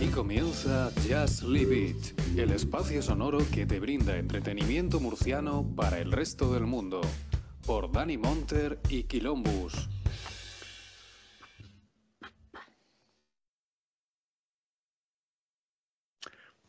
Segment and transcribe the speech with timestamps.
[0.00, 6.10] Aquí comienza Just Leave It, el espacio sonoro que te brinda entretenimiento murciano para el
[6.10, 7.02] resto del mundo,
[7.66, 9.90] por Dani Monter y Quilombus.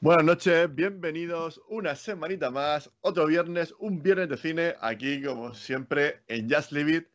[0.02, 6.22] Buenas noches, bienvenidos una semanita más, otro viernes, un viernes de cine, aquí como siempre
[6.28, 7.08] en Just Leave It.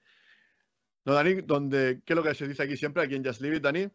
[1.04, 1.42] ¿No, Dani?
[1.42, 3.90] Donde, ¿Qué es lo que se dice aquí siempre, aquí en Just Leave It, Dani?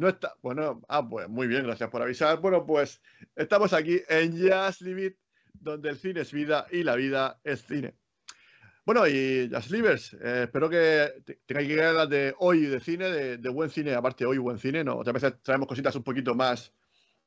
[0.00, 2.40] No está, bueno, ah, pues muy bien, gracias por avisar.
[2.40, 3.02] Bueno, pues
[3.36, 5.16] estamos aquí en Just Leave It,
[5.52, 7.94] donde el cine es vida y la vida es cine.
[8.86, 13.48] Bueno, y Just Leavers, eh, espero que tengáis que ganas de hoy de cine, de,
[13.50, 14.96] buen cine, aparte hoy buen cine, ¿no?
[14.96, 16.72] Otras veces traemos cositas un poquito más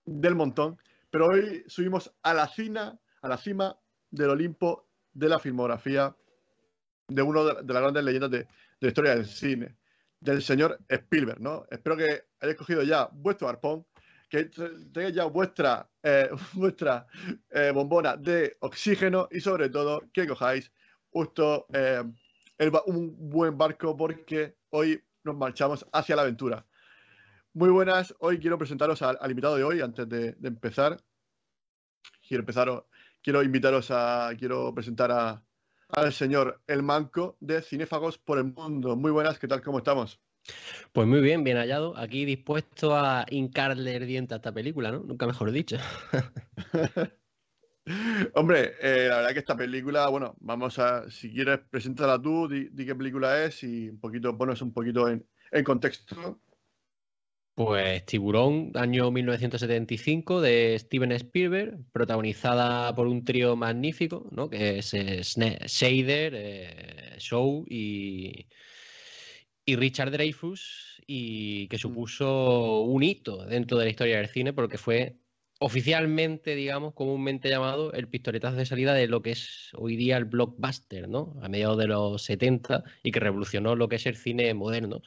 [0.03, 0.75] del montón,
[1.11, 3.77] pero hoy subimos a la cima, a la cima
[4.09, 6.15] del Olimpo de la filmografía
[7.07, 8.47] de uno de, de las grandes leyendas de, de,
[8.79, 9.75] la historia del cine,
[10.23, 11.65] del señor Spielberg, ¿no?
[11.69, 13.85] Espero que hayáis cogido ya vuestro arpón,
[14.29, 14.45] que
[14.93, 17.05] tengáis ya vuestra, eh, vuestra
[17.49, 20.71] eh, bombona de oxígeno y sobre todo que cojáis
[21.09, 22.03] justo eh,
[22.85, 26.65] un buen barco porque hoy nos marchamos hacia la aventura.
[27.53, 30.97] Muy buenas, hoy quiero presentaros al, invitado de hoy antes de, empezar.
[32.25, 32.85] Quiero empezar,
[33.21, 35.43] quiero invitaros a, quiero presentar a,
[35.93, 38.95] al señor El Manco de Cinéfagos por el Mundo.
[38.95, 39.61] Muy buenas, ¿qué tal?
[39.61, 40.19] ¿Cómo estamos?
[40.91, 41.95] Pues muy bien, bien hallado.
[41.97, 44.99] Aquí dispuesto a hincarle el diente a esta película, ¿no?
[44.99, 45.77] Nunca mejor dicho.
[48.33, 52.69] Hombre, eh, la verdad que esta película, bueno, vamos a, si quieres, preséntala tú, di,
[52.71, 56.41] di qué película es y un poquito, pones un poquito en, en contexto.
[57.55, 64.49] Pues Tiburón, año 1975, de Steven Spielberg, protagonizada por un trío magnífico, ¿no?
[64.49, 68.47] Que es eh, Shader, eh, Show y,
[69.65, 74.79] y Richard Dreyfus, y que supuso un hito dentro de la historia del cine porque
[74.79, 75.17] fue
[75.59, 80.25] oficialmente, digamos, comúnmente llamado el pistoletazo de salida de lo que es hoy día el
[80.25, 81.35] blockbuster, ¿no?
[81.41, 85.03] A mediados de los 70 y que revolucionó lo que es el cine moderno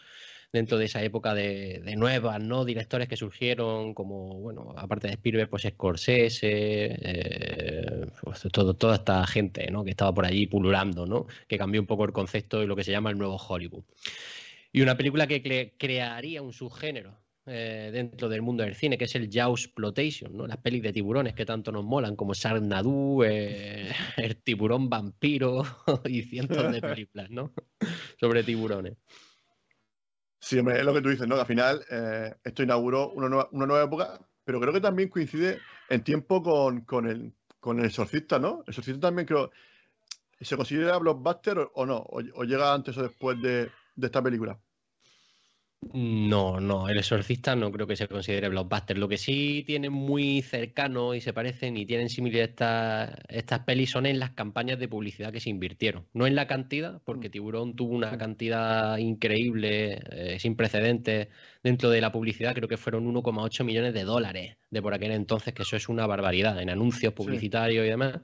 [0.53, 2.65] dentro de esa época de, de, nuevas, ¿no?
[2.65, 9.27] Directores que surgieron como, bueno, aparte de Spielberg, pues Scorsese, eh, pues todo, toda esta
[9.27, 9.85] gente, ¿no?
[9.85, 11.27] Que estaba por allí pululando, ¿no?
[11.49, 13.85] Que cambió un poco el concepto de lo que se llama el nuevo Hollywood.
[14.73, 17.17] Y una película que cre crearía un subgénero
[17.49, 20.49] eh, dentro del mundo del cine, que es el Jawsploitation, ¿no?
[20.49, 25.63] Las pelis de tiburones que tanto nos molan, como Sharknado, eh, el tiburón vampiro
[26.07, 27.53] y cientos de películas, ¿no?
[28.19, 28.97] Sobre tiburones.
[30.47, 31.35] Sí, hombre, es lo que tú dices, ¿no?
[31.35, 35.09] Que al final eh, esto inauguró una nueva, una nueva, época, pero creo que también
[35.09, 35.59] coincide
[35.89, 38.63] en tiempo con, con, el, con el Exorcista, ¿no?
[38.65, 39.51] El Exorcista también creo.
[40.41, 41.97] ¿Se considera blockbuster o, no?
[41.97, 44.57] O, ¿O, llega antes o después de, de esta película?
[45.93, 48.99] No, no, El Exorcista no creo que se considere blockbuster.
[48.99, 53.91] Lo que sí tienen muy cercano y se parecen y tienen similitudes estas, estas pelis
[53.91, 56.07] son en las campañas de publicidad que se invirtieron.
[56.13, 61.29] No en la cantidad, porque Tiburón tuvo una cantidad increíble, eh, sin precedentes
[61.63, 62.55] dentro de la publicidad.
[62.55, 66.07] Creo que fueron 1,8 millones de dólares de por aquel entonces, que eso es una
[66.07, 67.87] barbaridad en anuncios publicitarios sí.
[67.87, 68.21] y demás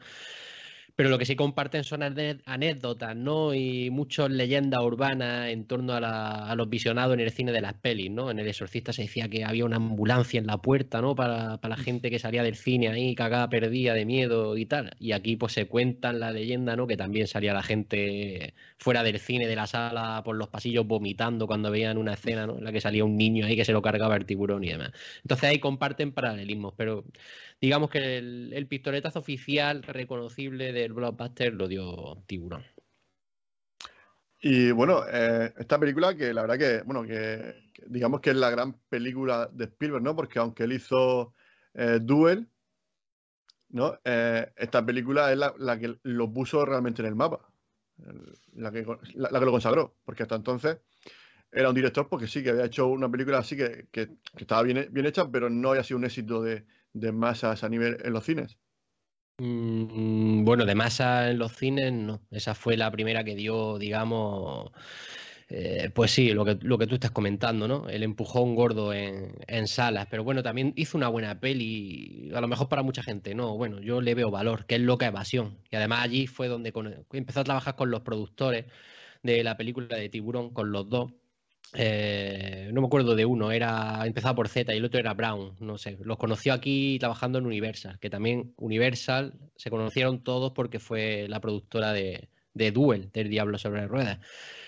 [0.95, 3.55] pero lo que sí comparten son anécdotas, ¿no?
[3.55, 7.61] Y muchas leyendas urbanas en torno a, la, a, los visionados en el cine de
[7.61, 8.31] las pelis, ¿no?
[8.31, 11.15] En El Exorcista se decía que había una ambulancia en la puerta, ¿no?
[11.15, 14.95] Para, para la gente que salía del cine ahí, cagada, perdida de miedo y tal.
[14.99, 16.87] Y aquí pues se cuentan la leyenda, ¿no?
[16.87, 21.47] Que también salía la gente fuera del cine, de la sala, por los pasillos vomitando
[21.47, 22.59] cuando veían una escena, ¿no?
[22.59, 24.93] En la que salía un niño ahí que se lo cargaba el tiburón y demás.
[25.23, 27.05] Entonces ahí comparten paralelismos, pero
[27.61, 32.65] digamos que el, el pistoletazo oficial reconocible del blockbuster lo dio Tiburón.
[34.45, 38.51] Y bueno, eh, esta película que la verdad que, bueno, que, digamos que es la
[38.51, 40.17] gran película de Spielberg, ¿no?
[40.17, 41.35] Porque aunque él hizo
[41.75, 42.49] eh, Duel,
[43.69, 43.99] ¿no?
[44.05, 47.49] Eh, esta película es la, que lo puso realmente en el mapa,
[48.55, 48.85] la que,
[49.15, 50.79] la, que lo consagró, porque hasta entonces
[51.53, 54.63] era un director porque sí, que había hecho una película así que, que, que estaba
[54.63, 58.13] bien, bien, hecha, pero no había sido un éxito de, de masas a nivel en
[58.13, 58.59] los cines.
[59.39, 62.21] Mm, bueno, de masa en los cines, no.
[62.31, 64.71] Esa fue la primera que dio, digamos,
[65.49, 67.89] eh, pues sí, lo que, lo que tú estás comentando, ¿no?
[67.89, 70.07] El empujón gordo en, en, salas.
[70.11, 73.57] Pero bueno, también hizo una buena peli, a lo mejor para mucha gente, ¿no?
[73.57, 75.59] Bueno, yo le veo valor, que es Loca Evasión.
[75.71, 76.73] Y además allí fue donde
[77.13, 78.67] empezó a trabajar con los productores
[79.23, 81.13] de la película de Tiburón, con los dos.
[81.75, 85.57] Eh, no me acuerdo de uno, era empezaba por Z y el otro era Brown,
[85.61, 85.97] no sé.
[86.03, 91.41] Los conoció aquí trabajando en Universal, que también Universal se conocieron todos porque fue la
[91.41, 94.19] productora de, de Duel, del Diablo sobre ruedas.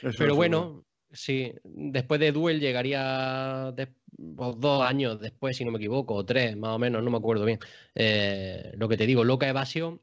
[0.02, 3.88] Eso Pero bueno, sí, después de Duel llegaría de,
[4.36, 7.18] pues, dos años después, si no me equivoco, o tres, más o menos, no me
[7.18, 7.58] acuerdo bien.
[7.94, 10.00] Eh, lo que te digo, Loca Evasión.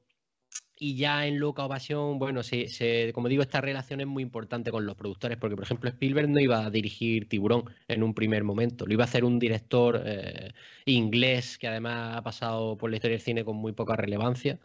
[0.83, 4.83] Y ya en Loca Evasión, bueno, se, como digo, esta relación es muy importante con
[4.83, 8.87] los productores, porque por ejemplo Spielberg no iba a dirigir Tiburón en un primer momento,
[8.87, 10.53] lo iba a hacer un director eh,
[10.85, 14.57] inglés que además ha pasado por la historia del cine con muy poca relevancia.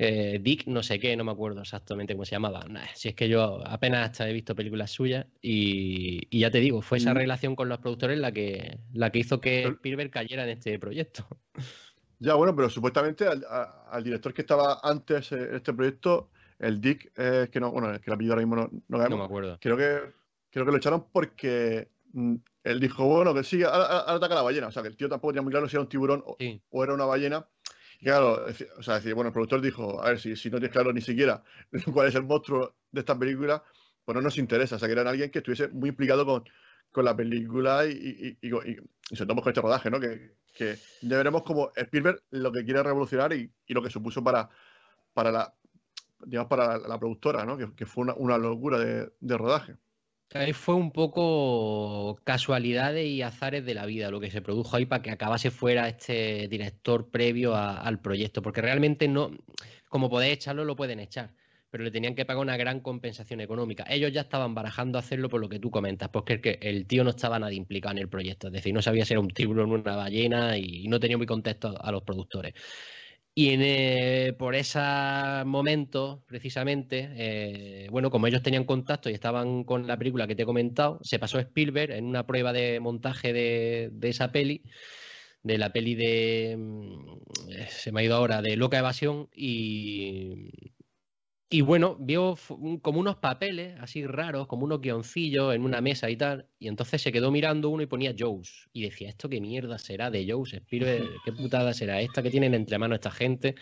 [0.00, 2.66] Eh, Dick, no sé qué, no me acuerdo exactamente cómo se llamaba.
[2.96, 6.98] si es que yo apenas hasta he visto películas suyas y, ya te digo, fue
[6.98, 7.18] esa mm.
[7.18, 11.24] relación con los productores la que, la que hizo que Spielberg cayera en este proyecto.
[12.18, 17.60] Ya, bueno, pero supuestamente al, director que estaba antes en este proyecto, el Dick, que
[17.60, 18.70] no, bueno, que la apellido ahora mismo no,
[19.08, 19.58] no, me acuerdo.
[19.60, 20.00] Creo que,
[20.50, 22.34] creo que lo echaron porque mm,
[22.64, 24.68] él dijo, bueno, que sí, ahora, ataca la ballena.
[24.68, 26.94] O sea, que el tío tampoco tenía muy claro si era un tiburón o era
[26.94, 27.46] una ballena.
[28.00, 28.46] Claro,
[28.78, 31.42] o sea, bueno, el productor dijo, a ver, si, si no tienes claro ni siquiera
[31.92, 33.62] cuál es el monstruo de esta película,
[34.04, 34.76] pues no nos interesa.
[34.76, 36.44] O sea, que era alguien que estuviese muy implicado con,
[36.90, 40.00] con la película y, y, y, con este rodaje, ¿no?
[40.00, 40.36] Que,
[41.02, 44.48] ya veremos como Spielberg lo que quiere revolucionar y, lo que supuso para,
[45.12, 45.54] para la
[46.24, 47.58] digamos, para la, productora, ¿no?
[47.58, 49.76] Que, fue una, locura de, de rodaje.
[50.34, 54.84] Ahí fue un poco casualidades y azares de la vida lo que se produjo ahí
[54.84, 59.30] para que acabase fuera este director previo al proyecto, porque realmente no,
[59.88, 61.32] como podéis echarlo, lo pueden echar,
[61.70, 63.84] pero le tenían que pagar una gran compensación económica.
[63.88, 67.38] Ellos ya estaban barajando hacerlo por lo que tú comentas, porque el, tío no estaba
[67.38, 70.56] nada implicado en el proyecto, es decir, no sabía si era un tiburón una ballena
[70.58, 72.54] y no tenía muy contexto a los productores.
[73.38, 74.80] Y eh, por ese
[75.44, 80.44] momento, precisamente, eh, bueno, como ellos tenían contacto y estaban con la película que te
[80.44, 84.62] he comentado, se pasó Spielberg en una prueba de montaje de, de esa peli,
[85.42, 86.56] de la peli de.
[86.58, 87.18] Mm,
[87.68, 90.50] se me ha ido ahora, de Loca Evasión, y,
[91.48, 92.34] y bueno, vio
[92.82, 96.48] como unos papeles así raros, como unos guioncillos en una mesa y tal.
[96.58, 98.68] Y entonces se quedó mirando uno y ponía Joe's.
[98.72, 100.60] Y decía, ¿esto qué mierda será de Joe's?
[101.24, 103.54] ¿qué putada será esta que tienen entre manos esta gente?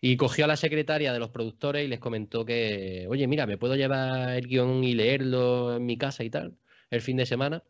[0.00, 3.58] Y cogió a la secretaria de los productores y les comentó que, oye, mira, ¿me
[3.58, 6.58] puedo llevar el guion y leerlo en mi casa y tal?
[6.90, 7.64] El fin de semana.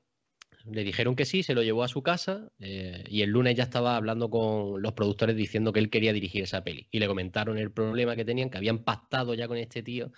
[0.70, 3.64] Le dijeron que sí, se lo llevó a su casa eh, y el lunes ya
[3.64, 6.88] estaba hablando con los productores diciendo que él quería dirigir esa peli.
[6.90, 10.12] Y le comentaron el problema que tenían, que habían pactado ya con este tío,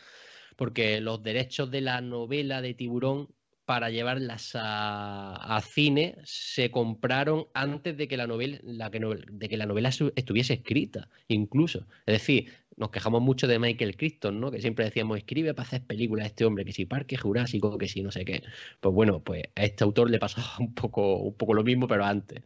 [0.57, 3.29] porque los derechos de la novela de Tiburón
[3.65, 11.87] para llevarlas a, cine se compraron antes de que la novela, estuviese escrita, incluso.
[12.07, 14.51] Es decir, nos quejamos mucho de Michael Crichton, ¿no?
[14.51, 18.03] Que siempre decíamos, escribe para hacer películas este hombre, que si Parque Jurásico, que si
[18.03, 18.43] no sé qué.
[18.81, 22.05] Pues bueno, pues a este autor le pasaba un poco, un poco lo mismo, pero
[22.05, 22.43] antes.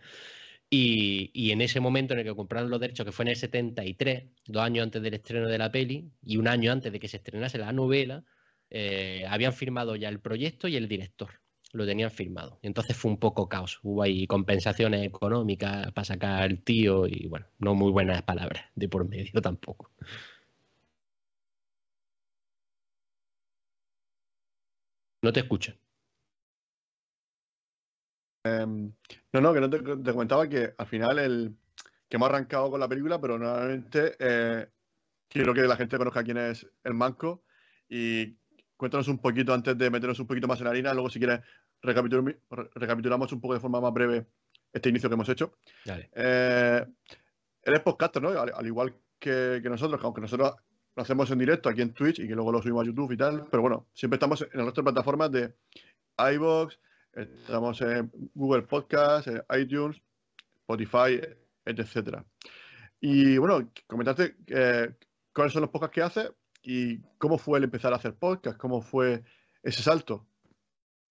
[0.70, 3.36] Y, y, en ese momento en el que compraron los derechos, que fue en el
[3.36, 7.08] 73, dos años antes del estreno de la peli, y un año antes de que
[7.08, 8.24] se estrenase la novela,
[8.70, 11.40] eh, habían firmado ya el proyecto y el director.
[11.72, 12.58] Lo tenían firmado.
[12.62, 13.78] Entonces fue un poco caos.
[13.82, 18.88] Hubo ahí compensaciones económicas para sacar al tío y bueno, no muy buenas palabras de
[18.88, 19.90] por medio tampoco.
[25.22, 25.74] No te escucho.
[28.44, 28.92] Em,
[29.32, 31.56] no, no, que no te, comentaba que al final el
[32.08, 34.68] que hemos arrancado con la película, pero nuevamente eh,
[35.28, 37.44] quiero que la gente conozca quién es el Manco
[37.88, 38.37] y
[38.78, 41.40] cuéntanos un poquito antes de meternos un poquito más en la harina, luego si quieres
[41.82, 44.26] recapitulamos un poco de forma más breve
[44.72, 45.58] este inicio que hemos hecho.
[46.14, 46.86] Eh,
[47.62, 48.30] eres podcaster, ¿no?
[48.30, 50.54] Al, igual que, nosotros, aunque nosotros
[50.94, 53.16] lo hacemos en directo aquí en Twitch y que luego lo subimos a YouTube y
[53.16, 55.54] tal, pero bueno, siempre estamos en nuestras plataformas de
[56.34, 56.76] iVoox,
[57.14, 59.26] estamos en Google Podcast,
[59.58, 60.00] iTunes,
[60.60, 61.20] Spotify,
[61.64, 62.18] etc.
[63.00, 64.94] Y bueno, comentaste eh,
[65.32, 68.58] cuáles son los podcasts que haces ¿Y cómo fue el empezar a hacer podcast?
[68.58, 69.22] ¿Cómo fue
[69.62, 70.26] ese salto?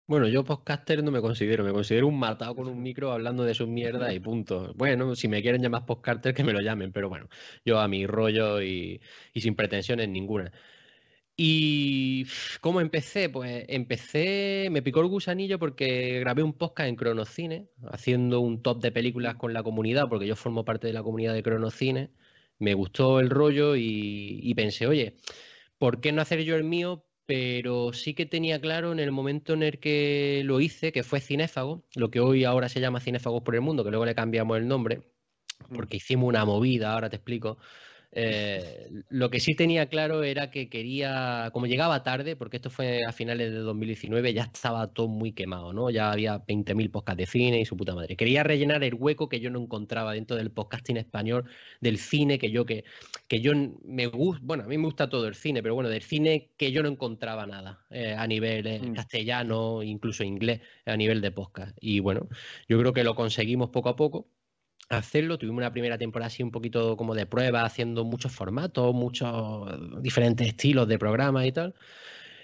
[0.07, 3.53] Bueno, yo podcaster no me considero, me considero un matado con un micro hablando de
[3.53, 4.73] sus mierdas y punto.
[4.75, 7.27] Bueno, si me quieren llamar podcaster, que me lo llamen, pero bueno,
[7.65, 9.01] yo a mi rollo y,
[9.35, 10.53] sin pretensiones ninguna.
[11.35, 12.25] ¿Y
[12.61, 13.29] cómo empecé?
[13.29, 18.81] Pues empecé, me picó el gusanillo porque grabé un podcast en Cronocine, haciendo un top
[18.81, 22.11] de películas con la comunidad, porque yo formo parte de la comunidad de Cronocine.
[22.59, 25.17] Me gustó el rollo y pensé, oye,
[25.77, 27.03] ¿por qué no hacer yo el mío?
[27.25, 31.19] Pero sí que tenía claro en el momento en el que lo hice, que fue
[31.19, 34.57] Cinéfago, lo que hoy ahora se llama Cinéfagos por el Mundo, que luego le cambiamos
[34.57, 35.01] el nombre,
[35.73, 37.57] porque hicimos una movida, ahora te explico,
[38.13, 43.03] Eh, lo que sí tenía claro era que quería, como llegaba tarde, porque esto fue
[43.03, 45.89] a finales de 2019, ya estaba todo muy quemado, ¿no?
[45.89, 48.15] Ya había 20.000 podcasts de cine y su puta madre.
[48.15, 51.45] Quería rellenar el hueco que yo no encontraba dentro del podcasting español,
[51.81, 52.85] del cine que yo que,
[53.27, 53.51] que yo
[53.83, 56.71] me gusta, bueno, a mí me gusta todo el cine, pero bueno, del cine que
[56.71, 58.93] yo no encontraba nada eh, a nivel eh, mm.
[58.93, 61.77] castellano, incluso inglés, a nivel de podcast.
[61.81, 62.27] Y bueno,
[62.69, 64.27] yo creo que lo conseguimos poco a poco
[64.89, 65.37] hacerlo.
[65.37, 70.47] Tuvimos una primera temporada así un poquito como de prueba, haciendo muchos formatos, muchos diferentes
[70.47, 71.75] estilos de programas y tal.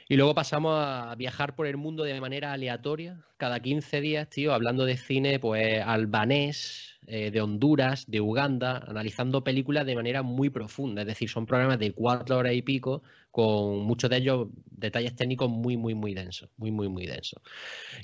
[0.10, 4.54] Y luego pasamos a viajar por el mundo de manera aleatoria, cada 15 días, tío,
[4.54, 10.50] hablando de cine, pues albanés, eh, de Honduras, de Uganda, analizando películas de manera muy
[10.50, 11.02] profunda.
[11.02, 15.50] Es decir, son programas de cuatro horas y pico, con muchos de ellos detalles técnicos
[15.50, 16.50] muy, muy, muy densos.
[16.58, 17.42] Muy, muy, muy densos.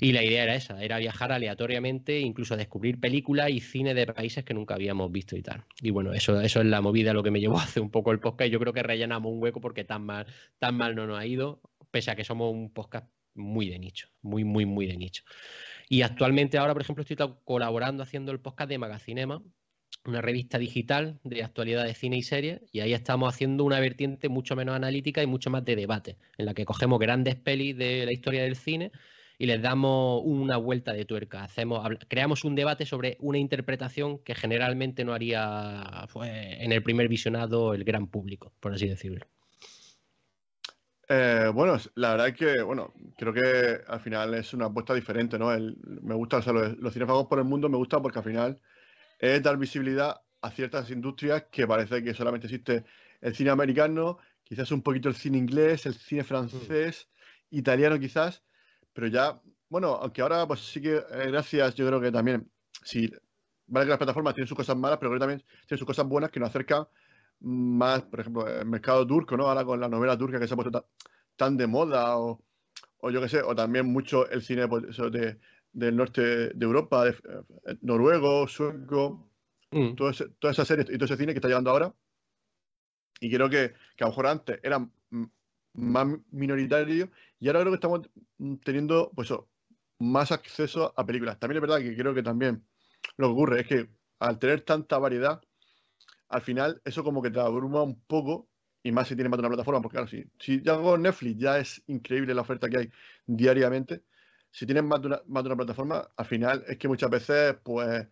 [0.00, 4.44] Y la idea era esa, era viajar aleatoriamente, incluso descubrir películas y cine de países
[4.44, 5.64] que nunca habíamos visto y tal.
[5.80, 8.12] Y bueno, eso, eso es la movida, lo que me llevó a hacer un poco
[8.12, 8.48] el podcast.
[8.48, 10.26] Y yo creo que rellenamos un hueco porque tan mal,
[10.58, 11.60] tan mal no nos ha ido
[11.90, 15.24] pese a que somos un podcast muy de nicho, muy, muy, muy de nicho.
[15.88, 19.42] Y actualmente ahora, por ejemplo, estoy colaborando haciendo el podcast de Magacinema,
[20.04, 24.28] una revista digital de actualidad de cine y series, y ahí estamos haciendo una vertiente
[24.28, 28.06] mucho menos analítica y mucho más de debate, en la que cogemos grandes pelis de
[28.06, 28.92] la historia del cine
[29.38, 31.42] y les damos una vuelta de tuerca.
[31.42, 37.08] Hacemos, creamos un debate sobre una interpretación que generalmente no haría pues, en el primer
[37.08, 39.26] visionado el gran público, por así decirlo.
[41.12, 45.38] Eh, bueno, la verdad es que, bueno, creo que al final es una apuesta diferente,
[45.40, 45.48] ¿no?
[45.48, 48.60] me gusta, o sea, los, los cinefagos por el mundo me gusta porque al final
[49.18, 52.84] es dar visibilidad a ciertas industrias que parece que solamente existe
[53.20, 57.10] el cine americano, quizás un poquito el cine inglés, el cine francés,
[57.50, 58.44] italiano quizás,
[58.92, 62.52] pero ya, bueno, aunque ahora pues sí que eh, gracias, yo creo que también,
[62.84, 63.10] sí,
[63.66, 66.06] vale que las plataformas tienen sus cosas malas, pero creo que también tienen sus cosas
[66.06, 66.86] buenas que nos acercan
[67.40, 69.48] más, por ejemplo, el mercado turco, ¿no?
[69.48, 70.86] Ahora con la novela turca que se ha puesto
[71.36, 72.42] tan, de moda, o,
[72.98, 75.38] o, yo qué sé, o también mucho el cine pues, de,
[75.72, 79.30] del norte de Europa, de, eh, noruego, sueco,
[79.70, 79.94] mm.
[79.94, 81.94] toda esa serie y todo ese cine que está llegando ahora.
[83.20, 84.86] Y creo que, que a lo mejor antes era
[85.74, 88.10] más minoritario y ahora creo que estamos
[88.64, 89.32] teniendo pues
[89.98, 91.38] más acceso a películas.
[91.38, 92.64] También es verdad que creo que también
[93.16, 95.40] lo que ocurre es que al tener tanta variedad,
[96.30, 98.48] al final eso como que te abruma un poco,
[98.82, 101.38] y más si tienes más de una plataforma, porque claro, si, si ya hago Netflix
[101.38, 102.90] ya es increíble la oferta que hay
[103.26, 104.02] diariamente,
[104.50, 107.56] si tienes más de una, más de una plataforma, al final es que muchas veces
[107.62, 108.06] pues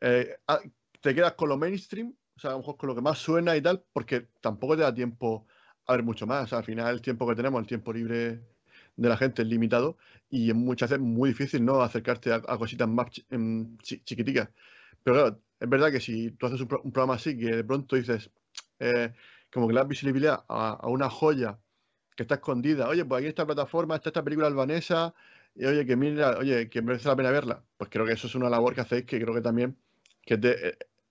[0.00, 0.36] eh,
[1.00, 3.56] te quedas con lo mainstream, o sea, a lo mejor con lo que más suena
[3.56, 5.46] y tal, porque tampoco te da tiempo
[5.86, 6.52] a ver mucho más.
[6.52, 8.40] Al final el tiempo que tenemos, el tiempo libre
[8.96, 9.98] de la gente es limitado
[10.30, 14.48] y muchas veces muy difícil no acercarte a, cositas más chiquiticas.
[15.02, 18.30] Pero claro, es verdad que si tú haces un, programa así, que de pronto dices,
[18.78, 19.12] eh,
[19.52, 21.58] como que le visibilidad a, una joya
[22.16, 25.14] que está escondida, oye, pues aquí esta plataforma, está esta película albanesa,
[25.54, 28.34] y oye, que mira, oye, que merece la pena verla, pues creo que eso es
[28.34, 29.76] una labor que hacéis que creo que también
[30.22, 30.34] que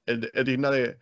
[0.06, 0.98] es, es, digna de,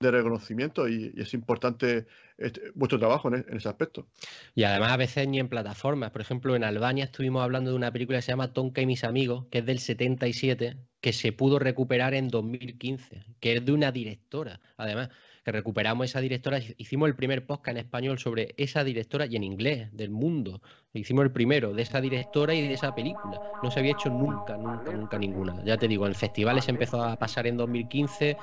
[0.00, 4.06] reconocimiento y, es importante este, vuestro trabajo en, ese aspecto.
[4.54, 6.10] Y además a veces ni en plataformas.
[6.12, 9.02] Por ejemplo, en Albania estuvimos hablando de una película que se llama Tonka y mis
[9.04, 13.90] amigos, que es del 77, que se pudo recuperar en 2015, que es de una
[13.90, 15.10] directora, además,
[15.44, 19.44] que recuperamos esa directora, hicimos el primer podcast en español sobre esa directora y en
[19.44, 20.60] inglés del mundo.
[20.92, 23.40] Hicimos el primero de esa directora y de esa película.
[23.62, 25.64] No se había hecho nunca, nunca, nunca ninguna.
[25.64, 28.36] Ya te digo, en festivales empezó a pasar en 2015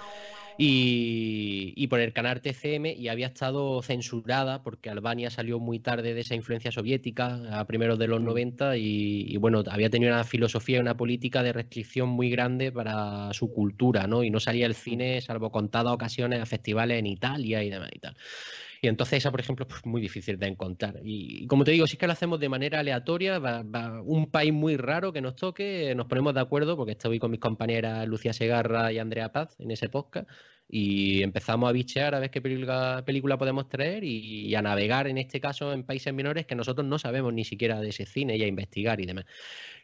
[0.57, 6.21] y, por el canal TCM y había estado censurada porque Albania salió muy tarde de
[6.21, 8.74] esa influencia soviética, a primeros de los 90, mm.
[8.77, 13.51] y, bueno, había tenido una filosofía y una política de restricción muy grande para su
[13.51, 14.24] cultura, ¿no?
[14.24, 18.00] Y no salía el cine, salvo contadas ocasiones, a festivales en Italia y demás y
[18.00, 18.15] tal.
[18.86, 21.00] Y entonces esa, por ejemplo, es pues, muy difícil de encontrar.
[21.04, 23.63] Y, como te digo, si es que lo hacemos de manera aleatoria, va,
[24.04, 27.39] un país muy raro que nos toque, nos ponemos de acuerdo, porque estoy con mis
[27.39, 30.30] compañeras Lucía Segarra y Andrea Paz en ese podcast,
[30.70, 35.18] y empezamos a bichear a ver qué película, película podemos traer y, a navegar, en
[35.18, 38.44] este caso, en países menores que nosotros no sabemos ni siquiera de ese cine y
[38.44, 39.25] a investigar y demás.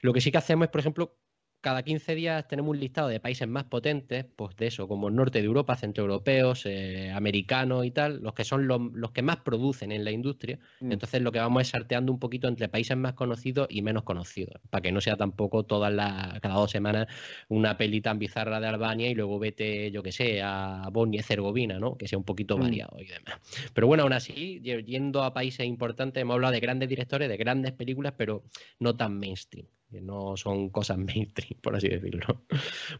[0.01, 1.17] Lo que sí que hacemos es, por ejemplo,
[1.61, 5.15] cada 15 días tenemos un listado de países más potentes, pues de eso, como el
[5.15, 9.91] norte de Europa, centroeuropeos, eh, americanos y tal, los que son los, que más producen
[9.91, 10.59] en la industria.
[10.79, 10.91] Mm.
[10.91, 14.59] Entonces lo que vamos es sorteando un poquito entre países más conocidos y menos conocidos,
[14.71, 17.07] para que no sea tampoco todas las, cada dos semanas
[17.47, 21.19] una peli tan bizarra de Albania y luego vete, yo que sé, a Bosnia y
[21.19, 21.95] Herzegovina, ¿no?
[21.95, 22.61] Que sea un poquito mm.
[22.61, 23.39] variado y demás.
[23.73, 27.71] Pero bueno, aún así, yendo a países importantes, hemos hablado de grandes directores, de grandes
[27.73, 28.43] películas, pero
[28.79, 32.45] no tan mainstream que no son cosas mainstream, por así decirlo.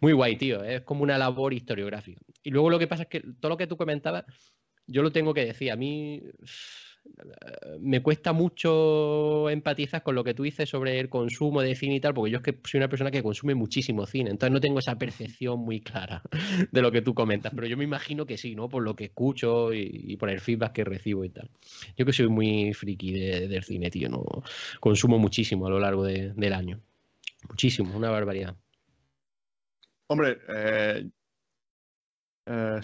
[0.02, 2.22] Muy guay, tío, es como una labor historiográfica.
[2.44, 4.26] Y luego lo que pasa es que todo lo que tú comentabas
[4.88, 6.22] yo lo tengo que decir, a mí
[7.80, 12.00] me cuesta mucho empatizar con lo que tú dices sobre el consumo de cine y
[12.00, 14.80] tal, porque yo es que soy una persona que consume muchísimo cine, entonces no tengo
[14.80, 16.22] esa percepción muy clara
[16.72, 18.70] de lo que tú comentas, pero yo me imagino que sí, ¿no?
[18.70, 21.50] Por lo que escucho y, por el feedback que recibo y tal.
[21.98, 24.24] Yo que soy muy friki del cine, tío, no
[24.80, 26.80] consumo muchísimo a lo largo del año.
[27.50, 28.56] Muchísimo, una barbaridad.
[30.08, 31.10] Hombre, eh,
[32.46, 32.82] eh,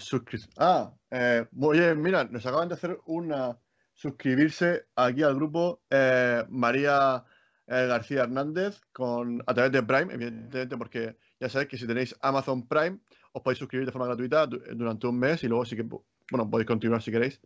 [0.57, 3.57] ah, eh, oye, mira, nos acaban de hacer una
[3.97, 7.25] suscribirse aquí al grupo eh, María
[7.65, 12.15] eh, García Hernández con, a través de Prime, evidentemente, porque ya sabéis que si tenéis
[12.21, 12.99] Amazon Prime,
[13.33, 16.67] os podéis suscribir de forma gratuita durante un mes y luego sí que, bueno, podéis
[16.67, 17.41] continuar si queréis.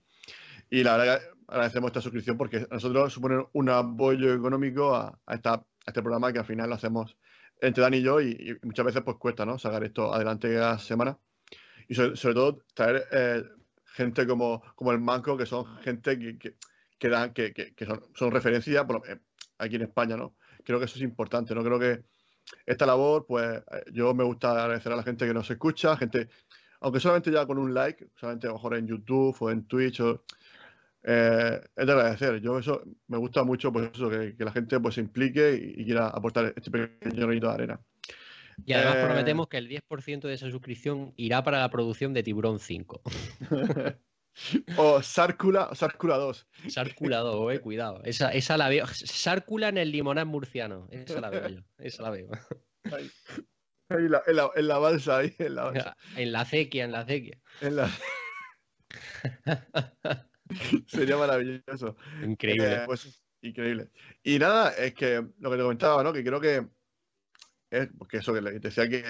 [0.69, 6.01] Y la verdad agradecemos esta suscripción porque nosotros supone un apoyo económico a, esta, este
[6.01, 7.17] programa que al final lo hacemos
[7.61, 9.57] entre Dan y yo y, muchas veces pues cuesta, ¿no?
[9.57, 11.17] Sacar esto adelante cada semana.
[11.87, 13.43] Y sobre, todo traer eh,
[13.91, 16.55] gente como, como el Manco, que son gente que,
[16.97, 19.19] que, dan, que, que son, son referencia eh,
[19.57, 20.35] aquí en España, ¿no?
[20.63, 21.63] Creo que eso es importante, ¿no?
[21.63, 22.03] Creo que
[22.65, 26.29] esta labor, pues eh, yo me gusta agradecer a la gente que nos escucha, gente,
[26.81, 29.99] aunque solamente ya con un like, solamente a lo mejor en YouTube o en Twitch,
[30.01, 30.23] o,
[31.03, 32.39] eh, es de agradecer.
[32.41, 36.07] Yo eso me gusta mucho, pues eso, que, la gente pues se implique y, quiera
[36.07, 37.79] aportar este pequeño granito de arena.
[38.65, 42.23] Y además eh, prometemos que el 10% de esa suscripción irá para la producción de
[42.23, 43.01] Tiburón 5.
[44.77, 46.47] o Sárcula, Sárcula 2.
[46.69, 48.01] Sárcula 2, eh, cuidado.
[48.03, 48.87] Esa, esa la veo.
[48.87, 50.87] Sárcula en el limonán murciano.
[50.91, 51.61] Esa la veo yo.
[51.77, 52.29] Esa la veo.
[52.91, 53.11] Ahí,
[53.89, 54.23] en, la,
[54.55, 55.97] en, la, balsa, ahí, en la balsa.
[56.15, 57.39] En la acequia, en la acequia.
[57.61, 57.89] En la...
[60.87, 61.95] Sería maravilloso.
[62.23, 62.73] Increíble.
[62.73, 63.89] Eh, pues increíble.
[64.23, 66.13] Y nada, es que lo que te comentaba, ¿no?
[66.13, 66.67] Que creo que
[67.97, 69.03] porque eso que le decía que,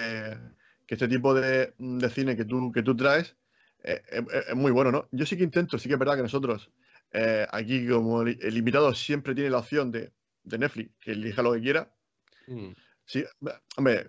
[0.86, 3.36] que este tipo de, de, cine que tú, que tú traes
[3.82, 4.02] eh,
[4.48, 5.08] es, muy bueno, ¿no?
[5.10, 6.70] Yo sí que intento, sí que es verdad que nosotros
[7.12, 10.12] eh, aquí como el invitado siempre tiene la opción de,
[10.44, 11.92] de Netflix, que elija lo que quiera.
[12.46, 12.70] Mm.
[13.04, 13.24] Sí,
[13.76, 14.06] hombre,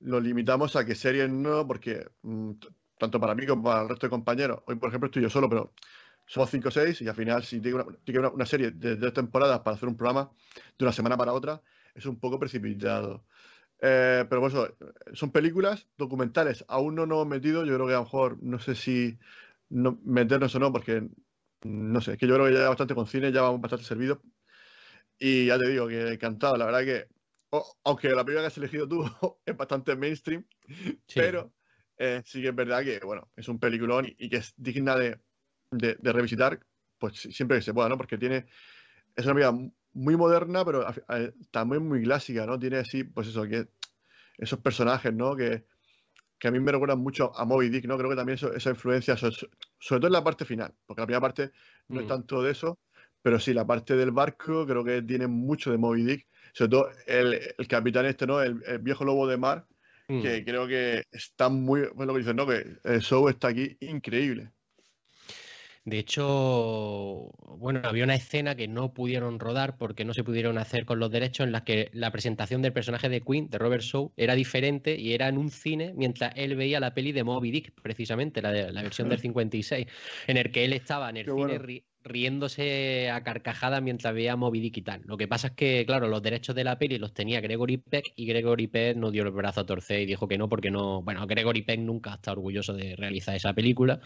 [0.00, 2.52] lo limitamos a que series no, porque mm,
[2.98, 5.48] tanto para mí como para el resto de compañeros, hoy por ejemplo estoy yo solo,
[5.48, 5.72] pero
[6.26, 9.60] somos 5 o 6 y al final si tiene una, una, serie de tres temporadas
[9.60, 10.30] para hacer un programa
[10.78, 11.60] de una semana para otra,
[11.94, 13.24] es un poco precipitado.
[13.82, 14.68] Eh, pero bueno,
[15.12, 16.64] son películas documentales.
[16.68, 17.64] Aún no nos hemos metido.
[17.64, 19.18] Yo creo que a lo mejor, no sé si
[19.68, 21.08] meternos o no, porque
[21.62, 24.18] no sé, es que yo creo que ya bastante con cine, ya vamos bastante servidos.
[25.18, 26.56] Y ya te digo que encantado.
[26.56, 27.08] La verdad que,
[27.84, 29.04] aunque la primera que has elegido tú
[29.44, 30.46] es bastante mainstream,
[31.14, 31.52] pero
[31.98, 35.20] eh, sí que es verdad que, bueno, es un peliculón y, que es digna de,
[35.70, 36.60] de, revisitar,
[36.98, 37.98] pues siempre que se pueda, ¿no?
[37.98, 38.46] Porque tiene,
[39.14, 39.52] es una vida
[39.92, 40.86] muy moderna, pero
[41.50, 42.58] también muy clásica, ¿no?
[42.58, 43.68] Tiene así, pues eso, que
[44.38, 45.36] esos personajes, ¿no?
[45.36, 45.64] Que,
[46.38, 47.98] que a mí me recuerdan mucho a Moby Dick, ¿no?
[47.98, 49.36] Creo que también esa influencia, sobre,
[49.78, 51.52] todo en la parte final, porque la primera parte
[51.88, 52.08] no es mm.
[52.08, 52.78] tanto de eso,
[53.22, 56.90] pero sí, la parte del barco creo que tiene mucho de Moby Dick, sobre todo
[57.06, 58.40] el, el capitán este, ¿no?
[58.40, 59.66] El, viejo lobo de mar,
[60.06, 60.44] que mm.
[60.44, 62.46] creo que está muy, bueno, lo que dicen, ¿no?
[62.46, 64.50] Que el show está aquí increíble.
[65.84, 70.84] De hecho, bueno, había una escena que no pudieron rodar porque no se pudieron hacer
[70.84, 74.12] con los derechos en la que la presentación del personaje de Queen, de Robert Shaw,
[74.16, 77.72] era diferente y era en un cine mientras él veía la peli de Moby Dick,
[77.80, 79.86] precisamente, la, de, la versión del 56,
[80.26, 84.78] en el que él estaba en el cine riéndose a carcajadas mientras veía Moby Dick
[84.78, 85.02] y tal.
[85.04, 88.12] Lo que pasa es que, claro, los derechos de la peli los tenía Gregory Peck
[88.16, 91.02] y Gregory Peck no dio el brazo a torcer y dijo que no porque no,
[91.02, 94.00] bueno, Gregory Peck nunca está orgulloso de realizar esa película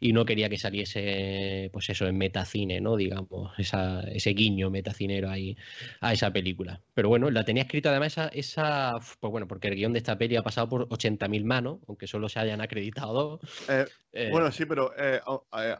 [0.00, 2.96] y no quería que saliese, pues eso, en metacine, ¿no?
[2.96, 5.56] Digamos, ese guiño metacinero ahí
[6.00, 6.80] a esa película.
[6.94, 10.18] Pero bueno, la tenía escrita además esa, esa pues bueno, porque el guion de esta
[10.18, 13.40] peli ha pasado por 80.000 manos, aunque solo se hayan acreditado.
[13.68, 15.20] Eh, eh, bueno, sí, pero eh,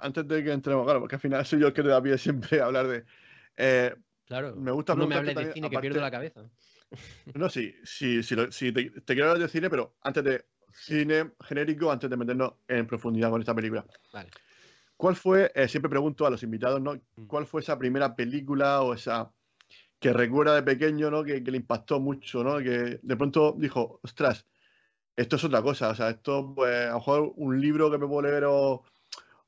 [0.00, 3.04] antes de que entremos, claro, porque al final yo que te siempre hablar de.
[3.56, 3.94] Eh,
[4.26, 4.54] claro.
[4.56, 6.42] Me gusta No me hables de cine que pierdo la cabeza.
[7.34, 12.08] No, sí, sí, sí, te, quiero hablar de cine, pero antes de cine genérico, antes
[12.08, 13.84] de meternos en profundidad con esta película.
[14.12, 14.30] Vale.
[14.96, 16.94] ¿Cuál fue, eh, siempre pregunto a los invitados, ¿no?
[16.94, 17.26] Mm.
[17.26, 19.30] ¿Cuál fue esa primera película o esa
[19.98, 21.24] que recuerda de pequeño, ¿no?
[21.24, 22.58] Que, le impactó mucho, ¿no?
[22.58, 24.46] Que de pronto dijo, ostras,
[25.16, 28.06] esto es otra cosa, o sea, esto, pues, a lo mejor un libro que me
[28.06, 28.84] puedo leer o,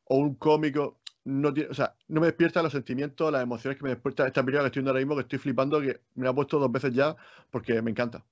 [0.04, 3.90] o un cómico, no o sea, no me despierta los sentimientos, las emociones que me
[3.90, 6.34] despierta esta película que estoy viendo ahora mismo, que estoy flipando, que me la ha
[6.34, 7.16] puesto dos veces ya
[7.50, 8.24] porque me encanta.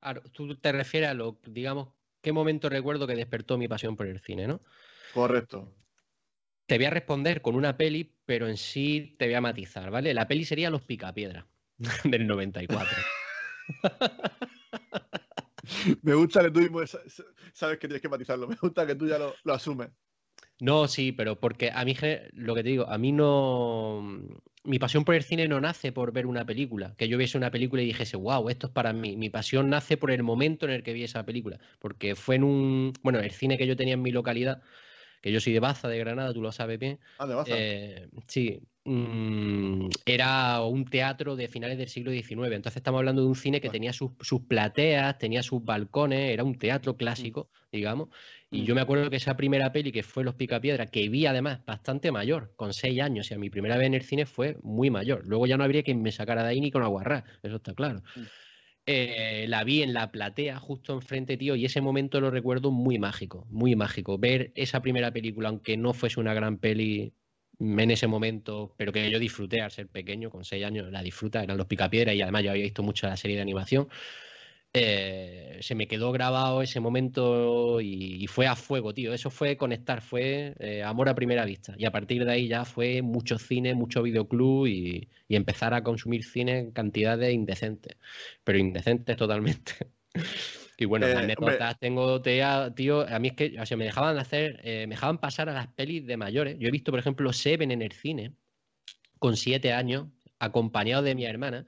[0.00, 1.88] Claro, tú te refieres a lo, digamos,
[2.20, 4.60] qué momento recuerdo que despertó mi pasión por el cine, ¿no?
[5.12, 5.72] Correcto.
[6.66, 10.14] Te voy a responder con una peli, pero en sí te voy a matizar, ¿vale?
[10.14, 11.46] La peli sería Los Picapiedra,
[12.04, 12.96] del 94.
[16.02, 16.80] me gusta que tú mismo
[17.52, 18.46] sabes que tienes que matizarlo.
[18.46, 19.90] Me gusta que tú ya lo asumes.
[20.60, 21.96] No, sí, pero porque a mí,
[22.32, 24.02] lo que te digo, a mí no.
[24.62, 26.94] Mi pasión por el cine no nace por ver una película.
[26.98, 29.16] Que yo viese una película y dijese, wow, esto es para mí.
[29.16, 31.58] Mi pasión nace por el momento en el que vi esa película.
[31.78, 32.92] Porque fue en un.
[33.02, 34.62] Bueno, el cine que yo tenía en mi localidad,
[35.22, 37.00] que yo soy de Baza, de Granada, tú lo sabes bien.
[37.18, 37.52] Ah, de Baza.
[37.56, 42.54] Eh, sí, mm, era un teatro de finales del siglo XIX.
[42.54, 46.44] Entonces estamos hablando de un cine que tenía sus, sus, plateas, tenía sus balcones, era
[46.44, 48.08] un teatro clásico, digamos.
[48.50, 51.64] Y yo me acuerdo que esa primera peli que fue Los Picapiedras, que vi además
[51.64, 54.90] bastante mayor, con seis años, o sea, mi primera vez en el cine fue muy
[54.90, 55.24] mayor.
[55.24, 58.02] Luego ya no habría quien me sacara de ahí ni con aguarrá, eso está claro.
[58.86, 62.98] Eh, la vi en la platea justo enfrente, tío, y ese momento lo recuerdo muy
[62.98, 64.18] mágico, muy mágico.
[64.18, 67.12] Ver esa primera película, aunque no fuese una gran peli
[67.60, 71.42] en ese momento, pero que yo disfruté al ser pequeño, con seis años, la disfruta,
[71.42, 73.88] eran los Picapiedras y además yo había visto mucho la serie de animación.
[74.72, 79.12] Eh, se me quedó grabado ese momento y, fue a fuego, tío.
[79.12, 81.74] Eso fue conectar, fue eh, amor a primera vista.
[81.76, 86.24] Y a partir de ahí ya fue mucho cine, mucho videoclub y, empezar a consumir
[86.24, 87.96] cine en cantidades indecentes,
[88.44, 89.72] pero indecentes totalmente.
[90.80, 94.60] y bueno, eh, anécdotas tengo, tío, a mí es que, o sea, me dejaban hacer,
[94.64, 96.56] me dejaban pasar a las pelis de mayores.
[96.58, 98.34] Yo he visto, por ejemplo, Seven en el cine
[99.18, 101.66] con siete años, acompañado de mi hermana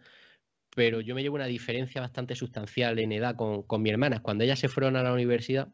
[0.75, 4.23] pero yo me llevo una diferencia bastante sustancial en edad con, con mi hermana.
[4.23, 5.69] Cuando ellas se fueron a la universidad,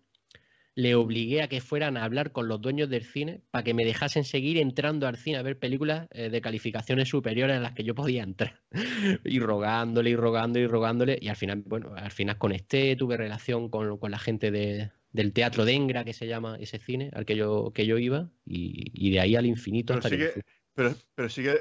[0.78, 3.84] le obligué a que fueran a hablar con los dueños del cine para que me
[3.84, 7.82] dejasen seguir entrando al cine a ver películas eh, de calificaciones superiores a las que
[7.82, 8.60] yo podía entrar.
[9.24, 11.18] y rogándole y rogándole y rogándole.
[11.20, 15.32] Y al final, bueno, al final conecté, tuve relación con, con la gente de, del
[15.32, 19.10] Teatro Dengra, que se llama ese cine al que yo, que yo iba, y, y
[19.10, 19.94] de ahí al infinito.
[19.94, 20.30] Pero, sigue,
[20.74, 21.54] pero, pero sigue,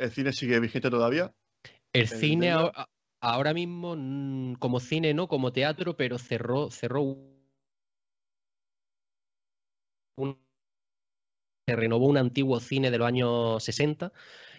[0.00, 1.30] el, cine sigue vigente todavía.
[1.92, 2.54] El cine
[3.20, 7.35] ahora, mismo, mm, como cine no, como teatro, pero cerró, cerró
[10.16, 10.38] un,
[11.66, 14.12] se renovó un antiguo cine de los años 60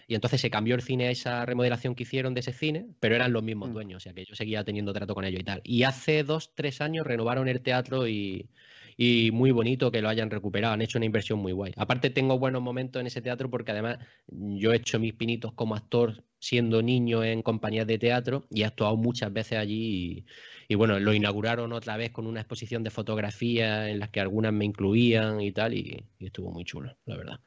[0.08, 3.15] y entonces se cambió el cine a esa remodelación que hicieron de ese cine, pero
[3.15, 3.74] eran los mismos mm.
[3.74, 5.62] dueños, o sea que yo seguía teniendo trato con ellos y tal.
[5.63, 8.50] Y hace dos, tres años renovaron el teatro y,
[8.97, 10.73] y muy bonito que lo hayan recuperado.
[10.73, 11.71] Han hecho una inversión muy guay.
[11.77, 15.75] Aparte, tengo buenos momentos en ese teatro porque además yo he hecho mis pinitos como
[15.75, 20.25] actor siendo niño en compañías de teatro y he actuado muchas veces allí.
[20.67, 24.51] Y, bueno, lo inauguraron otra vez con una exposición de fotografía en las que algunas
[24.51, 27.39] me incluían y tal, y, estuvo muy chulo, la verdad.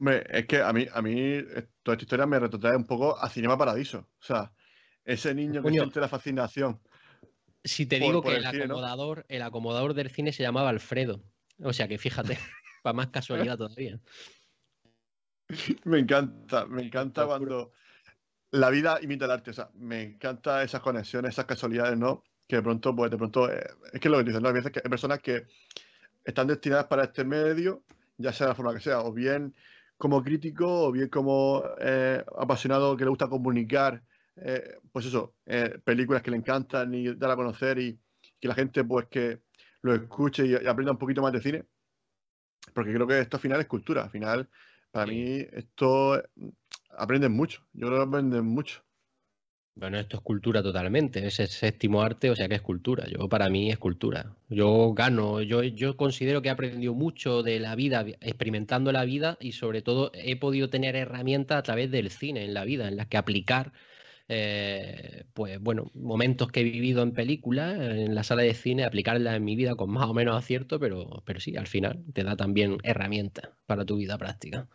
[0.00, 3.18] Hombre, es que a mí, a mí eh, toda esta historia me retrotrae un poco
[3.18, 3.98] a Cinema Paradiso.
[3.98, 4.52] O sea,
[5.04, 6.80] ese niño que siente la fascinación
[7.68, 11.22] si te digo que el, acomodador, el acomodador del cine se llamaba Alfredo.
[11.62, 12.38] O sea que fíjate,
[12.82, 14.00] para más casualidad todavía.
[15.84, 17.72] Me encanta, me encanta cuando
[18.50, 19.50] la vida imita el arte.
[19.50, 22.24] O sea, me encanta esas conexiones, esas casualidades, ¿no?
[22.46, 24.48] Que de pronto, pues de pronto, eh, es que lo que dicen, ¿no?
[24.48, 25.46] Hay veces que hay personas que
[26.24, 27.82] están destinadas para este medio,
[28.18, 29.54] ya sea de la forma que sea, o bien
[29.96, 34.02] como crítico, o bien como eh, apasionado que le gusta comunicar
[34.42, 37.98] eh, pues eso, eh, películas que le encantan y dar a conocer y
[38.40, 39.42] que la gente pues que
[39.82, 41.64] lo escuche y, aprenda un poquito más de cine.
[42.74, 44.04] Porque creo que esto al final es cultura.
[44.04, 44.48] Al final,
[44.90, 46.48] para mí, esto mm,
[46.96, 47.62] aprenden mucho.
[47.72, 48.82] Yo creo que aprenden mucho.
[49.78, 53.06] Bueno, esto es cultura totalmente, es el séptimo arte, o sea que es cultura.
[53.06, 54.34] Yo para mí es cultura.
[54.48, 59.38] Yo gano, yo, yo considero que he aprendido mucho de la vida, experimentando la vida
[59.40, 62.96] y sobre todo he podido tener herramientas a través del cine en la vida, en
[62.96, 63.72] las que aplicar
[64.30, 69.34] eh, pues bueno, momentos que he vivido en películas, en la sala de cine, aplicarlas
[69.36, 72.36] en mi vida con más o menos acierto, pero, pero sí, al final te da
[72.36, 74.68] también herramientas para tu vida práctica.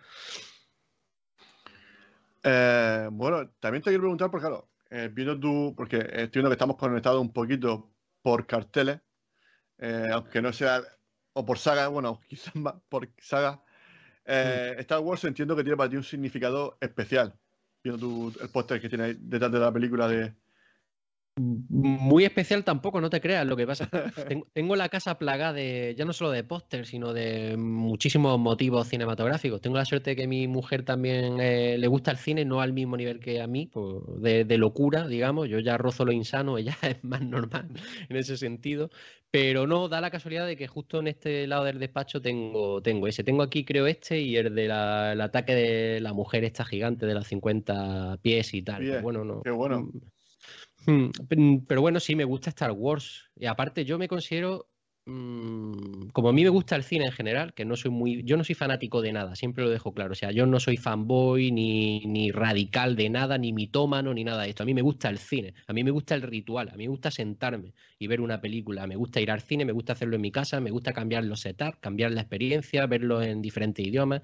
[2.41, 6.55] Eh, bueno, también te quiero preguntar, porque claro, eh, viendo tú, porque estoy viendo que
[6.55, 7.91] estamos conectados un poquito
[8.23, 9.01] por carteles,
[10.11, 10.81] aunque no sea,
[11.33, 13.61] o por saga, bueno, quizás más por saga.
[14.25, 14.79] Mm.
[14.79, 17.37] Star Wars entiendo que tiene para ti un significado especial
[17.83, 20.33] viendo el póster que tiene detrás de la película de,
[21.35, 23.45] muy especial tampoco, no te creas.
[23.45, 23.89] Lo que pasa
[24.27, 28.87] tengo, tengo la casa plagada de, ya no solo de póster, sino de muchísimos motivos
[28.87, 29.61] cinematográficos.
[29.61, 32.73] Tengo la suerte de que mi mujer también eh, le gusta el cine, no al
[32.73, 35.49] mismo nivel que a mí, pues, de, locura, digamos.
[35.49, 37.69] Yo ya rozo lo insano, ella es más normal
[38.09, 38.89] en ese sentido.
[39.31, 43.07] Pero no, da la casualidad de que justo en este lado del despacho tengo, tengo
[43.07, 43.23] ese.
[43.23, 47.25] Tengo aquí, creo, este y el del ataque de la mujer esta gigante de los
[47.25, 49.01] 50 pies y tal.
[49.01, 49.41] bueno, no.
[49.41, 49.81] Qué bueno.
[49.81, 50.12] Mm,
[51.67, 53.29] pero bueno, sí, me gusta Star Wars.
[53.35, 54.67] Y aparte, yo me considero
[55.05, 58.37] Mm, como a mí me gusta el cine en general, que no soy muy, yo
[58.37, 60.13] no soy fanático de nada, siempre lo dejo claro.
[60.13, 64.43] O sea, yo no soy fanboy ni, ni radical de nada, ni mitómano, ni nada
[64.43, 64.63] de esto.
[64.63, 66.89] A mí me gusta el cine, a mí me gusta el ritual, a mí me
[66.89, 68.87] gusta sentarme y ver una película.
[68.87, 71.41] Me gusta ir al cine, me gusta hacerlo en mi casa, me gusta cambiar los
[71.41, 74.21] setups, cambiar la experiencia, verlo en diferentes idiomas.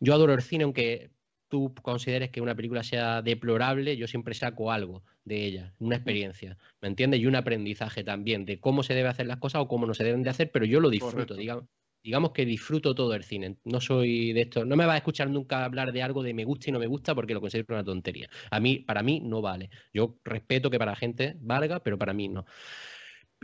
[0.00, 1.10] Yo adoro el cine, aunque
[1.48, 6.58] tú consideres que una película sea deplorable, yo siempre saco algo de ella, una experiencia,
[6.80, 7.20] ¿me entiendes?
[7.20, 10.04] Y un aprendizaje también de cómo se debe hacer las cosas o cómo no se
[10.04, 11.64] deben de hacer, pero yo lo disfruto, digamos,
[12.04, 13.56] digamos que disfruto todo el cine.
[13.64, 16.44] No soy de esto, no me vas a escuchar nunca hablar de algo de me
[16.44, 18.28] gusta y no me gusta porque lo considero una tontería.
[18.50, 19.70] A mí, para mí no vale.
[19.92, 22.44] Yo respeto que para la gente valga, pero para mí no.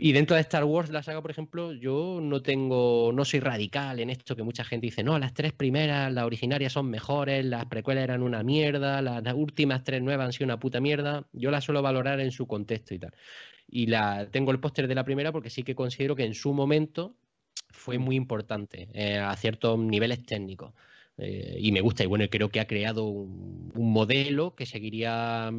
[0.03, 3.99] Y dentro de Star Wars, la saga, por ejemplo, yo no tengo, no soy radical
[3.99, 7.67] en esto que mucha gente dice, no, las tres primeras, las originarias son mejores, las
[7.67, 11.27] precuelas eran una mierda, las, últimas tres nuevas han sido una puta mierda.
[11.33, 13.13] Yo las suelo valorar en su contexto y tal.
[13.67, 16.51] Y la tengo el póster de la primera porque sí que considero que en su
[16.51, 17.15] momento
[17.69, 20.73] fue muy importante eh, a ciertos niveles técnicos.
[21.19, 25.51] Eh, y me gusta, y bueno, creo que ha creado un, un modelo que seguiría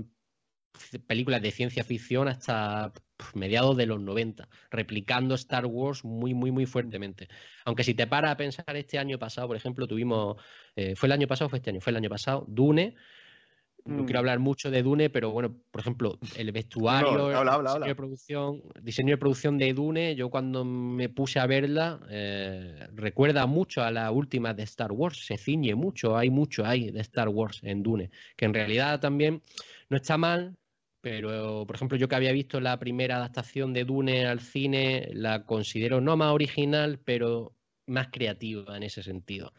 [1.06, 2.92] películas de ciencia ficción hasta
[3.34, 7.28] mediados de los 90, replicando Star Wars muy, muy, muy fuertemente.
[7.64, 10.36] Aunque si te paras a pensar, este año pasado, por ejemplo, tuvimos,
[10.76, 11.80] eh, ¿fue el año pasado o fue este año?
[11.80, 12.94] Fue el año pasado, Dune.
[13.84, 14.22] No quiero mm.
[14.22, 19.18] hablar mucho de Dune, pero bueno, por ejemplo, el vestuario, diseño, De producción, diseño de
[19.18, 24.54] producción de Dune, yo cuando me puse a verla, eh, recuerda mucho a la última
[24.54, 28.44] de Star Wars, se ciñe mucho, hay mucho hay de Star Wars en Dune, que
[28.44, 29.42] en realidad también
[29.88, 30.56] no está mal,
[31.02, 35.44] pero por ejemplo yo que había visto la primera adaptación de Dune al cine, la
[35.44, 37.54] considero no más original, pero
[37.86, 39.52] más creativa en ese sentido.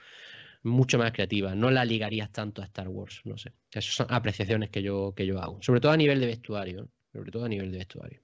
[0.63, 1.53] Mucho más creativa.
[1.53, 3.51] No la ligarías tanto a Star Wars, no sé.
[3.69, 5.61] Esas son apreciaciones que yo, que yo hago.
[5.61, 6.89] Sobre todo a nivel de vestuario.
[7.11, 8.21] Sobre todo a nivel de vestuario.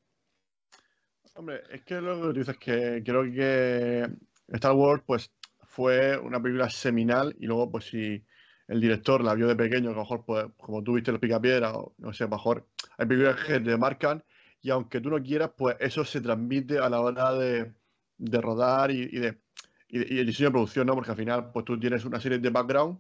[1.35, 4.07] Hombre, es que lo que dices que creo que
[4.47, 5.29] Star Wars, pues,
[5.63, 8.23] fue una película seminal y luego, pues, si
[8.69, 11.19] el director la vio de pequeño, que a lo mejor, pues, como tú viste los
[11.19, 14.23] picapiedras, o no sé, mejor hay películas que te marcan
[14.61, 17.73] y aunque tú no quieras, pues eso se transmite a la hora de,
[18.19, 19.39] rodar y, de,
[19.87, 20.93] y, el diseño de producción, ¿no?
[20.93, 22.99] Porque al final, pues tú tienes una serie de background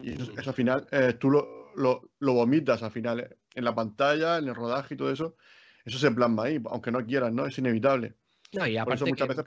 [0.00, 4.38] y eso, al final eh, tú lo, lo, vomitas al final eh, en la pantalla,
[4.38, 5.36] en el rodaje y todo eso.
[5.84, 7.46] Eso se plasma ahí, aunque no quieras, ¿no?
[7.46, 8.14] Es inevitable.
[8.52, 9.44] No, y aparte muchas veces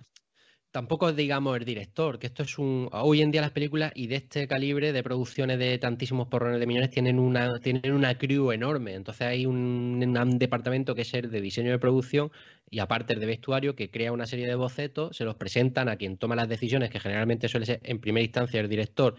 [0.72, 2.90] tampoco digamos el director, que esto es un.
[2.92, 6.68] Hoy en día las películas y de este calibre de producciones de tantísimos porrones de
[6.68, 8.94] millones tienen una, tienen una crew enorme.
[8.94, 10.00] Entonces hay un,
[10.38, 12.32] departamento que es el de diseño de producción
[12.70, 15.98] y aparte el de vestuario que crea una serie de bocetos, se los presentan a
[15.98, 19.16] quien toma las decisiones, que generalmente suele ser en primera instancia el director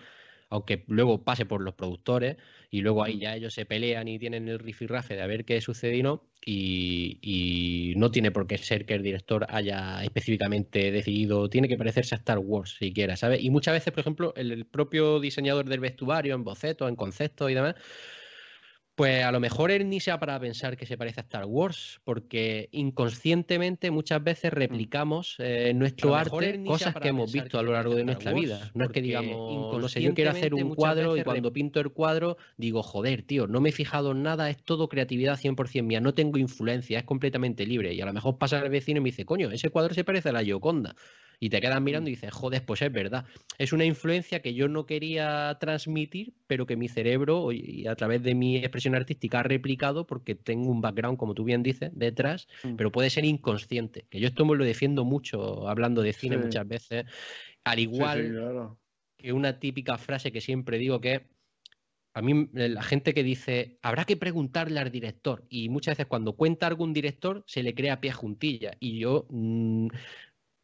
[0.51, 2.37] aunque luego pase por los productores
[2.71, 5.61] y luego ahí ya ellos se pelean y tienen el rifirrafe de a ver qué
[5.61, 11.49] sucede y no, y, no tiene por qué ser que el director haya específicamente decidido,
[11.49, 13.43] tiene que parecerse a Star Wars siquiera, ¿sabes?
[13.43, 17.55] Y muchas veces, por ejemplo, el, propio diseñador del vestuario, en bocetos, en conceptos y
[17.55, 17.75] demás,
[18.99, 22.01] pues a lo mejor él ni sea para pensar que se parece a Star Wars,
[22.03, 24.57] porque inconscientemente muchas veces mm.
[24.57, 28.73] replicamos eh, en nuestro arte cosas que hemos visto a lo largo de nuestra vida.
[28.75, 31.91] No es que digamos, no sé, yo quiero hacer un cuadro y cuando pinto el
[31.91, 36.01] cuadro digo, joder, tío, no me he fijado en nada, es todo creatividad 100% mía,
[36.01, 37.95] no tengo influencia, es completamente libre.
[37.95, 40.31] Y a lo mejor pasa el vecino y me dice, coño, ese cuadro se parece
[40.31, 40.97] a la Gioconda
[41.41, 43.25] y te quedas mirando y dices, joder, pues es verdad.
[43.59, 48.23] Es una influencia que yo no quería transmitir, pero que mi cerebro y a través
[48.23, 52.49] de mi expresión artística ha replicado porque tengo un background, como tú bien dices, detrás,
[52.65, 52.77] mm.
[52.77, 54.07] pero puede ser inconsciente.
[54.11, 57.05] Que yo esto me lo defiendo mucho hablando de cine muchas veces.
[57.65, 58.77] Al igual
[59.17, 61.27] que una típica frase que siempre digo que
[62.15, 65.45] a mí la gente que dice, habrá que preguntarle al director.
[65.49, 68.73] Y muchas veces cuando cuenta algún director se le crea pie juntilla.
[68.81, 69.89] Y yo mm,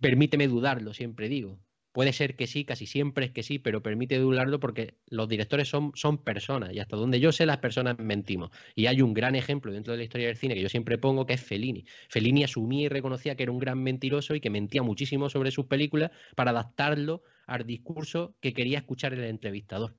[0.04, 1.58] permíteme dudarlo, siempre digo.
[1.92, 5.68] Puede ser que sí, casi siempre es que sí, pero permite dudarlo porque los directores
[5.68, 8.50] son, son personas y hasta donde yo sé las personas mentimos.
[8.74, 11.24] Y hay un gran ejemplo dentro de la historia del cine que yo siempre pongo
[11.24, 11.86] que es Fellini.
[12.10, 15.66] Fellini asumía y reconocía que era un gran mentiroso y que mentía muchísimo sobre sus
[15.66, 19.96] películas para adaptarlo al discurso que quería escuchar el entrevistador.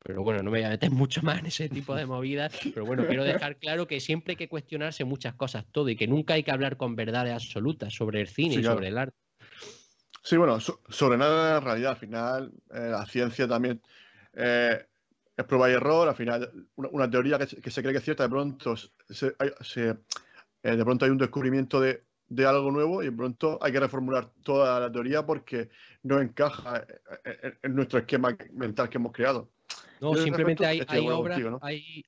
[0.00, 2.52] Pero bueno, no me voy a meter mucho más en ese tipo de movidas.
[2.74, 6.06] Pero bueno, quiero dejar claro que siempre hay que cuestionarse muchas cosas, todo, y que
[6.08, 9.25] nunca hay que hablar con verdades absolutas sobre el cine y sobre el arte.
[10.26, 13.80] Sí, bueno, sobre nada en realidad, al final eh, la ciencia también
[14.32, 14.84] eh,
[15.36, 18.30] es prueba y error, al final una, teoría que, se cree que es cierta, de
[18.30, 19.94] pronto, se, eh,
[20.62, 22.02] de pronto hay un descubrimiento de,
[22.44, 25.68] algo nuevo y de pronto hay que reformular toda la teoría porque
[26.02, 26.84] no encaja
[27.62, 29.52] en, nuestro esquema mental que hemos creado.
[30.00, 31.40] No, simplemente hay, obras,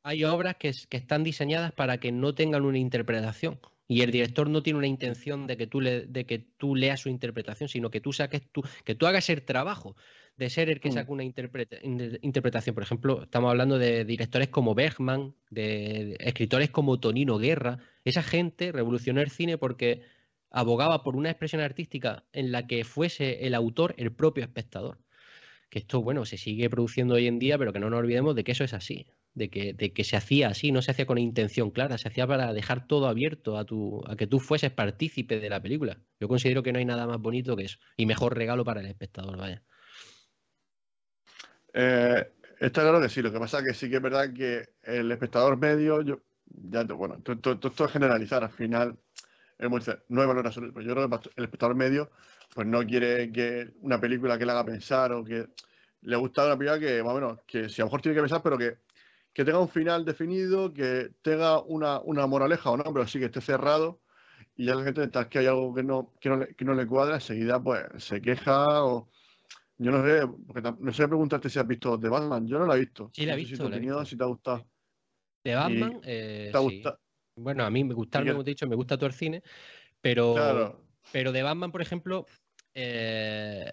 [0.02, 4.50] hay, obras que, que, están diseñadas para que no tengan una interpretación y el director
[4.50, 7.90] no tiene una intención de que tú, le, de que tú leas su interpretación, sino
[7.90, 9.96] que tú saques tu, que tú hagas el trabajo
[10.36, 10.92] de ser el que Mm.
[10.92, 12.74] saca una interpretación.
[12.74, 17.78] Por ejemplo, estamos hablando de directores como Bergman, de escritores como Tonino Guerra.
[18.04, 20.02] Esa gente revolucionó el cine porque
[20.50, 24.98] abogaba por una expresión artística en la que fuese el autor el propio espectador.
[25.70, 28.44] Que esto, bueno, se sigue produciendo hoy en día, pero que no nos olvidemos de
[28.44, 31.18] que eso es así, de que, de que se hacía así, no se hacía con
[31.18, 35.38] intención clara, se hacía para dejar todo abierto a, tu, a que tú fueses partícipe
[35.40, 35.98] de la película.
[36.20, 38.86] Yo considero que no hay nada más bonito que eso, y mejor regalo para el
[38.86, 39.62] espectador, vaya.
[41.72, 44.70] Eh, está claro que sí, lo que pasa es que sí que es verdad que
[44.82, 48.98] el espectador medio, yo, ya, bueno, esto es generalizar, al final,
[50.08, 52.10] no hay valor absoluto, pero yo creo que el espectador medio
[52.54, 55.48] pues no quiere que una película que le haga pensar o que
[56.02, 58.22] le gusta una película que, más o menos, que si a lo mejor tiene que
[58.22, 58.78] pensar, pero que,
[59.38, 63.26] que tenga un final definido, que tenga una, una, moraleja o no, pero sí que
[63.26, 64.00] esté cerrado
[64.56, 66.74] y ya la gente tal que hay algo que no, que no, le, que no
[66.74, 69.08] le cuadra, enseguida pues se queja o
[69.76, 72.48] yo no sé, porque no sé preguntarte si has visto The Batman.
[72.48, 73.12] Yo no la he visto.
[73.14, 73.64] Sí, la he no visto.
[73.64, 74.04] Si, te, he visto.
[74.06, 74.66] si te ha gustado.
[75.44, 76.74] The Batman, eh, ¿Te ha sí.
[76.74, 76.98] gustado?
[77.36, 79.44] Bueno, a mí me gusta, me hemos dicho, me gusta todo el cine,
[80.00, 80.84] pero, Claro.
[81.12, 82.26] pero de Batman, por ejemplo,
[82.74, 83.70] eh,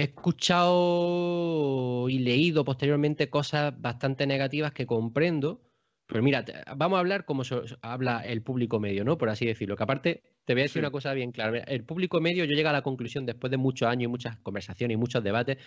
[0.00, 5.62] he escuchado y leído posteriormente cosas bastante negativas que comprendo.
[6.06, 6.44] Pero mira,
[6.76, 9.16] vamos a hablar como so- habla el público medio, ¿no?
[9.16, 9.76] Por así decirlo.
[9.76, 10.78] Que aparte, te voy a decir Sí.
[10.80, 11.58] una cosa bien clara.
[11.60, 14.96] El público medio, yo llego a la conclusión después de muchos años y muchas conversaciones
[14.96, 15.58] y muchos debates,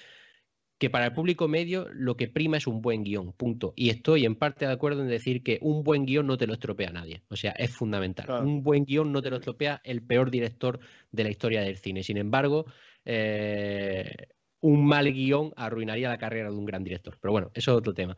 [0.78, 3.72] que para el público medio lo que prima es un buen guion, punto.
[3.78, 6.52] Y estoy en parte de acuerdo en decir que un buen guion no te lo
[6.54, 7.22] estropea nadie.
[7.30, 8.26] O sea, es fundamental.
[8.26, 8.44] Claro.
[8.46, 10.80] Un buen guion no te lo estropea el peor director
[11.12, 12.04] de la historia del cine.
[12.04, 12.66] Sin embargo,
[13.06, 14.28] eh,
[14.62, 17.18] un mal guion arruinaría la carrera de un gran director.
[17.22, 18.16] Pero bueno, eso es otro tema.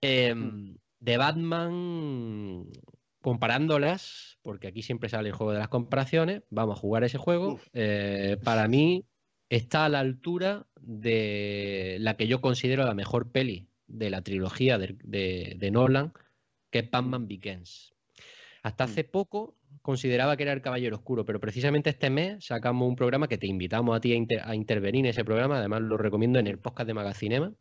[0.00, 0.76] Eh, Mm.
[1.00, 2.66] De Batman,
[3.20, 7.60] comparándolas, porque aquí siempre sale el juego de las comparaciones, vamos a jugar ese juego.
[7.72, 9.04] Eh, para mí
[9.48, 14.78] está a la altura de la que yo considero la mejor peli de la trilogía
[14.78, 16.12] de, de- de Nolan,
[16.70, 17.92] que es Batman Begins.
[18.62, 18.90] Hasta Mm.
[18.90, 23.28] hace poco consideraba que era El Caballero Oscuro, pero precisamente este mes sacamos un programa
[23.28, 26.38] que te invitamos a ti a, inter- a intervenir en ese programa, además lo recomiendo
[26.38, 27.52] en el podcast de Magacinema,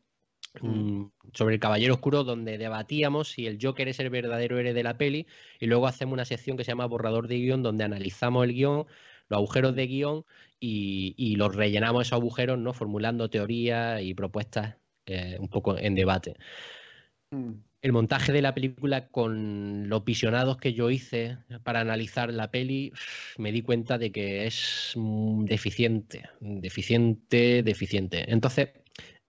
[0.62, 4.84] mm, sobre el Caballero Oscuro, donde debatíamos si el Joker es el verdadero héroe de
[4.84, 5.28] la peli,
[5.60, 8.86] y luego hacemos una sección que se llama Borrador de Guión, donde analizamos el guion,
[9.30, 10.26] los agujeros de guion
[10.60, 12.74] y, y los rellenamos esos agujeros, ¿no?
[12.74, 16.36] Formulando teorías y propuestas eh, un poco en debate
[17.32, 17.64] Mm.
[17.82, 22.94] El montaje de la película con los visionados que yo hice para analizar la peli,
[23.38, 28.32] me di cuenta de que es deficiente, deficiente, deficiente.
[28.32, 28.70] Entonces,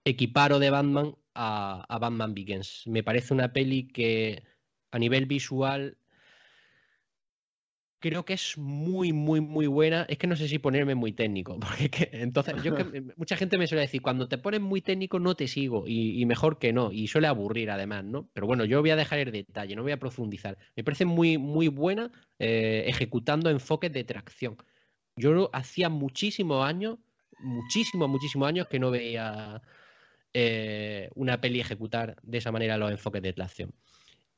[0.05, 2.83] equiparo de Batman a, a Batman Begins.
[2.85, 4.43] Me parece una peli que
[4.91, 5.97] a nivel visual
[8.03, 10.05] creo que es muy, muy, muy buena.
[10.09, 13.01] Es que no sé si ponerme muy técnico, porque es que- entonces yo es que
[13.15, 16.25] mucha gente me suele decir, cuando te pones muy técnico no te sigo y, y
[16.25, 18.29] mejor que no, y suele aburrir además, ¿no?
[18.33, 20.57] Pero bueno, yo voy a dejar el detalle, no voy a profundizar.
[20.75, 24.57] Me parece muy, muy buena eh, ejecutando enfoques de tracción.
[25.15, 26.99] Yo hacía muchísimos años,
[27.39, 29.61] muchísimos, muchísimos años que no veía
[30.33, 33.73] eh, una peli ejecutar de esa manera los enfoques de tracción.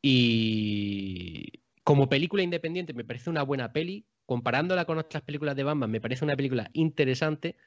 [0.01, 4.07] Y como película independiente me parece una buena peli.
[4.25, 7.57] Comparándola con otras películas de Batman, me parece una película interesante.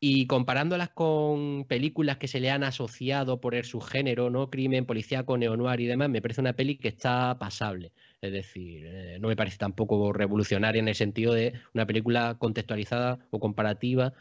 [0.00, 4.50] Y comparándolas con películas que se le han asociado por el subgénero, ¿no?
[4.50, 7.92] Crimen, policíaco, neo-noir y demás, me parece una peli que está pasable.
[8.20, 13.20] Es decir, eh, no me parece tampoco revolucionaria en el sentido de una película contextualizada
[13.30, 14.14] o comparativa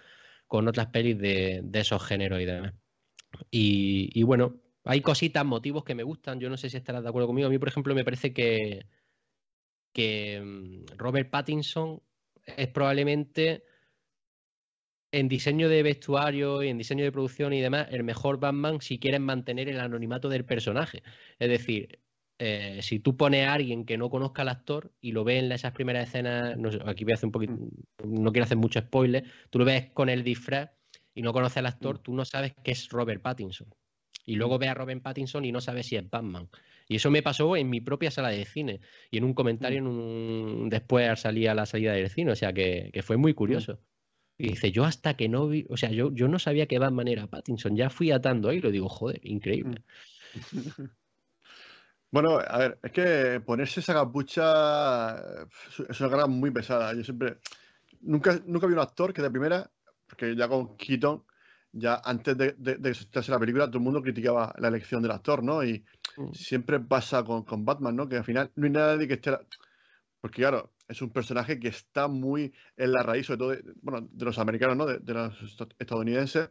[0.48, 2.74] con otras pelis de, esos géneros y demás.
[3.52, 6.39] Y bueno, hay cositas, motivos que me gustan.
[6.39, 7.48] Yo no sé si estarás de acuerdo conmigo.
[7.48, 8.86] A mí, por ejemplo, me parece que,
[9.93, 12.01] que mm, Robert Pattinson
[12.45, 13.63] es probablemente
[15.12, 18.99] en diseño de vestuario y en diseño de producción y demás el mejor Batman si
[18.99, 21.03] quieres mantener el anonimato del personaje.
[21.38, 21.99] Es decir,
[22.39, 25.51] eh, si tú pones a alguien que no conozca al actor y lo ves en
[25.51, 27.53] esas primeras escenas, no sé, aquí voy a hacer un poquito,
[28.03, 30.71] no quiero hacer mucho spoiler, tú lo ves con el disfraz
[31.13, 33.67] y no conoces al actor, tú no sabes que es Robert Pattinson.
[34.25, 36.49] Y luego ves a Robert Pattinson y no sabes si es Batman.
[36.88, 39.88] Y eso me pasó en mi propia sala de cine y en un comentario en
[39.88, 40.69] un...
[40.69, 43.80] después al salir a la salida del cine, o sea que, que fue muy curioso.
[44.38, 47.08] Y dice, yo hasta que no vi, o sea, yo, yo no sabía que Batman
[47.08, 49.84] era Pattinson, ya fui atando ahí y lo digo, joder, increíble.
[52.14, 55.16] Bueno, a ver, es que ponerse esa capucha
[55.89, 56.93] es una carga muy pesada.
[56.93, 57.38] Yo siempre.
[58.01, 59.72] Nunca, nunca vi un actor que de primera,
[60.05, 61.24] porque ya con Keaton,
[61.74, 65.01] ya antes de, de, de que se la película, todo el mundo criticaba la elección
[65.01, 65.63] del actor, ¿no?
[65.63, 65.84] Y
[66.17, 66.32] Mm.
[66.34, 68.07] siempre pasa con, con Batman, ¿no?
[68.07, 69.32] Que al final no hay nadie que esté.
[70.21, 74.07] Porque claro, es un personaje que está muy en la raíz, sobre todo de, bueno,
[74.11, 74.86] de los americanos, ¿no?
[74.86, 76.49] De, los estadounidenses,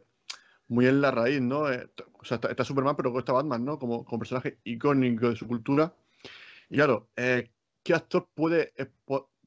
[0.68, 1.70] muy en la raíz, ¿no?
[1.70, 3.78] Eh, o sea, está, Superman, pero está Batman, ¿no?
[3.78, 5.94] Como, como, personaje icónico de su cultura.
[6.68, 7.50] Y claro, eh,
[7.82, 8.90] ¿qué actor puede eh,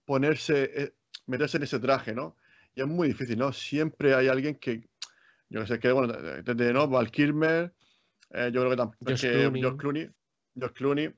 [0.05, 0.93] ponerse,
[1.27, 2.35] meterse en ese traje, ¿no?
[2.73, 3.53] Y es muy difícil, ¿no?
[3.53, 4.89] Siempre hay alguien que,
[5.49, 6.87] yo no sé, que, bueno, desde, ¿no?
[6.87, 7.73] Val Kilmer,
[8.31, 9.61] yo creo que tampoco, George Clooney.
[9.61, 10.09] George Clooney,
[10.55, 11.13] George Clooney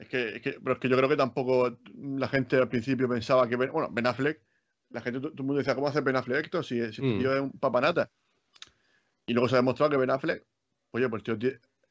[0.00, 3.56] es que, pero es que yo creo que tampoco la gente al principio pensaba que,
[3.56, 4.40] bueno, Ben Affleck,
[4.88, 7.18] la gente, todo el mundo decía, ¿cómo hace Ben Affleck esto si, si mm.
[7.18, 8.10] tío es un papanata?
[9.26, 10.46] Y luego se ha demostrado que Ben Affleck,
[10.92, 11.36] oye, pues tío,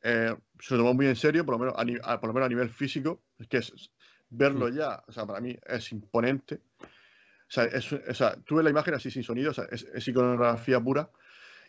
[0.01, 2.49] eh, se lo tomó muy en serio, por lo menos a, por lo menos a
[2.49, 3.91] nivel físico, es que es,
[4.30, 4.76] verlo mm.
[4.76, 6.62] ya, o sea, para mí es imponente.
[6.80, 9.84] O sea, es, o sea, tú ves la imagen así sin sonido, o sea, es,
[9.84, 11.12] es, iconografía pura.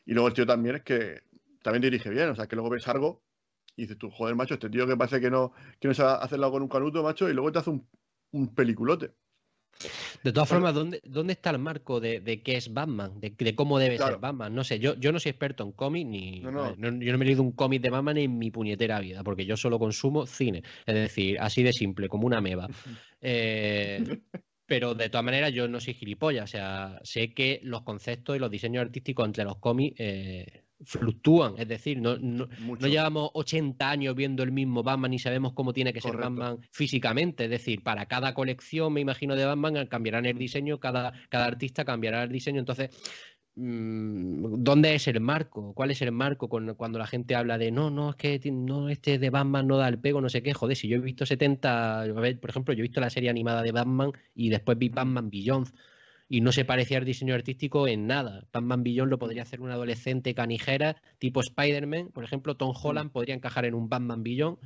[0.07, 1.21] Y luego el tío también es que
[1.63, 3.23] también dirige bien, o sea, que luego ves algo
[3.77, 6.51] y dices tú, joder, macho, este tío que parece que no, que no sabe hacerlo
[6.51, 7.89] con un canuto, macho, y luego te hace un,
[8.33, 9.13] un peliculote.
[10.23, 13.19] De todas formas, ¿dónde, ¿dónde, está el marco de, de qué es Batman?
[13.19, 14.55] De, de cómo debe ser Batman.
[14.55, 16.41] No sé, yo, yo no soy experto en cómics, ni.
[16.43, 19.57] yo no me he leído un cómic de Batman en mi puñetera vida, porque yo
[19.57, 20.63] solo consumo cine.
[20.85, 22.69] Es decir, así de simple, como una meba.
[23.23, 24.03] Eh,
[24.71, 26.45] pero de todas maneras, yo no soy gilipollas.
[26.45, 29.97] O sea, sé que los conceptos y los diseños artísticos entre los cómics.
[29.99, 32.47] Eh, fluctúan, es decir, no, no,
[32.87, 37.45] llevamos 80 años viendo el mismo Batman y sabemos cómo tiene que ser Batman físicamente,
[37.45, 41.85] es decir, para cada colección, me imagino, de Batman cambiarán el diseño, cada, cada artista
[41.85, 42.89] cambiará el diseño, entonces,
[43.40, 45.75] mm, ¿dónde es el marco?
[45.75, 49.19] ¿Cuál es el marco cuando la gente habla de, no, no, es que no, este
[49.19, 52.07] de Batman no da el pego, no sé qué, joder, si yo he visto 70,
[52.41, 55.69] por ejemplo, yo he visto la serie animada de Batman y después vi Batman Beyond,
[56.31, 58.47] y no se parecía al diseño artístico en nada.
[58.53, 62.87] Batman Billón lo podría hacer un adolescente canijera, tipo Spider-Man, por ejemplo, Tom mm.
[62.87, 64.57] Holland podría encajar en un Batman Billón.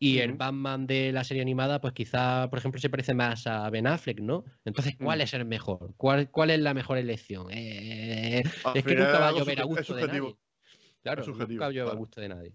[0.00, 3.68] Y el Batman de la serie animada, pues quizá, por ejemplo, se parece más a
[3.68, 4.44] Ben Affleck, ¿no?
[4.64, 5.22] Entonces, ¿cuál mm.
[5.22, 5.94] es el mejor?
[5.96, 7.48] ¿Cuál, ¿Cuál, es la mejor elección?
[7.50, 8.44] Eh,
[8.74, 10.36] es que nunca va a llover a gusto de nadie.
[11.02, 12.52] Claro, nunca va a llover a gusto de nadie.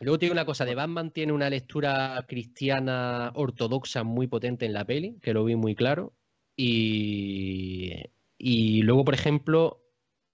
[0.00, 4.84] Luego tiene una cosa, de Batman tiene una lectura cristiana ortodoxa muy potente en la
[4.84, 6.14] peli, que lo vi muy claro.
[6.56, 8.02] Y,
[8.82, 9.82] luego, por ejemplo,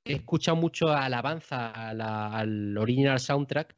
[0.05, 3.77] he escuchado mucho alabanza al original soundtrack.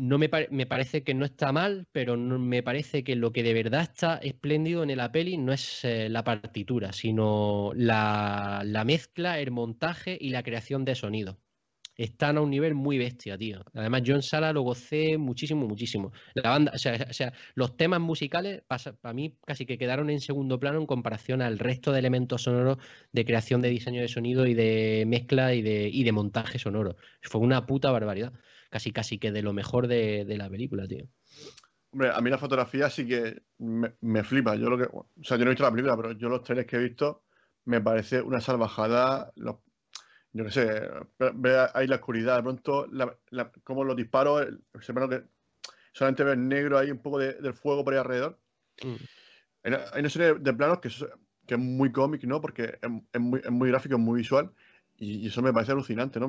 [0.00, 3.54] No me, me, parece que no está mal, pero me parece que lo que de
[3.54, 9.38] verdad está espléndido en la peli no es eh, la partitura, sino la, la mezcla,
[9.40, 11.38] el montaje y la creación de sonido
[12.02, 13.62] están a un nivel muy bestia, tío.
[13.74, 16.12] Además, yo en sala lo gocé muchísimo, muchísimo.
[16.34, 20.80] La banda, o sea, los temas musicales, para mí, casi que quedaron en segundo plano
[20.80, 22.78] en comparación al resto de elementos sonoros
[23.12, 26.96] de creación de diseño de sonido y de mezcla y de, y de montaje sonoro.
[27.22, 28.32] Fue una puta barbaridad.
[28.70, 31.06] Casi, casi que de lo mejor de, la película, tío.
[31.92, 34.54] Hombre, a mí la fotografía sí que me, flipa.
[34.54, 36.68] Yo lo que, o sea, yo no he visto la película, pero yo los trailers
[36.68, 37.24] que he visto
[37.64, 39.32] me parece una salvajada.
[39.34, 39.56] Los,
[40.32, 40.90] yo qué sé,
[41.34, 42.86] ve ahí la oscuridad, de pronto,
[43.64, 44.46] como los disparos,
[44.80, 45.24] se que
[45.92, 48.38] solamente ves negro ahí un poco de, del fuego por ahí alrededor.
[48.84, 48.94] Mm.
[49.92, 50.88] Hay, una serie de planos que,
[51.46, 52.40] que es muy cómic, ¿no?
[52.40, 54.52] Porque es, muy, es, muy, gráfico, es muy visual,
[54.96, 56.28] y, eso me parece alucinante, ¿no?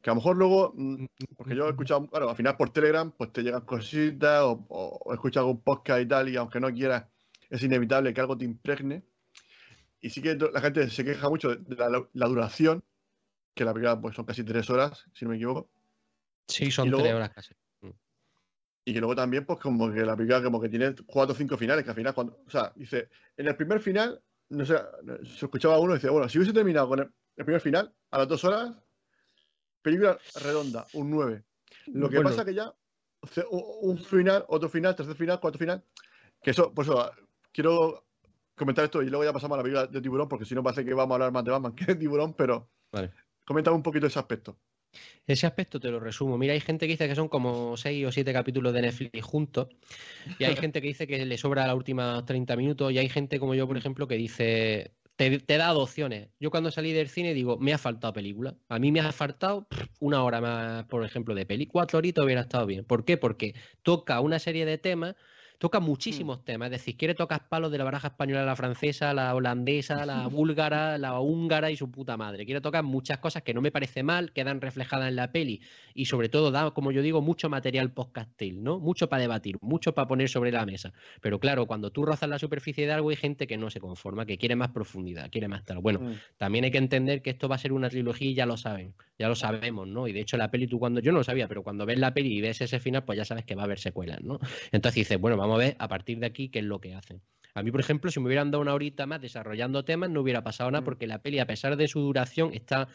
[0.00, 3.10] Que a lo mejor luego, mm, porque yo he escuchado, claro, al final por Telegram,
[3.10, 6.72] pues te llegan cositas, o, o, he escuchado algún podcast y tal, y aunque no
[6.72, 7.06] quieras,
[7.50, 9.04] es inevitable que algo te impregne.
[10.00, 12.84] Y sí que la gente se queja mucho de la, duración,
[13.54, 15.70] que la película pues, son casi tres horas, si no me equivoco.
[16.46, 17.54] Sí, son tres horas casi.
[17.80, 17.90] Mm.
[18.84, 21.56] Y que luego también, pues como que la película como que tiene cuatro o cinco
[21.56, 24.76] finales, que al final, cuando, o sea, dice, en el primer final, no sé,
[25.24, 27.10] se escuchaba uno y decía, bueno, si hubiese terminado con el,
[27.44, 28.76] primer final, a las dos horas,
[29.82, 31.42] película redonda, un 9.
[31.86, 32.72] Lo que pasa que ya,
[33.50, 35.82] un final, otro final, tercer final, cuarto final,
[36.42, 37.10] que eso, pues eso,
[37.52, 38.04] quiero
[38.54, 40.84] comentar esto y luego ya pasamos a la película de Tiburón, porque si no parece
[40.84, 43.10] que vamos a hablar más de Batman que de Tiburón, pero vale.
[43.44, 44.58] comentaba un poquito ese aspecto.
[45.26, 46.38] Ese aspecto te lo resumo.
[46.38, 49.68] Mira, hay gente que dice que son como seis o siete capítulos de Netflix juntos,
[50.38, 53.38] y hay gente que dice que le sobra los últimos 30 minutos, y hay gente
[53.38, 56.28] como yo, por ejemplo, que dice, te, da opciones.
[56.38, 58.56] Yo cuando salí del cine digo, me ha faltado película.
[58.68, 59.66] A mí me ha faltado
[59.98, 61.66] una hora más, por ejemplo, de peli.
[61.66, 62.84] Cuatro horitos hubiera estado bien.
[62.84, 63.16] ¿Por qué?
[63.16, 65.16] Porque toca una serie de temas
[65.58, 65.84] toca mm.
[65.84, 66.66] muchísimos temas.
[66.66, 70.98] Es decir, quiere tocar palos de la baraja española, la francesa, la holandesa, la búlgara,
[70.98, 72.44] la húngara y su puta madre.
[72.46, 75.60] Quiere tocar muchas cosas que no me parece mal, quedan reflejadas en la peli
[75.94, 78.78] y sobre todo da, como yo digo, mucho material podcastil, ¿no?
[78.78, 80.92] Mucho para debatir, mucho para poner sobre la mesa.
[81.20, 84.26] Pero claro, cuando tú rozas la superficie de algo hay gente que no se conforma,
[84.26, 85.78] que quiere más profundidad, quiere más tal.
[85.78, 86.14] Bueno, mm.
[86.36, 88.94] también hay que entender que esto va a ser una trilogía y ya lo saben,
[89.18, 90.06] ya lo sabemos, ¿no?
[90.06, 92.14] Y de hecho la peli tú cuando, yo no lo sabía, pero cuando ves la
[92.14, 94.38] peli y ves ese final, pues ya sabes que va a haber secuelas, ¿no?
[94.70, 96.94] Entonces dices, bueno, vamos Vamos a ver a partir de aquí qué es lo que
[96.94, 97.22] hacen.
[97.54, 100.44] A mí, por ejemplo, si me hubieran dado una horita más desarrollando temas, no hubiera
[100.44, 100.84] pasado nada, mm.
[100.84, 102.88] porque la peli, a pesar de su duración, está.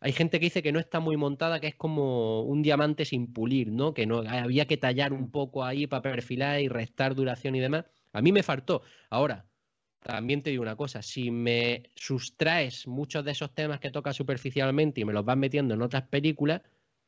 [0.00, 3.34] Hay gente que dice que no está muy montada, que es como un diamante sin
[3.34, 3.92] pulir, ¿no?
[3.92, 5.30] Que no había que tallar un mm.
[5.30, 7.84] poco ahí para perfilar y restar duración y demás.
[8.14, 8.80] A mí me faltó.
[9.10, 9.44] Ahora,
[10.00, 15.02] también te digo una cosa, si me sustraes muchos de esos temas que toca superficialmente
[15.02, 16.62] y me los vas metiendo en otras películas,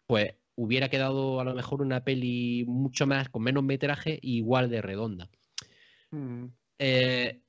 [0.06, 4.82] pues hubiera quedado a lo mejor una peli mucho más, con menos metraje, igual de
[4.82, 5.28] redonda.
[6.10, 6.46] Mm.
[6.78, 7.40] Eh,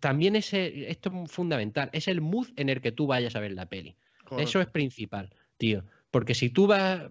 [0.00, 3.52] también es, esto es fundamental, es el mood en el que tú vayas a ver
[3.52, 3.96] la peli.
[4.38, 5.84] Eso es principal, tío.
[6.10, 7.10] Porque si tú vas,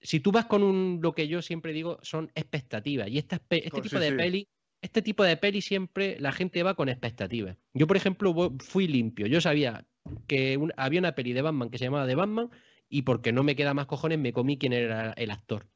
[0.00, 3.08] si tú vas con un, lo que yo siempre digo, son expectativas.
[3.08, 4.48] Y este tipo de peli
[4.82, 7.56] este tipo de peli siempre la gente va con expectativas.
[7.74, 9.26] Yo, por ejemplo, fui limpio.
[9.26, 9.84] Yo sabía
[10.28, 12.50] que había una peli de Batman que se llamaba The Batman
[12.88, 15.68] y porque no me queda más cojones me comí quién era el actor.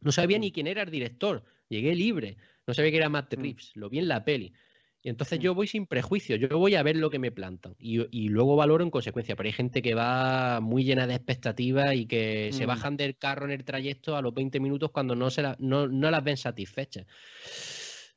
[0.00, 1.44] No sabía ni quién era el director.
[1.68, 2.36] Llegué libre.
[2.66, 3.40] No sabía que era Matt mm.
[3.40, 3.72] Reeves.
[3.74, 4.52] Lo vi en la peli.
[5.02, 5.42] Y entonces mm.
[5.42, 8.82] yo voy sin prejuicio, yo voy a ver lo que me plantan y, luego valoro
[8.82, 9.36] en consecuencia.
[9.36, 12.68] Pero hay gente que va muy llena de expectativas y que se mm.
[12.68, 16.10] bajan del carro en el trayecto a los 20 minutos cuando no, se no, no
[16.10, 17.06] las ven satisfechas.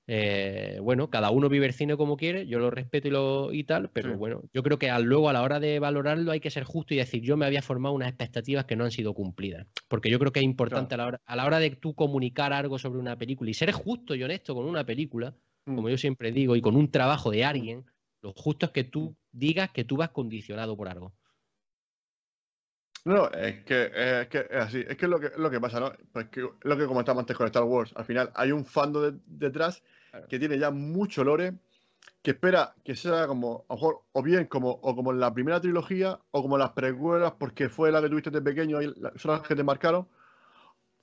[0.07, 3.63] Eh, bueno, cada uno vive el cine como quiere, yo lo respeto y, lo, y
[3.63, 6.63] tal, pero bueno, yo creo que luego a la hora de valorarlo hay que ser
[6.63, 10.09] justo y decir, yo me había formado unas expectativas que no han sido cumplidas, porque
[10.09, 12.79] yo creo que es importante a, la hora, a la hora de tú comunicar algo
[12.79, 15.35] sobre una película y ser justo y honesto con una película,
[15.65, 15.75] mm.
[15.75, 17.85] como yo siempre digo, y con un trabajo de alguien,
[18.21, 21.13] lo justo es que tú digas que tú vas condicionado por algo.
[23.03, 25.79] No, es que, es que es así, es que es lo que, lo que pasa,
[25.79, 25.91] ¿no?
[26.13, 29.83] Pues que, lo que comentaba antes con Star Wars, al final hay un fando detrás
[30.29, 31.53] que tiene ya mucho lore,
[32.21, 35.33] que espera que sea como, a lo mejor, o bien como, o como en la
[35.33, 39.31] primera trilogía, o como las precuelas, porque fue la que tuviste de pequeño y son
[39.31, 40.07] las que te marcaron,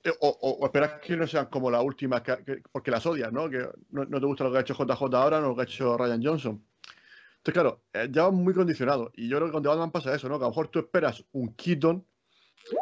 [0.03, 0.29] eh, o,
[0.61, 2.23] o, esperas que no sean como las últimas,
[2.71, 3.49] porque las odias, ¿no?
[3.49, 5.97] Que no, te gusta lo que ha hecho JJ ahora, no lo que ha hecho
[5.97, 6.63] Ryan Johnson.
[7.39, 9.11] Entonces, claro, eh, ya va muy condicionado.
[9.15, 10.37] Y yo creo que con The Batman pasa eso, ¿no?
[10.37, 12.05] Que a lo mejor tú esperas un Keaton,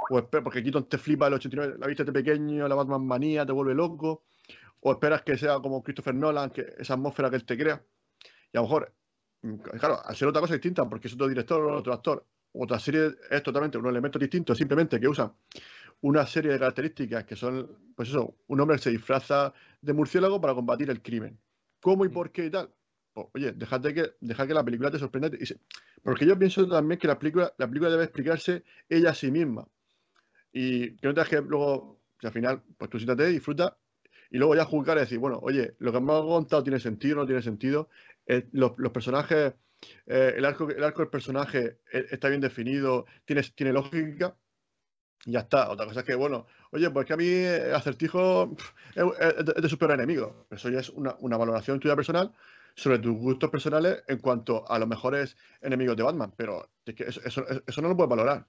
[0.09, 3.51] o porque Keaton te flipa el 89, la viste de pequeño, la Batman manía, te
[3.51, 4.23] vuelve loco
[4.81, 7.83] o esperas que sea como Christopher Nolan, que esa atmósfera que él te crea.
[8.51, 8.93] Y a lo mejor,
[9.41, 12.79] mm, claro, al ser otra cosa distinta, porque es otro director o otro actor, otra
[12.79, 15.33] serie es totalmente un elemento distinto, simplemente que usa
[16.01, 20.39] una serie de características que son, pues eso, un hombre que se disfraza de murciélago
[20.39, 21.39] para combatir el crimen.
[21.81, 22.73] ¿Cómo y por qué y tal?
[23.33, 25.29] Oye, déjate que, deja que la película te sorprenda.
[26.03, 29.67] Porque yo pienso también que la película, la película debe explicarse ella a sí misma.
[30.51, 33.77] Y que no te que luego, al final, pues tú siéntate, disfruta
[34.29, 37.15] y luego ya juzgar y decir, bueno, oye, lo que me ha contado tiene sentido,
[37.15, 37.89] no tiene sentido.
[38.25, 39.53] Eh, los, personajes,
[40.05, 44.35] eh, el, arco, el arco del personaje eh, está bien definido, tiene, tiene lógica.
[45.25, 45.69] Y ya está.
[45.69, 48.55] Otra cosa es que, bueno, oye, pues que a mí Acertijo
[48.95, 50.47] es, de, su peor enemigo.
[50.51, 52.33] Eso ya es una, valoración tuya personal
[52.77, 56.31] sobre tus gustos personales en cuanto a los mejores enemigos de Batman.
[56.37, 58.47] Pero es que eso, eso no lo puedes valorar.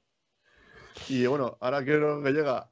[1.09, 2.71] Y bueno, ahora creo que llega.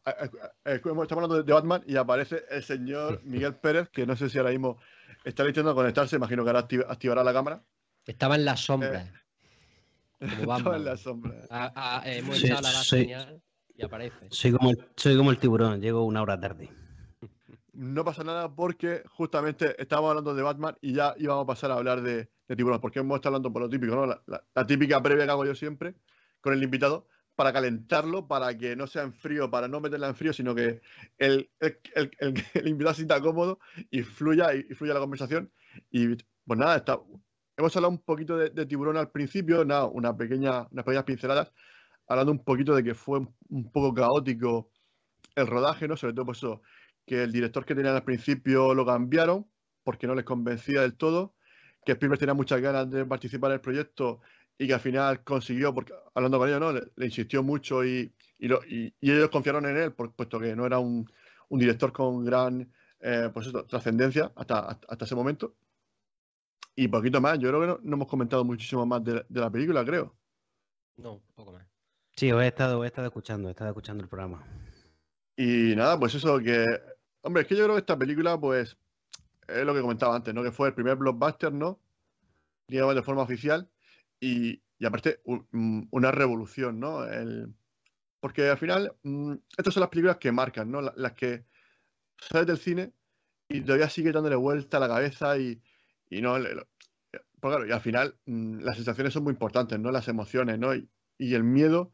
[0.65, 4.51] Estamos hablando de Batman y aparece el señor Miguel Pérez, que no sé si ahora
[4.51, 4.79] mismo
[5.25, 6.17] está intentando conectarse.
[6.17, 7.63] Imagino que ahora activará la cámara.
[8.05, 9.03] Estaba en la sombra.
[10.21, 12.03] Eh, estaba en la sombra.
[12.05, 13.43] hemos echado la señal
[13.75, 14.27] y aparece.
[14.31, 16.71] Soy como, el, soy como el tiburón, llego una hora tarde.
[17.77, 21.75] No pasa nada porque justamente estábamos hablando de Batman y ya íbamos a pasar a
[21.75, 24.07] hablar de, tiburón, porque hemos estado hablando por lo típico, ¿no?
[24.27, 25.95] la típica previa que hago yo siempre
[26.41, 27.07] con el invitado
[27.37, 30.81] para calentarlo, para que no sea en frío, para no meterla en frío, sino que
[31.19, 32.35] el, el, el,
[32.67, 33.59] invitado se sienta cómodo
[33.91, 35.53] y fluya, y, fluya la conversación.
[35.91, 36.17] Y
[36.47, 36.99] pues nada, está,
[37.57, 41.53] hemos hablado un poquito de, tiburón al principio, nada, una pequeña, unas pequeñas pinceladas,
[42.09, 43.21] hablando un poquito de que fue
[43.51, 44.71] un poco caótico
[45.35, 45.97] el rodaje, ¿no?
[45.97, 46.63] Sobre todo pues eso,
[47.07, 49.47] que el director que tenían al principio lo cambiaron
[49.87, 51.37] porque no les convencía del todo,
[51.85, 54.21] que Spielberg tenía muchas ganas de participar en el proyecto
[54.59, 56.73] y que al final consiguió, porque hablando con ellos, ¿no?
[56.73, 61.09] Le, insistió mucho y, y, ellos confiaron en él, por, puesto que no era un,
[61.51, 65.55] director con gran eh, pues trascendencia hasta, hasta, ese momento.
[66.75, 70.17] Y poquito más, yo creo que no, hemos comentado muchísimo más de, la película, creo.
[70.97, 71.65] No, poco más.
[72.17, 74.45] Sí, os he estado, he estado escuchando, he estado escuchando el programa.
[75.37, 76.65] Y nada, pues eso que.
[77.27, 78.77] Hombre, es que yo creo que esta película, pues,
[79.49, 80.45] es lo que comentaba antes, ¿no?
[80.45, 81.81] Que fue el primer blockbuster, ¿no?
[82.69, 83.69] Digamos de forma oficial
[84.21, 87.05] y, aparte mm, una revolución, ¿no?
[88.21, 90.81] porque al final, mm, estas son las películas que marcan, ¿no?
[90.81, 91.45] Las, que
[92.17, 92.93] sales del cine
[93.49, 95.61] y todavía sigue dándole vuelta a la cabeza y,
[96.11, 96.35] no...
[96.35, 99.91] pues claro, y al final mm, las sensaciones son muy importantes, ¿no?
[99.91, 100.77] Las emociones, ¿no?
[100.77, 101.93] Y, el miedo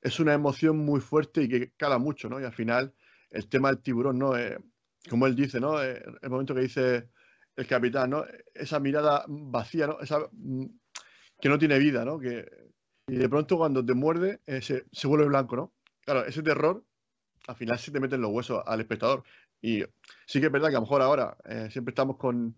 [0.00, 2.40] es una emoción muy fuerte y que cala mucho, ¿no?
[2.40, 2.94] Y al final
[3.34, 4.36] el tema del tiburón, ¿no?
[4.36, 4.58] Eh,
[5.10, 5.82] como él dice, ¿no?
[5.82, 7.10] Eh, el momento que dice
[7.56, 8.24] el capitán, ¿no?
[8.54, 10.00] Esa mirada vacía, ¿no?
[10.00, 10.66] Esa, mm,
[11.40, 12.18] que no tiene vida, ¿no?
[12.18, 12.46] Que,
[13.08, 15.74] y de pronto cuando te muerde eh, se, se, vuelve blanco, ¿no?
[16.04, 16.84] Claro, ese terror
[17.46, 19.24] al final se te mete en los huesos al espectador.
[19.60, 19.82] Y
[20.26, 21.36] sí que es verdad que a lo mejor ahora
[21.70, 22.56] siempre estamos con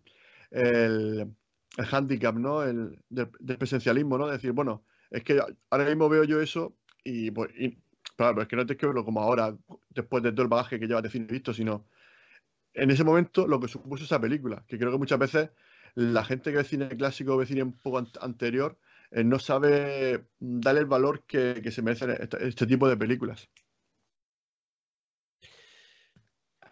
[0.51, 1.35] el,
[1.77, 2.62] el handicap, ¿no?
[2.62, 4.29] El del, presencialismo, ¿no?
[4.29, 7.79] decir, bueno, es que ahora mismo veo yo eso y, pues, y
[8.17, 9.57] claro, es que no tienes que verlo como ahora,
[9.91, 11.87] después de todo el bagaje que llevas de cine visto, sino
[12.75, 15.51] en ese momento lo que supuso esa película, que creo que muchas veces
[15.95, 18.79] la gente que ve cine clásico o ve cine un poco anterior
[19.11, 22.11] eh, no sabe darle el valor que, que se merecen
[22.41, 23.49] este, tipo de películas.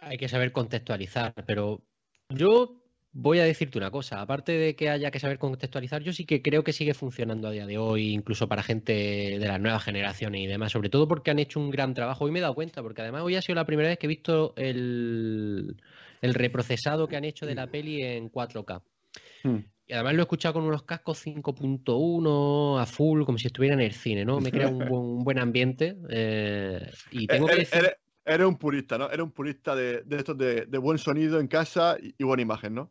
[0.01, 1.82] Hay que saber contextualizar, pero
[2.28, 2.84] yo
[3.14, 6.42] voy a decirte una cosa, aparte de que haya que saber contextualizar, yo sí que
[6.42, 10.40] creo que sigue funcionando a día de hoy, incluso para gente de las nuevas generaciones
[10.40, 12.24] y demás, sobre todo porque han hecho un gran trabajo.
[12.24, 14.08] Hoy me he dado cuenta, porque además hoy ha sido la primera vez que he
[14.08, 15.76] visto el,
[16.22, 18.82] reprocesado que han hecho de la peli en 4K.
[19.44, 19.58] Hmm.
[19.86, 23.82] Y además lo he escuchado con unos cascos 5.1 a full, como si estuviera en
[23.82, 24.40] el cine, ¿no?
[24.40, 24.78] Me crea un
[25.24, 25.96] buen, ambiente.
[26.08, 27.96] Eh, y tengo que decir...
[28.26, 29.06] Eres, un purista, ¿no?
[29.08, 32.90] Eres un purista de, estos de, buen sonido en casa y buena imagen, ¿no?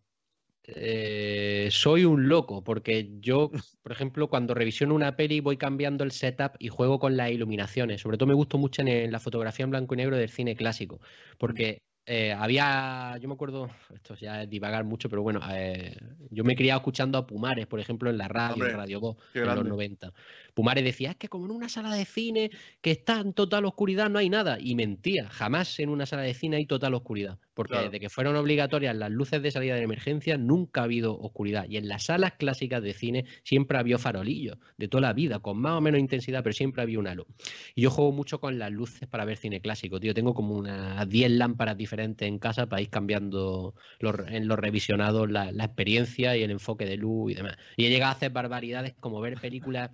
[0.66, 3.52] Eh, soy un loco, porque yo,
[3.82, 8.02] por ejemplo, cuando revisiono una peli voy cambiando el setup y juego con las iluminaciones.
[8.02, 11.02] Sobre todo me gusta mucho en la fotografía en blanco y negro del cine clásico,
[11.38, 15.96] porque eh, había, yo me acuerdo, esto ya es divagar mucho, pero bueno, eh,
[16.30, 19.18] yo me he criado escuchando a Pumares, por ejemplo, en la radio, en Radio Voz,
[19.34, 20.12] en los 90.
[20.54, 22.52] Pumares decía, es que como en una sala de cine
[22.82, 24.58] que está en total oscuridad no hay nada.
[24.60, 27.40] Y mentía, jamás en una sala de cine hay total oscuridad.
[27.54, 31.66] Porque desde que fueron obligatorias las luces de salida de emergencia, nunca ha habido oscuridad.
[31.70, 35.60] Y en las salas clásicas de cine siempre había farolillos, de toda la vida, con
[35.60, 37.28] más o menos intensidad, pero siempre había una luz.
[37.76, 40.14] Y yo juego mucho con las luces para ver cine clásico, tío.
[40.14, 45.52] Tengo como unas 10 lámparas diferentes en casa para ir cambiando en los revisionados la,
[45.52, 47.58] la experiencia y el enfoque de luz y demás.
[47.78, 49.92] Y he llegado a hacer barbaridades como ver películas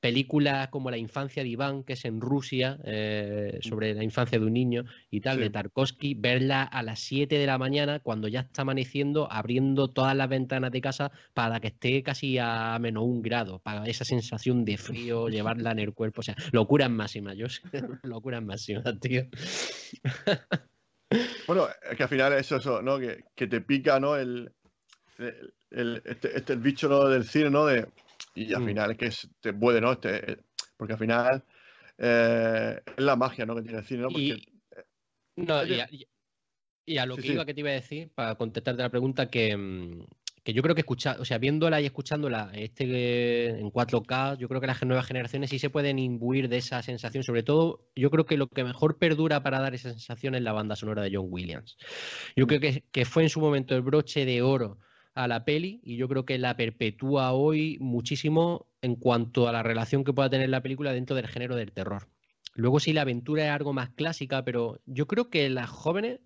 [0.00, 3.68] películas como La infancia de Iván, que es en Rusia, eh, mm.
[3.68, 7.46] sobre la infancia de un niño y tal, de Tarkovsky, verla a las 7 de
[7.46, 12.02] la mañana cuando ya está amaneciendo, abriendo todas las ventanas de casa para que esté
[12.02, 16.20] casi a menos un grado, para esa sensación de frío, llevarla en el cuerpo.
[16.20, 17.62] O sea, locuras máximas, yo sé,
[18.02, 19.24] locuras máximas, tío.
[21.48, 22.96] Bueno, es que al final es eso, ¿no?
[23.00, 24.14] Que, te pica, ¿no?
[24.14, 24.52] El,
[25.18, 27.08] el, este, este, el bicho ¿no?
[27.08, 27.66] del cine, ¿no?
[27.66, 27.88] De,
[28.34, 28.66] y al mm.
[28.66, 29.92] final es que te puede, ¿no?
[29.92, 30.38] Este,
[30.76, 31.44] porque al final
[31.98, 33.54] eh, es la magia, ¿no?
[33.54, 34.08] Que tiene el cine, ¿no?
[34.08, 34.36] Porque,
[36.86, 39.56] y, a, lo que iba que te iba a decir, para contestarte la pregunta, que,
[39.56, 40.06] mm,
[40.42, 44.60] que yo creo que escuchar, o sea, viéndola y escuchándola este en 4K, yo creo
[44.60, 47.22] que las nuevas generaciones sí se pueden imbuir de esa sensación.
[47.22, 50.52] Sobre todo, yo creo que lo que mejor perdura para dar esa sensación es la
[50.52, 51.76] banda sonora de John Williams.
[52.34, 52.48] Yo mm.
[52.48, 54.78] creo que, que fue en su momento el broche de oro
[55.24, 59.62] a la peli y yo creo que la perpetúa hoy muchísimo en cuanto a la
[59.62, 62.08] relación que pueda tener la película dentro del género del terror.
[62.54, 66.20] Luego sí, la aventura es algo más clásica, pero yo creo que las jóvenes,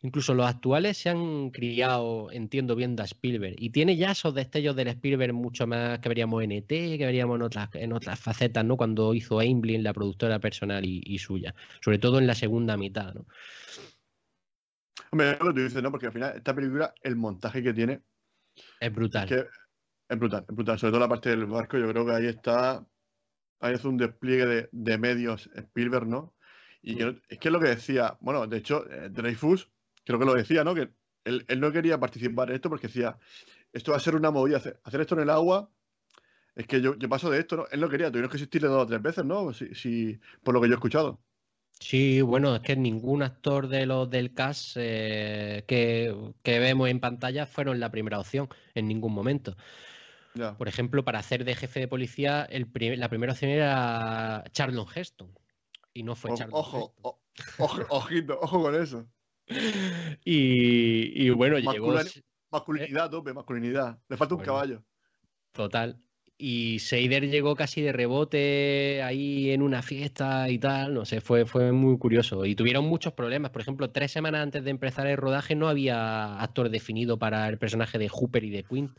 [0.00, 3.56] incluso los actuales, se han criado, entiendo, viendo a Spielberg.
[3.58, 7.36] Y tiene ya esos destellos del Spielberg mucho más que veríamos en ET, que veríamos
[7.36, 8.76] en otras, en otras facetas, ¿no?
[8.76, 11.54] Cuando hizo Aimblin, la productora personal y, suya.
[11.80, 13.26] Sobre todo en la segunda mitad, ¿no?
[15.10, 15.90] Hombre, lo que tú dices, ¿no?
[15.90, 18.00] Porque al final, esta película, el montaje que tiene,
[18.80, 19.28] es brutal.
[20.08, 20.78] Es, brutal, es brutal.
[20.78, 22.86] Sobre todo la parte del barco, yo creo que ahí está.
[23.60, 26.34] Ahí es un despliegue de, medios Spielberg, ¿no?
[26.80, 29.68] Y es que es lo que decía, bueno, de hecho, eh, Dreyfus,
[30.04, 30.74] creo que lo decía, ¿no?
[30.74, 30.90] Que
[31.24, 33.18] él, no quería participar en esto porque decía,
[33.72, 35.70] esto va a ser una movida, hacer, esto en el agua,
[36.54, 37.66] es que yo, paso de esto, ¿no?
[37.70, 39.52] Él no quería, tuvieron que existirle dos o tres veces, ¿no?
[39.52, 41.20] Si, por lo que yo he escuchado.
[41.80, 47.46] Sí, bueno, es que ningún actor de los del cast eh, que, vemos en pantalla
[47.46, 49.56] fueron la primera opción en ningún momento.
[50.56, 55.34] Por ejemplo, para hacer de jefe de policía, el la primera opción era Charlton Heston.
[55.92, 57.18] Y no fue Charlton ojo, ojo,
[57.88, 59.08] ojito, ojo con eso.
[60.24, 61.94] Y, bueno, llegó.
[62.50, 63.98] Masculinidad, tope, masculinidad.
[64.08, 64.84] Le falta un caballo.
[65.52, 66.00] Total
[66.40, 71.46] y Seider llegó casi de rebote ahí en una fiesta y tal, no sé, fue,
[71.46, 72.44] fue muy curioso.
[72.44, 76.40] Y tuvieron muchos problemas, por ejemplo, tres semanas antes de empezar el rodaje no había
[76.40, 78.94] actor definido para el personaje de Hooper y de Quinn,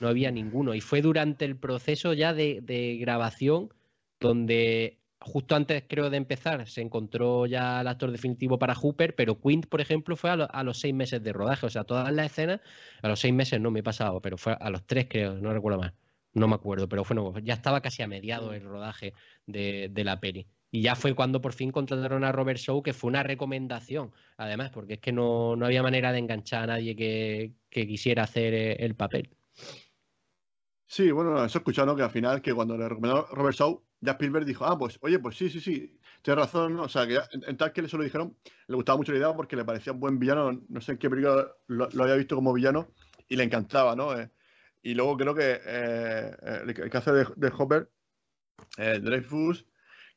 [0.00, 0.74] no había ninguno.
[0.74, 3.68] Y fue durante el proceso ya de, grabación
[4.18, 9.38] donde justo antes, creo, de empezar, se encontró ya el actor definitivo para Hooper, pero
[9.40, 11.66] Quint, por ejemplo, fue a, a, los seis meses de rodaje.
[11.66, 12.60] O sea, todas las escenas,
[13.02, 15.52] a los seis meses no me he pasado, pero fue a los tres, creo, no
[15.52, 15.92] recuerdo más.
[16.34, 19.12] No me acuerdo, pero bueno, ya estaba casi a mediado el rodaje
[19.46, 20.46] de, la peli.
[20.70, 24.70] Y ya fue cuando por fin contrataron a Robert Shaw, que fue una recomendación, además,
[24.70, 28.54] porque es que no, no había manera de enganchar a nadie que, que quisiera hacer
[28.54, 29.28] eh, el papel.
[30.86, 31.96] Sí, bueno, eso ¿no?
[31.96, 35.18] Que al final, que cuando le recomendó Robert Shaw, ya Spielberg dijo, ah, pues, oye,
[35.18, 36.78] pues sí, sí, sí, tienes razón.
[36.80, 39.18] O sea, que ya, en, en tal que se lo dijeron, le gustaba mucho la
[39.18, 42.16] idea porque le parecía un buen villano, no sé en qué película lo, lo había
[42.16, 42.88] visto como villano,
[43.28, 44.18] y le encantaba, ¿no?
[44.18, 44.30] Eh,
[44.82, 47.88] y luego creo que eh, el, el que hace de, Hopper,
[48.78, 49.64] eh, Dreyfus,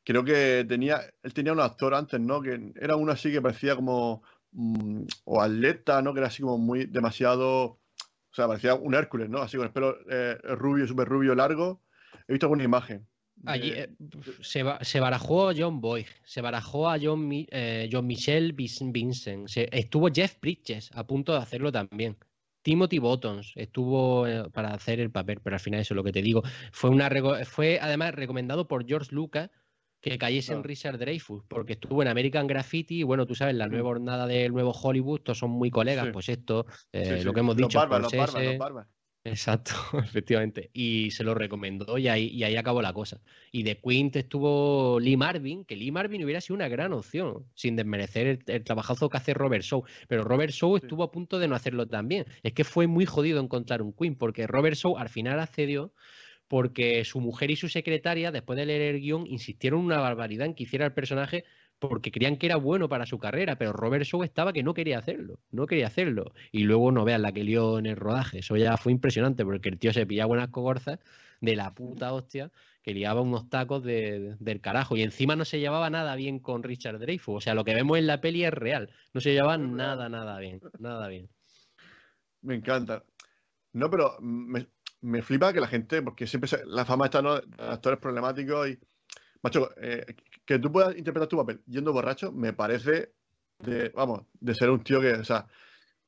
[0.03, 2.41] creo que tenía, él tenía un actor antes, ¿no?
[2.41, 6.13] Que era uno así que parecía como, mm, o atleta, ¿no?
[6.13, 9.39] Que era así como muy, demasiado, o sea, parecía un Hércules, ¿no?
[9.39, 11.81] Así con el pelo eh, rubio, súper rubio, largo.
[12.27, 13.07] He visto alguna imagen.
[13.45, 13.89] Allí eh,
[14.41, 20.39] se, se barajó John Boyd, se barajó a John, eh, John Michel Vincent, estuvo Jeff
[20.39, 22.17] Bridges a punto de hacerlo también.
[22.65, 26.11] Timothy Bottoms estuvo eh, para hacer el papel, pero al final eso es lo que
[26.11, 26.41] te digo.
[26.71, 27.11] Fue, una,
[27.45, 29.51] fue además recomendado por George Lucas
[30.01, 30.67] que cayese en Claro.
[30.67, 34.51] Richard Dreyfuss, porque estuvo en American Graffiti y bueno, tú sabes, la nueva hornada del
[34.51, 36.11] nuevo Hollywood, todos son muy colegas, Sí.
[36.11, 38.87] pues esto, eh, sí, lo que hemos los dicho, los barbas, Scorsese, los.
[39.27, 39.71] Exacto,
[40.03, 40.69] efectivamente.
[40.71, 43.23] Y se lo recomendó y ahí, y ahí acabó la cosa.
[43.51, 47.75] Y de Quint estuvo Lee Marvin, que Lee Marvin hubiera sido una gran opción, sin
[47.75, 49.83] desmerecer el, el trabajazo que hace Robert Shaw.
[50.07, 50.85] Pero Robert Shaw Sí.
[50.85, 52.25] estuvo a punto de no hacerlo también.
[52.43, 55.91] Es que fue muy jodido encontrar un Quint, porque Robert Shaw al final accedió
[56.47, 60.53] porque su mujer y su secretaria, después de leer el guion, insistieron una barbaridad en
[60.55, 61.45] que hiciera el personaje
[61.79, 64.97] porque creían que era bueno para su carrera, pero Robert Shaw estaba que no quería
[64.99, 66.33] hacerlo, no quería hacerlo.
[66.51, 69.69] Y luego no vean la que lió en el rodaje, eso ya fue impresionante porque
[69.69, 70.99] el tío se pillaba unas cogorzas
[71.41, 72.51] de la puta hostia
[72.81, 76.39] que liaba unos tacos de- de- del carajo y encima no se llevaba nada bien
[76.39, 79.33] con Richard Dreyfuss, o sea, lo que vemos en la peli es real, no se
[79.33, 81.29] llevaba nada, nada bien, nada bien.
[82.41, 83.03] Me encanta.
[83.73, 84.67] No, pero me,
[85.01, 87.33] me flipa que la gente, porque siempre se- la fama está ¿no?
[87.57, 88.79] actores problemáticos y.
[89.45, 93.11] Macho, eh, que tú puedas interpretar tu papel yendo borracho, me parece
[93.59, 95.45] de, vamos, de ser un tío que, o sea,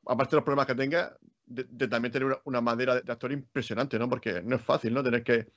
[0.08, 1.16] aparte de los problemas que tenga,
[1.46, 4.10] de, de también tener una, una madera de, de actor impresionante, ¿no?
[4.10, 5.04] Porque no es fácil, ¿no?
[5.04, 5.50] Tener que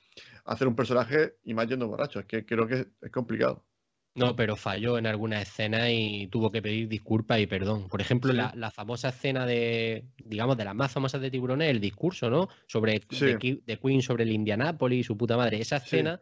[0.45, 2.19] hacer un personaje y más yendo borracho.
[2.19, 3.65] Es que creo que es, complicado.
[4.13, 7.87] No, pero falló en alguna escena y tuvo que pedir disculpas y perdón.
[7.87, 8.37] Por ejemplo, Sí.
[8.37, 12.47] la, la famosa escena de, digamos, de las más famosas de Tiburones, el discurso, ¿no?
[12.67, 13.25] Sobre Sí.
[13.65, 15.59] de, Queen sobre el Indianapolis y su puta madre.
[15.61, 16.19] Esa escena,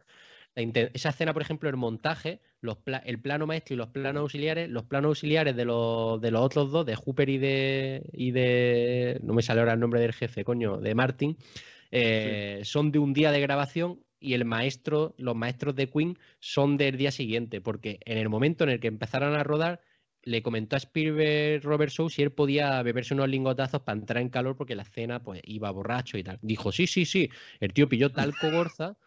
[0.93, 4.69] esa escena, por ejemplo, el montaje, los pla- el plano maestro y los planos auxiliares,
[4.69, 9.19] los planos auxiliares de los, de los otros dos, de Hooper y de, y de.
[9.23, 11.37] No me sale ahora el nombre del jefe, coño, de Martin,
[11.91, 16.77] eh, son de un día de grabación y el maestro, los maestros de Queen son
[16.77, 19.81] del día siguiente, porque en el momento en el que empezaron a rodar,
[20.21, 24.29] le comentó a Spielberg Robert Shaw si él podía beberse unos lingotazos para entrar en
[24.29, 26.39] calor porque la escena pues iba borracho y tal.
[26.41, 27.29] Dijo, sí, sí, sí.
[27.61, 28.97] El tío pilló tal cogorza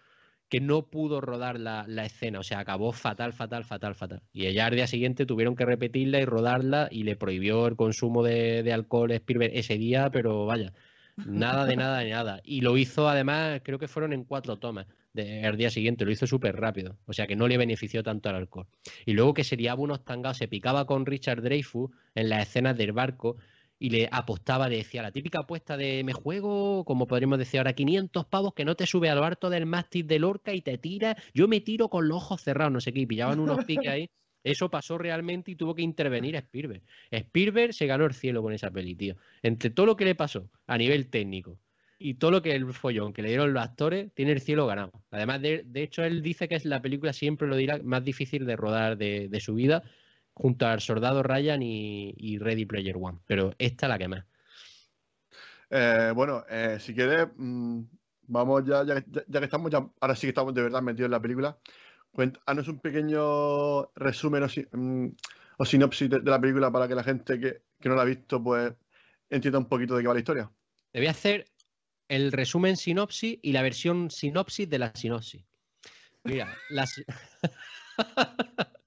[0.53, 4.21] que no pudo rodar la, escena, o sea, acabó fatal, fatal, fatal, fatal.
[4.35, 8.23] Y ya al día siguiente tuvieron que repetirla y rodarla y le prohibió el consumo
[8.23, 10.75] de, alcohol Spielberg ese día, pero vaya,
[11.17, 12.43] nada de nada de nada.
[12.45, 16.11] Y lo hizo además, creo que fueron en cuatro tomas de- el día siguiente, lo
[16.11, 18.67] hizo súper rápido, o sea que no le benefició tanto al alcohol.
[19.07, 22.93] Y luego que sería unos tangados, se picaba con Richard Dreyfus en las escenas del
[22.93, 23.39] barco
[23.83, 27.73] y le apostaba, le decía la típica apuesta de me juego, como podríamos decir ahora,
[27.73, 31.17] 500 pavos que no te sube al barco del mástil de Lorca y te tira,
[31.35, 34.09] yo me tiro con los ojos cerrados, no sé qué, y pillaban unos piques ahí.
[34.45, 36.83] Eso pasó realmente y tuvo que intervenir Spielberg.
[37.11, 39.17] Spielberg se ganó el cielo con esa peli, tío.
[39.43, 41.59] Entre todo lo que le pasó a nivel técnico
[41.99, 44.93] y todo lo que el follón que le dieron los actores, tiene el cielo ganado.
[45.11, 48.47] Además, de, de hecho, él dice que es la película, siempre lo dirá, más difícil
[48.47, 49.83] de rodar de, de su vida,
[50.35, 53.19] junto al Soldado Ryan y, y Ready Player One.
[53.27, 54.25] Pero esta la que más.
[55.71, 57.81] Eh, bueno, eh, si quieres, mm,
[58.29, 61.07] vamos ya, ya, ya- ya que estamos, ya, ahora sí que estamos de verdad metidos
[61.07, 61.59] en la película.
[62.13, 65.07] Cuéntanos un pequeño resumen o, si- mm,
[65.59, 68.05] o sinopsis de, de la película para que la gente que, que no la ha
[68.07, 68.75] visto, pues
[69.31, 70.51] entienda un poquito de qué va la historia.
[70.91, 71.47] Te voy a hacer
[72.09, 75.43] el resumen sinopsis y la versión sinopsis de la sinopsis.
[76.25, 76.85] Mira, la,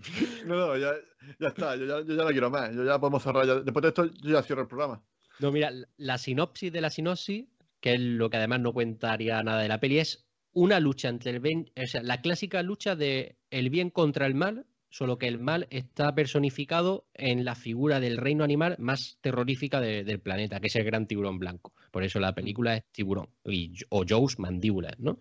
[0.46, 0.92] No, no, ya,
[1.38, 2.74] ya está, yo ya, yo ya no quiero más.
[2.74, 3.46] Yo ya podemos cerrar.
[3.46, 5.02] ya- después de esto, yo ya cierro el programa.
[5.40, 7.46] No, mira, la- sinopsis de la sinopsis,
[7.80, 11.30] que es lo que además no contaría nada de la peli, es una lucha entre
[11.32, 15.28] el bien, o sea, la clásica lucha de el bien contra el mal, solo que
[15.28, 20.60] el mal está personificado en la figura del reino animal más terrorífica de- del planeta,
[20.60, 21.72] que es el gran tiburón blanco.
[21.90, 25.18] Por eso la película es Tiburón, y, o Joe's Mandíbulas, ¿no?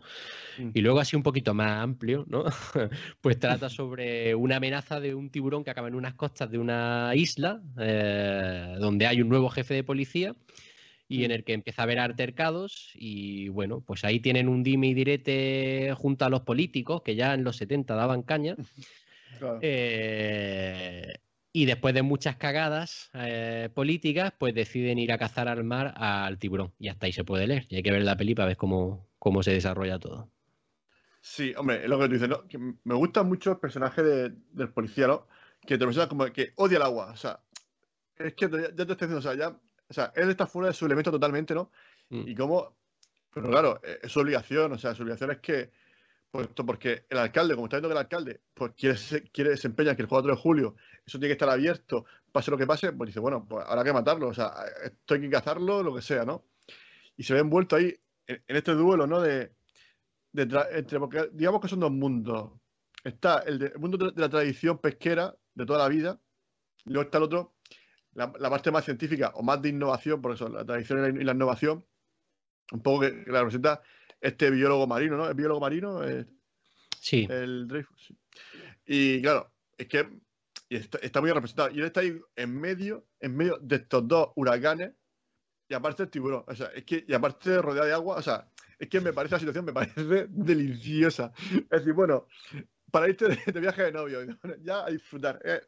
[0.58, 0.70] Mm.
[0.74, 2.44] Y luego así un poquito más amplio, ¿no?
[3.22, 7.12] pues trata sobre una amenaza de un tiburón que acaba en unas costas de una
[7.16, 10.36] isla, eh, donde hay un nuevo jefe de policía
[11.08, 14.88] y en el que empieza a haber altercados y bueno, pues ahí tienen un dime
[14.90, 18.56] y direte junto a los políticos que ya en los 70 daban caña.
[19.38, 19.60] Claro.
[19.62, 21.14] Eh,
[21.52, 26.38] y después de muchas cagadas eh, políticas, pues deciden ir a cazar al mar al
[26.38, 26.74] tiburón.
[26.80, 27.66] Y hasta ahí se puede leer.
[27.70, 30.30] Y hay que ver la peli para ver cómo, cómo se desarrolla todo.
[31.22, 32.48] Sí, hombre, es lo que tú dices, ¿no?
[32.48, 35.28] Que me gusta mucho el personaje de- del policía, ¿no?
[35.66, 37.12] Que te presenta como que odia el agua.
[37.12, 37.40] O sea,
[38.18, 39.50] es que ya te estoy diciendo, o sea, ya.
[39.50, 41.72] O sea, él está fuera de su elemento totalmente, ¿no?
[42.10, 42.28] Mm.
[42.28, 42.78] Y cómo.
[43.34, 45.72] Pero claro, eh, es su obligación, o sea, su obligación es que.
[46.32, 48.98] Pues esto porque el alcalde, como está viendo que el alcalde pues quiere,
[49.32, 50.76] quiere desempeñar que el 4 de julio
[51.06, 53.94] eso tiene que estar abierto, pase lo que pase, pues dice, bueno, pues habrá que
[53.94, 54.54] matarlo, o sea,
[54.84, 56.46] esto hay que cazarlo, lo que sea, ¿no?
[57.18, 57.96] Y se ve envuelto ahí
[58.28, 59.20] en, este duelo, ¿no?
[59.22, 59.52] De,
[60.32, 62.52] de entre, porque digamos que son dos mundos.
[63.04, 66.20] Está el, mundo de, la tradición pesquera de toda la vida,
[66.86, 67.56] y luego está el otro,
[68.14, 71.84] la, parte más científica o más de innovación, por eso la tradición y la, innovación,
[72.72, 73.82] un poco que, que la representa
[74.22, 75.30] este biólogo marino, ¿no?
[75.30, 76.04] ¿Es biólogo marino?
[76.08, 76.26] Eh,
[77.02, 78.18] Sí, el Dreyfus, sí.
[78.86, 80.08] Y claro, es que
[80.70, 81.70] y está, está muy representado.
[81.72, 84.94] Y él está ahí en medio, en medio de estos dos huracanes,
[85.68, 86.44] y aparte el tiburón.
[86.48, 89.36] O sea, es que, y aparte rodeado de agua, o sea, es que me parece
[89.36, 91.32] la situación, me parece deliciosa.
[91.52, 92.28] Es decir, bueno,
[92.92, 94.20] para irte de, de viaje de novio,
[94.62, 95.40] ya a disfrutar.
[95.44, 95.68] Es,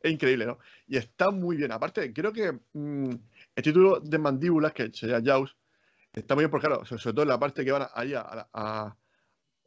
[0.00, 0.58] es increíble, ¿no?
[0.86, 1.72] Y está muy bien.
[1.72, 3.10] Aparte, creo que mm,
[3.56, 5.56] el título de Mandíbulas, que sería Jaws,
[6.14, 8.48] está muy bien porque, claro, sobre, todo en la parte que van ahí a, a-
[8.52, 8.96] a-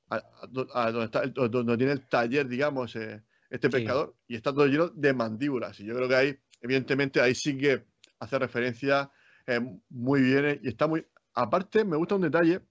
[0.09, 3.71] a- do- a donde, está el- donde tiene el taller, digamos, eh, este Sí.
[3.73, 5.79] pescador, y está todo lleno de mandíbulas.
[5.79, 7.85] Y yo creo que ahí, evidentemente, ahí sí que
[8.19, 9.11] hace referencia
[9.45, 10.45] eh, muy bien.
[10.45, 11.05] eh, y está muy.
[11.33, 12.61] Aparte, me gusta un detalle,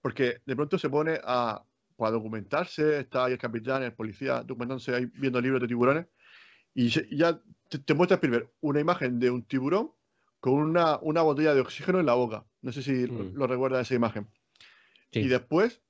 [0.00, 1.62] porque de pronto se pone a,
[1.98, 6.06] a documentarse, está ahí el capitán, el policía, documentándose ahí viendo libros de tiburones,
[6.74, 9.92] y, se- y ya te, te muestra primero una imagen de un tiburón
[10.40, 12.44] con una, una botella de oxígeno en la boca.
[12.62, 13.34] No sé si lo, Mm.
[13.36, 14.26] lo recuerda esa imagen.
[15.10, 15.20] sí.
[15.20, 15.82] Y después,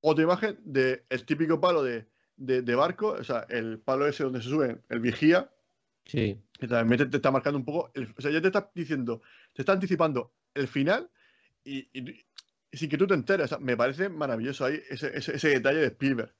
[0.00, 4.42] otra imagen del típico palo de, de- de barco, o sea, el palo ese donde
[4.42, 5.50] se sube el vigía,
[6.06, 6.40] sí.
[6.58, 9.22] que también te, te está marcando un poco, el- o sea, ya te está diciendo,
[9.54, 11.10] te está anticipando el final
[11.64, 12.24] y, y-
[12.72, 13.44] y sin que tú te enteres.
[13.44, 16.34] O sea, me parece maravilloso ahí ese, ese- ese detalle de Spielberg.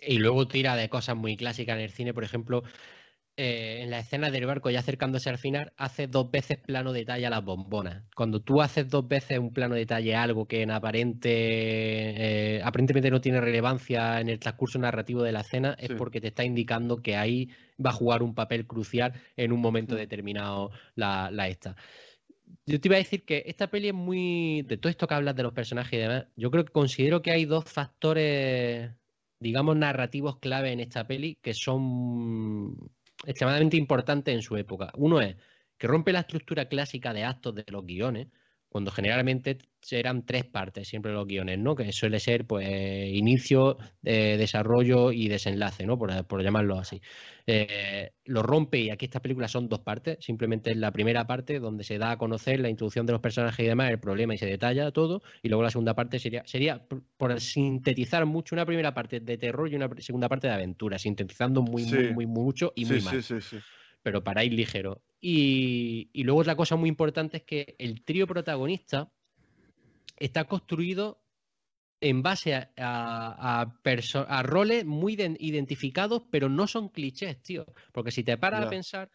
[0.00, 2.62] Y luego tira de cosas muy clásicas en el cine, por ejemplo,
[3.36, 7.26] eh, en la escena del barco ya acercándose al final, hace dos veces plano detalle
[7.26, 8.04] a las bombonas.
[8.14, 13.10] Cuando tú haces dos veces un plano detalle a algo que en aparente, eh, aparentemente
[13.10, 17.02] no tiene relevancia en el transcurso narrativo de la escena, es porque te está indicando
[17.02, 17.48] que ahí
[17.84, 19.98] va a jugar un papel crucial en un momento Mm.
[19.98, 21.76] determinado la, la esta.
[22.66, 24.62] Yo te iba a decir que esta peli es muy.
[24.62, 27.30] De todo esto que hablas de los personajes y demás, yo creo que considero que
[27.30, 28.90] hay dos factores,
[29.38, 32.76] digamos, narrativos clave en esta peli que son
[33.26, 34.92] extremadamente importantes en su época.
[34.96, 35.36] Uno es
[35.78, 38.28] que rompe la estructura clásica de actos de los guiones,
[38.74, 39.56] cuando generalmente
[39.92, 41.76] eran tres partes siempre los guiones, ¿no?
[41.76, 42.68] Que suele ser, pues,
[43.08, 45.96] inicio, eh, desarrollo y desenlace, ¿no?
[45.96, 47.00] Por, por llamarlo así.
[47.46, 50.18] Eh, lo rompe y aquí esta película son dos partes.
[50.18, 53.64] Simplemente es la primera parte donde se da a conocer la introducción de los personajes
[53.64, 55.22] y demás, el problema y se detalla todo.
[55.40, 56.84] Y luego la segunda parte sería, sería
[57.16, 61.62] por, sintetizar mucho, una primera parte de terror y una segunda parte de aventura, sintetizando
[61.62, 62.08] muy, muy, Sí.
[62.08, 63.58] muy mucho y sí, muy sí, mal sí, sí.
[64.04, 65.02] Pero para ir ligero.
[65.20, 69.10] Y, y luego otra cosa muy importante es que el trío protagonista
[70.18, 71.22] está construido
[72.00, 73.72] en base a, a-
[74.28, 77.64] a roles muy iden- identificados, pero no son clichés, tío.
[77.92, 79.10] Porque si te paras a pensar,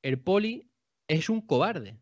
[0.00, 0.70] el poli
[1.08, 1.98] es un cobarde.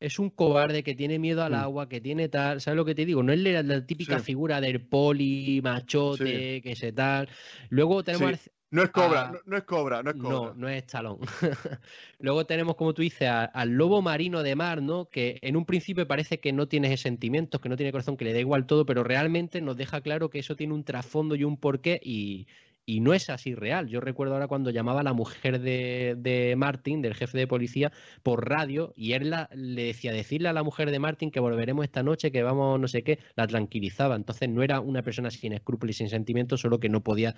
[0.00, 1.56] Es un cobarde que tiene miedo al Mm.
[1.56, 2.60] agua, que tiene tal.
[2.60, 3.22] ¿Sabes lo que te digo?
[3.22, 4.24] No es la, la típica Sí.
[4.26, 7.28] figura del poli, machote, que se tal.
[7.68, 8.50] Luego tenemos Sí.
[8.70, 10.52] Al- No es cobra, Ah, no, no es cobra, no es cobra.
[10.52, 11.18] no, no es talón.
[12.18, 15.10] Luego tenemos, como tú dices, a- al lobo marino de mar, ¿no?
[15.10, 18.32] Que en un principio parece que no tiene sentimientos, que no tiene corazón, que le
[18.32, 21.58] da igual todo, pero realmente nos deja claro que eso tiene un trasfondo y un
[21.58, 22.46] porqué y,
[22.88, 23.86] y no es así real.
[23.88, 27.92] Yo recuerdo ahora cuando llamaba a la mujer de, de Martin, del jefe de policía,
[28.22, 32.02] por radio y él le decía, decirle a la mujer de Martin que volveremos esta
[32.02, 34.16] noche, que vamos no sé qué, la tranquilizaba.
[34.16, 37.34] Entonces no era una persona sin escrúpulos y sin sentimientos, solo que no podía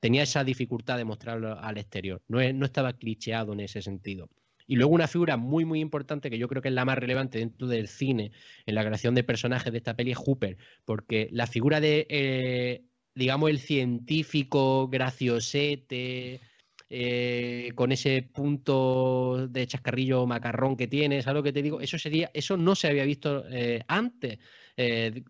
[0.00, 2.22] tenía esa dificultad de mostrarlo al exterior.
[2.28, 4.30] No, es- no estaba clicheado en ese sentido.
[4.66, 7.38] Y luego una figura muy, muy importante que yo creo que es la más relevante
[7.38, 8.32] dentro del cine,
[8.64, 12.86] en la creación de personajes de esta peli, es Hooper, porque la figura de, eh,
[13.14, 16.40] digamos, el científico graciosete,
[16.88, 21.80] eh, con ese punto de chascarrillo macarrón que tiene, ¿sabes lo que te digo?
[21.80, 24.38] Eso sería, eso no se había visto eh, antes.
[24.76, 25.22] eh,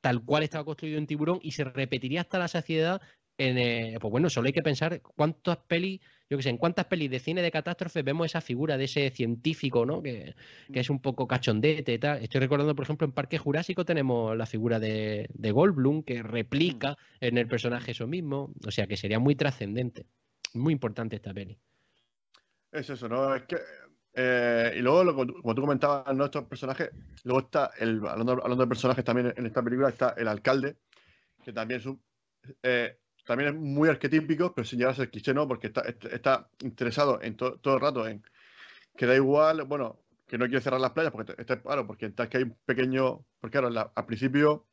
[0.00, 3.00] tal cual estaba construido en Tiburón y se repetiría hasta la saciedad
[3.38, 6.00] en, pues bueno, solo hay que pensar cuántas pelis,
[6.32, 9.10] yo que sé, en cuántas pelis de cine de catástrofes vemos esa figura de ese
[9.10, 10.02] científico, ¿no?
[10.02, 10.34] Que,
[10.72, 12.22] que es un poco cachondete y tal.
[12.22, 16.96] Estoy recordando, por ejemplo, en Parque Jurásico tenemos la figura de, de Goldblum que replica
[17.20, 18.50] en el personaje eso mismo.
[18.66, 20.06] O sea que sería muy trascendente.
[20.54, 21.58] Muy importante esta peli.
[22.70, 23.34] Es eso, ¿no?
[23.34, 23.58] Es que.
[24.14, 26.24] eh, y luego, lo, como tú comentabas, ¿no?
[26.24, 26.92] estos personajes,
[27.24, 30.76] luego está, el, hablando, hablando de personajes también en esta película, está el alcalde,
[31.44, 32.00] que también es un,
[32.62, 35.46] eh, también es muy arquetípico, pero sin llegar a ser cliché, ¿no?
[35.48, 38.22] Porque está, está- está interesado en to- todo el rato en
[38.96, 42.28] que da igual, bueno, que no quiere cerrar las playas, porque está claro, porque está
[42.28, 44.68] que hay un pequeño, porque claro, la- al principio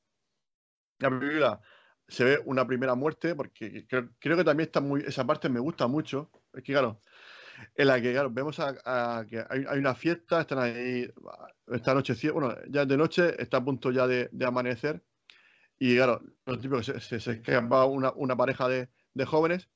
[0.99, 1.61] la película
[2.07, 5.59] se ve una primera muerte, porque creo, creo que también está muy, esa parte me
[5.59, 7.01] gusta mucho, es que claro,
[7.75, 11.11] en la que claro, vemos a, que hay, hay una fiesta, están ahí,
[11.67, 15.03] esta noche, bueno, ya de noche, está a punto ya de, de amanecer,
[15.79, 19.69] y claro, lo típico que se, se, se una, una pareja de, de jóvenes,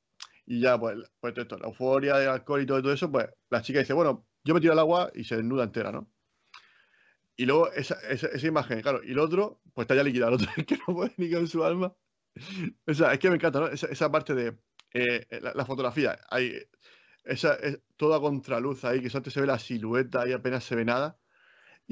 [0.46, 3.62] y ya, pues, pues esto, la euforia del alcohol y todo, todo eso, pues la
[3.62, 6.12] chica dice, bueno, yo me tiro al agua y se desnuda entera, ¿no?
[7.36, 10.42] Y luego esa, esa, esa imagen, claro, y el otro, pues está ya liquidado, el
[10.42, 11.96] otro es que no puede ni con su alma.
[12.88, 13.68] O sea, es que me encanta, ¿no?
[13.68, 14.58] Esa, esa parte de
[14.94, 16.68] eh, la, la fotografía, hay
[17.24, 20.86] esa, es, toda contraluz ahí, que solo se ve la silueta y apenas se ve
[20.86, 21.20] nada.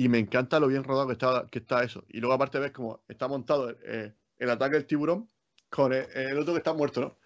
[0.02, 2.04] Y me encanta lo bien rodado que está, que está eso.
[2.10, 5.30] Y luego aparte ves como está montado eh, el ataque del tiburón
[5.70, 7.20] con el, otro que está muerto, ¿no?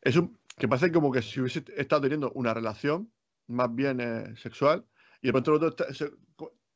[0.00, 3.12] Es un, que parece como que si hubiese estado teniendo una relación
[3.46, 4.84] más bien eh, sexual
[5.22, 6.10] y de pronto el otro está, se,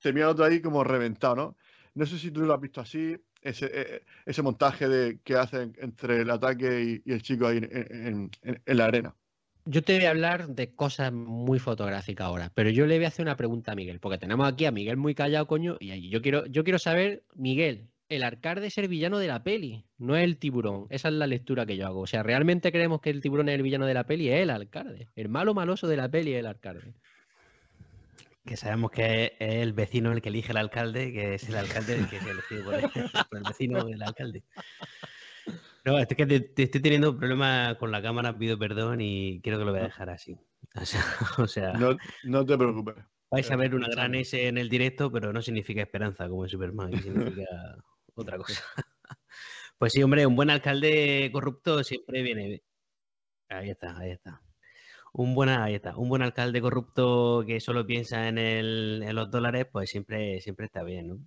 [0.00, 1.56] termina el otro ahí como reventado, ¿no?
[1.94, 5.74] No sé si tú lo has visto así, ese, eh, ese montaje de, que hacen
[5.80, 9.16] entre el ataque y, el chico ahí en, en la arena.
[9.64, 13.08] Yo te voy a hablar de cosas muy fotográficas ahora, pero yo le voy a
[13.08, 16.20] hacer una pregunta a Miguel, porque tenemos aquí a Miguel muy callado, coño, y yo
[16.20, 20.24] quiero, yo quiero saber, Miguel, el alcalde es el villano de la peli, no es
[20.24, 20.86] el tiburón.
[20.90, 22.00] Esa es la lectura que yo hago.
[22.00, 24.28] O sea, ¿realmente creemos que el tiburón es el villano de la peli?
[24.28, 25.08] Es el alcalde.
[25.16, 26.92] El malo maloso de la peli es el alcalde.
[28.44, 31.94] Que sabemos que es el vecino el que elige el alcalde, que es el alcalde
[31.94, 34.42] el que es elegido por el, por el vecino del alcalde.
[35.84, 39.58] No, es que te, te, estoy teniendo problemas con la cámara, pido perdón y creo
[39.58, 40.36] que lo voy a dejar así.
[40.74, 41.04] O sea,
[41.38, 42.94] o sea no, no, te preocupes.
[43.30, 46.48] Vais a ver una gran S en el directo, pero no significa esperanza como en
[46.48, 47.44] Superman, significa
[48.14, 48.62] otra cosa.
[49.78, 52.62] Pues sí, hombre, un buen alcalde corrupto siempre viene.
[53.48, 54.40] Ahí está, ahí está.
[55.12, 55.96] Un buen, ahí está.
[55.96, 60.66] Un buen alcalde corrupto que solo piensa en, el, en los dólares, pues siempre, siempre
[60.66, 61.18] está bien, ¿no?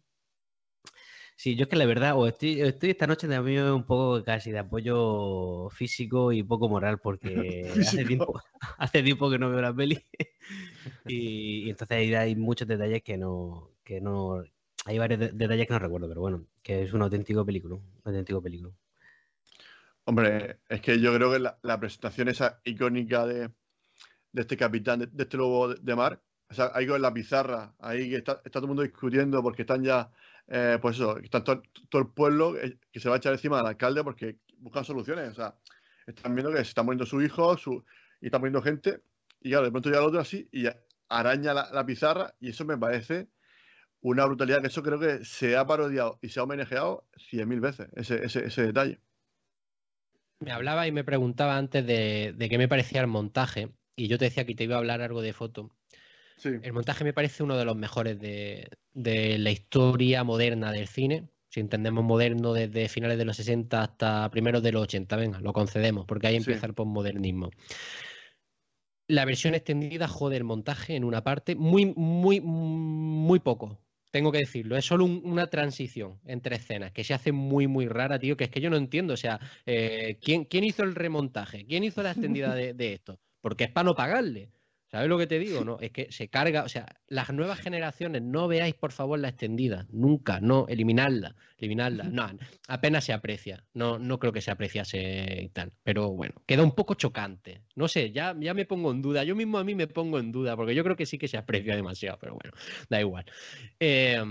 [1.37, 4.51] Sí, yo es que la verdad, o estoy, estoy esta noche también un poco casi
[4.51, 8.41] de apoyo físico y poco moral, porque hace tiempo,
[8.77, 10.01] hace tiempo que no veo la peli.
[11.05, 14.43] y, y, entonces hay, hay, muchos detalles que no, que no.
[14.85, 17.75] Hay varios de, detalles que no recuerdo, pero bueno, que es un auténtico película.
[17.75, 18.73] Un auténtico película.
[20.05, 23.49] Hombre, es que yo creo que la, la presentación esa icónica de,
[24.31, 27.13] de este capitán, de, de, este lobo de, de mar, o sea, ahí con la
[27.13, 30.11] pizarra, ahí que está, está todo el mundo discutiendo porque están ya
[30.47, 31.61] eh, pues eso, está todo,
[31.93, 32.55] el pueblo
[32.91, 35.31] que se va a echar encima al alcalde porque buscan soluciones.
[35.31, 35.55] O sea,
[36.05, 37.83] están viendo que se está muriendo su hijo su,
[38.21, 39.01] y está muriendo gente.
[39.41, 40.65] Y claro, de pronto llega el otro así y
[41.09, 42.35] araña la, pizarra.
[42.39, 43.27] Y eso me parece
[44.01, 47.59] una brutalidad que eso creo que se ha parodiado y se ha homenajeado cien mil
[47.59, 48.99] veces, ese, ese, ese, detalle.
[50.39, 53.71] Me hablaba y me preguntaba antes de, de qué me parecía el montaje.
[53.95, 55.71] Y yo te decía que te iba a hablar algo de foto.
[56.37, 56.49] Sí.
[56.61, 61.29] El montaje me parece uno de los mejores de, de, la historia moderna del cine.
[61.49, 65.53] Si entendemos moderno desde finales de los 60 hasta primeros de los 80, venga, lo
[65.53, 66.65] concedemos, porque ahí empieza sí.
[66.65, 67.51] el postmodernismo.
[69.07, 73.79] La versión extendida jode el montaje en una parte, muy, muy, muy poco.
[74.11, 77.87] Tengo que decirlo, es solo un, una transición entre escenas que se hace muy, muy
[77.87, 78.35] rara, tío.
[78.35, 79.13] Que es que yo no entiendo.
[79.13, 81.65] O sea, eh, ¿quién, ¿quién, hizo el remontaje?
[81.65, 83.19] ¿Quién hizo la extendida de, de esto?
[83.41, 84.49] Porque es para no pagarle.
[84.91, 85.63] ¿Sabes lo que te digo?
[85.65, 89.29] No, es que se carga, o sea, las nuevas generaciones, no veáis por favor la
[89.29, 92.27] extendida, nunca, no, eliminarla, eliminarla, no,
[92.67, 96.73] apenas se aprecia, no, no creo que se apreciase y tal, pero bueno, queda un
[96.73, 99.87] poco chocante, no sé, ya, ya me pongo en duda, yo mismo a mí me
[99.87, 102.51] pongo en duda, porque yo creo que sí que se aprecia demasiado, pero bueno,
[102.89, 103.25] da igual.
[103.79, 104.21] Eh,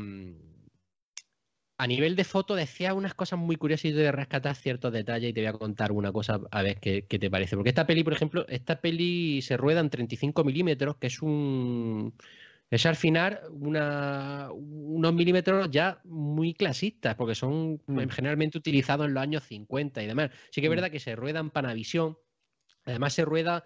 [1.76, 5.32] a nivel de foto decía unas cosas muy curiosas y de rescatar ciertos detalles y
[5.32, 7.56] te voy a contar una cosa a ver qué, qué, te parece.
[7.56, 12.14] Porque esta peli, por ejemplo, esta peli se rueda en 35 milímetros, que es un...
[12.70, 18.08] Es al final una, unos milímetros ya muy clasistas, porque son mm.
[18.08, 20.30] generalmente utilizados en los años 50 y demás.
[20.50, 22.18] Sí que es verdad que se rueda en Panavisión,
[22.84, 23.64] además se rueda...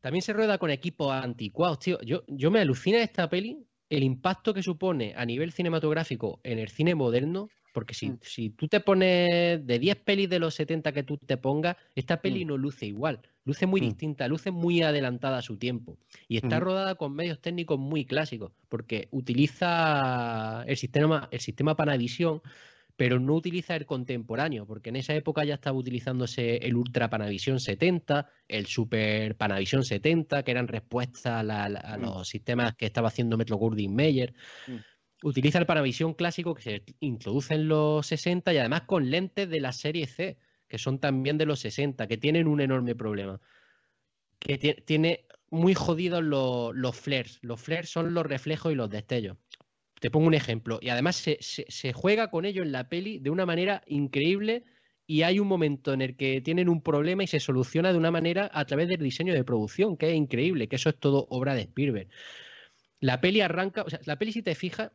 [0.00, 2.00] También se rueda con equipos anticuados, tío.
[2.00, 6.68] Yo, yo me alucina esta peli el impacto que supone a nivel cinematográfico en el
[6.68, 8.18] cine moderno Porque si, Mm.
[8.22, 12.20] si tú te pones de 10 pelis de los 70 que tú te pongas, esta
[12.20, 13.20] peli no luce igual.
[13.44, 13.84] Luce muy Mm.
[13.86, 15.96] distinta, luce muy adelantada a su tiempo.
[16.26, 22.42] Y está rodada con medios técnicos muy clásicos, porque utiliza el sistema, el sistema Panavision,
[23.00, 27.58] pero no utiliza el contemporáneo, porque en esa época ya estaba utilizándose el Ultra Panavision
[27.58, 32.02] 70, el Super Panavision 70, que eran respuestas a, la- la- a Mm.
[32.02, 34.34] los sistemas que estaba haciendo Metro Goldwyn Mayer.
[34.66, 34.74] Mm.
[35.22, 39.60] Utiliza el Panavision clásico que se introduce en los 60 y además con lentes de
[39.60, 40.36] la serie C,
[40.68, 43.40] que son también de los 60, que tienen un enorme problema.
[44.38, 47.38] Que tie- tiene muy jodidos los, los flares.
[47.40, 49.38] Los flares son los reflejos y los destellos.
[50.00, 50.78] Te pongo un ejemplo.
[50.82, 54.64] Y además se, se- juega con ello en la peli de una manera increíble.
[55.06, 58.12] Y hay un momento en el que tienen un problema y se soluciona de una
[58.12, 61.54] manera a través del diseño de producción, que es increíble, que eso es todo obra
[61.54, 62.08] de Spielberg.
[63.00, 64.92] La peli arranca, o sea, la peli si te fijas,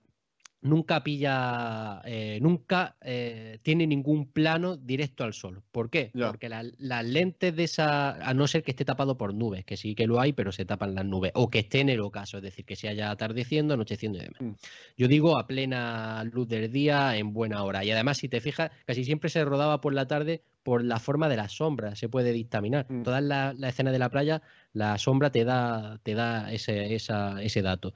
[0.66, 5.61] nunca pilla, eh, nunca eh, tiene ningún plano directo al sol.
[5.72, 6.11] ¿Por qué?
[6.28, 9.78] Porque la- las lentes de esa, a no ser que esté tapado por nubes, que
[9.78, 12.38] sí que lo hay, pero se tapan las nubes, o que esté en el ocaso,
[12.38, 14.41] es decir, que se haya atardeciendo, anocheciendo y demás.
[14.41, 14.51] Mm.
[14.97, 17.84] Yo digo a plena luz del día, en buena hora.
[17.86, 21.30] Y además, si te fijas, casi siempre se rodaba por la tarde por la forma
[21.30, 22.88] de las sombras, se puede dictaminar.
[22.89, 23.03] Mm.
[23.03, 24.41] Todas las las escenas de la playa,
[24.74, 27.93] la sombra te da, te da ese, esa- ese dato.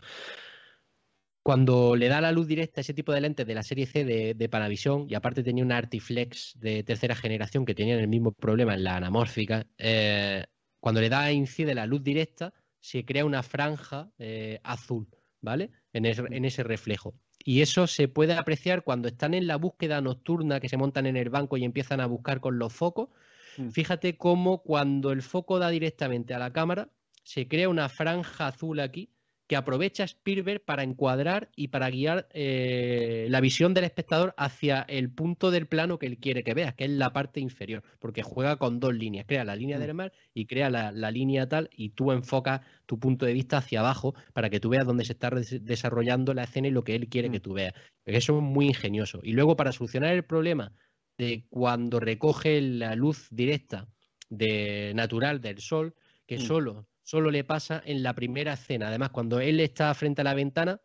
[1.49, 4.05] Cuando le da la luz directa a ese tipo de lentes de la serie C
[4.05, 8.33] de, de Panavision, y aparte tenía una Artiflex de tercera generación que tenían el mismo
[8.33, 10.43] problema en la anamórfica, eh,
[10.79, 15.07] cuando le da incide la luz directa, se crea una franja eh, azul,
[15.41, 15.71] ¿vale?
[15.91, 17.15] En, ese- en ese reflejo.
[17.43, 21.17] Y eso se puede apreciar cuando están en la búsqueda nocturna, que se montan en
[21.17, 23.09] el banco y empiezan a buscar con los focos.
[23.57, 23.69] Mm.
[23.69, 26.91] Fíjate cómo cuando el foco da directamente a la cámara,
[27.23, 29.15] se crea una franja azul aquí
[29.49, 35.09] que aprovecha Spielberg para encuadrar y para guiar eh, la visión del espectador hacia el
[35.09, 38.57] punto del plano que él quiere que veas, que es la parte inferior, porque juega
[38.57, 39.81] con dos líneas, crea la línea Mm.
[39.81, 43.57] del mar y crea la, la línea tal y tú enfocas tu punto de vista
[43.57, 46.83] hacia abajo para que tú veas dónde se está des- desarrollando la escena y lo
[46.83, 47.31] que él quiere Mm.
[47.31, 47.73] que tú veas.
[48.05, 49.19] Eso es muy ingenioso.
[49.23, 50.73] Y luego para solucionar el problema
[51.17, 53.87] de cuando recoge la luz directa
[54.29, 55.95] de natural del sol,
[56.27, 56.41] que Mm.
[56.41, 58.89] solo, solo le pasa en la primera escena.
[58.89, 60.79] Además, cuando él está frente a la ventana,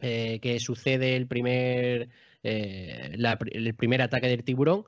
[0.00, 2.10] eh, que sucede el primer,
[2.42, 4.84] eh, la el primer ataque del tiburón,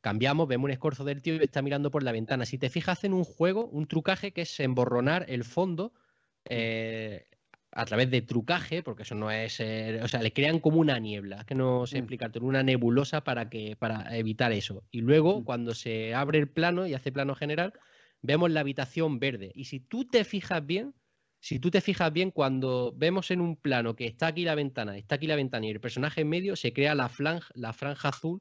[0.00, 2.46] cambiamos, vemos un escorzo del tío y está mirando por la ventana.
[2.46, 5.92] Si te fijas, hacen un juego, un trucaje que es emborronar el fondo
[6.46, 7.26] eh,
[7.72, 10.98] a través de trucaje, porque eso no es, eh, o sea, le crean como una
[10.98, 12.00] niebla, que no sé Mm.
[12.00, 14.82] explicarte, una nebulosa para que para evitar eso.
[14.90, 15.44] Y luego Mm.
[15.44, 17.74] cuando se abre el plano y hace plano general,
[18.22, 19.52] vemos la habitación verde.
[19.54, 20.94] Y si tú te fijas bien,
[21.40, 24.96] si tú te fijas bien, cuando vemos en un plano que está aquí la ventana,
[24.96, 27.10] está aquí la ventana y el personaje en medio, se crea la
[27.54, 28.40] la franja azul,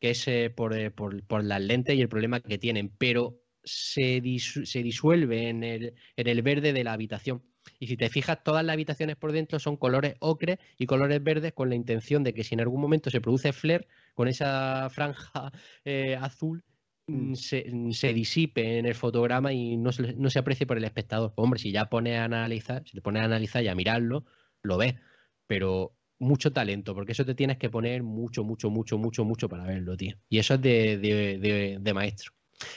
[0.00, 3.42] que es eh, por, eh, por- por las lentes y el problema que tienen, pero
[3.62, 7.44] se, disu- se disuelve en el, en el verde de la habitación.
[7.78, 11.52] Y si te fijas, todas las habitaciones por dentro son colores ocre y colores verdes
[11.52, 15.52] con la intención de que si en algún momento se produce flare con esa franja
[15.84, 16.64] eh, azul,
[17.34, 20.84] se, mm, se disipe en el fotograma y no se, no se aprecie por el
[20.84, 21.32] espectador.
[21.36, 24.24] Hombre, si ya pones a analizar, si te pones a analizar y a mirarlo,
[24.62, 24.94] lo ves.
[25.46, 29.64] Pero mucho talento, porque eso te tienes que poner mucho, mucho, mucho, mucho, mucho para
[29.64, 30.16] verlo, tío.
[30.28, 32.32] Y eso es de, de- de- de maestro.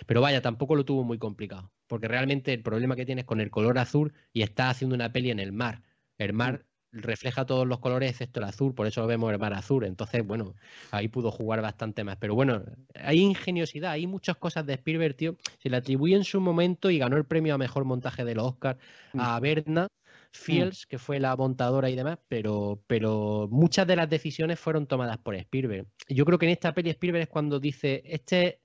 [0.07, 3.51] Pero vaya, tampoco lo tuvo muy complicado, porque realmente el problema que tienes con el
[3.51, 5.83] color azul y estás haciendo una peli en el mar.
[6.17, 9.83] El mar refleja todos los colores excepto el azul, por eso vemos el mar azul.
[9.83, 10.55] Entonces, bueno,
[10.91, 12.17] ahí pudo jugar bastante más.
[12.17, 12.63] Pero bueno,
[12.95, 15.35] hay ingeniosidad, hay muchas cosas de Spielberg, tío.
[15.61, 18.45] Se le atribuye en su momento y ganó el premio a mejor montaje de los
[18.45, 18.79] Oscars
[19.17, 19.87] a Berna
[20.31, 25.17] Fields, que fue la montadora y demás, pero, pero muchas de las decisiones fueron tomadas
[25.17, 25.85] por Spielberg.
[26.09, 28.59] Yo creo que en esta peli Spielberg es cuando dice, este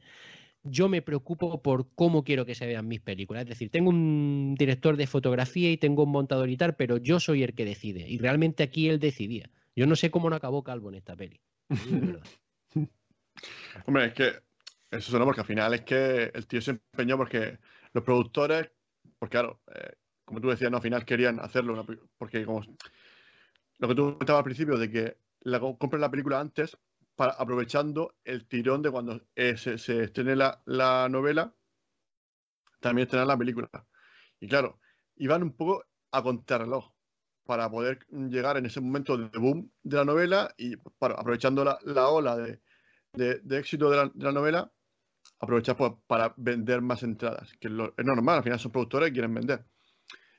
[0.63, 3.43] yo me preocupo por cómo quiero que se vean mis películas.
[3.43, 7.21] Es decir, tengo un director de fotografía y tengo un montador y tal, pero yo
[7.21, 8.09] soy el que decide.
[8.09, 9.51] Y realmente aquí él decidía.
[9.77, 11.41] Yo no sé cómo no acabó Calvo en esta peli.
[13.87, 14.33] Hombre, es que
[14.91, 17.59] eso suena porque al final es que el tío se empeñó porque
[17.93, 18.71] los productores,
[19.19, 19.93] pues claro, eh,
[20.25, 21.87] como tú decías, no, al final querían hacerlo,
[22.19, 22.63] porque como
[23.79, 26.77] lo que tú comentabas al principio de que la co- compren la película antes,
[27.19, 31.55] aprovechando el tirón de cuando eh, se, se estrene la, la novela,
[32.81, 33.69] también estrenar la película.
[34.41, 34.81] Y claro,
[35.17, 36.93] iban un poco a contrarreloj
[37.45, 42.09] para poder llegar en ese momento de boom de la novela y aprovechando la, la
[42.09, 42.61] ola de,
[43.59, 44.73] éxito de la, novela,
[45.41, 45.77] aprovechar
[46.07, 49.65] para vender más entradas, que lo- es normal, al final son productores y quieren vender.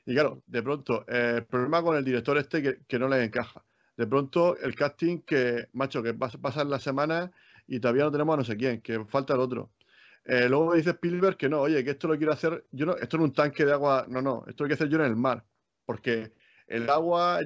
[0.06, 3.26] Y claro, de pronto, eh, el problema con el director este que, que no les
[3.26, 3.64] encaja.
[4.00, 7.30] De pronto el casting que, macho, que pasan las semanas
[7.66, 9.72] y todavía no tenemos a no sé quién, que falta el otro.
[10.24, 12.96] Eh, luego me dice Spielberg que no, oye, que esto lo quiero hacer, yo no,
[12.96, 15.16] esto en un tanque de agua, no, no, esto lo quiero hacer yo en el
[15.16, 15.44] mar,
[15.84, 16.32] porque
[16.66, 17.40] el agua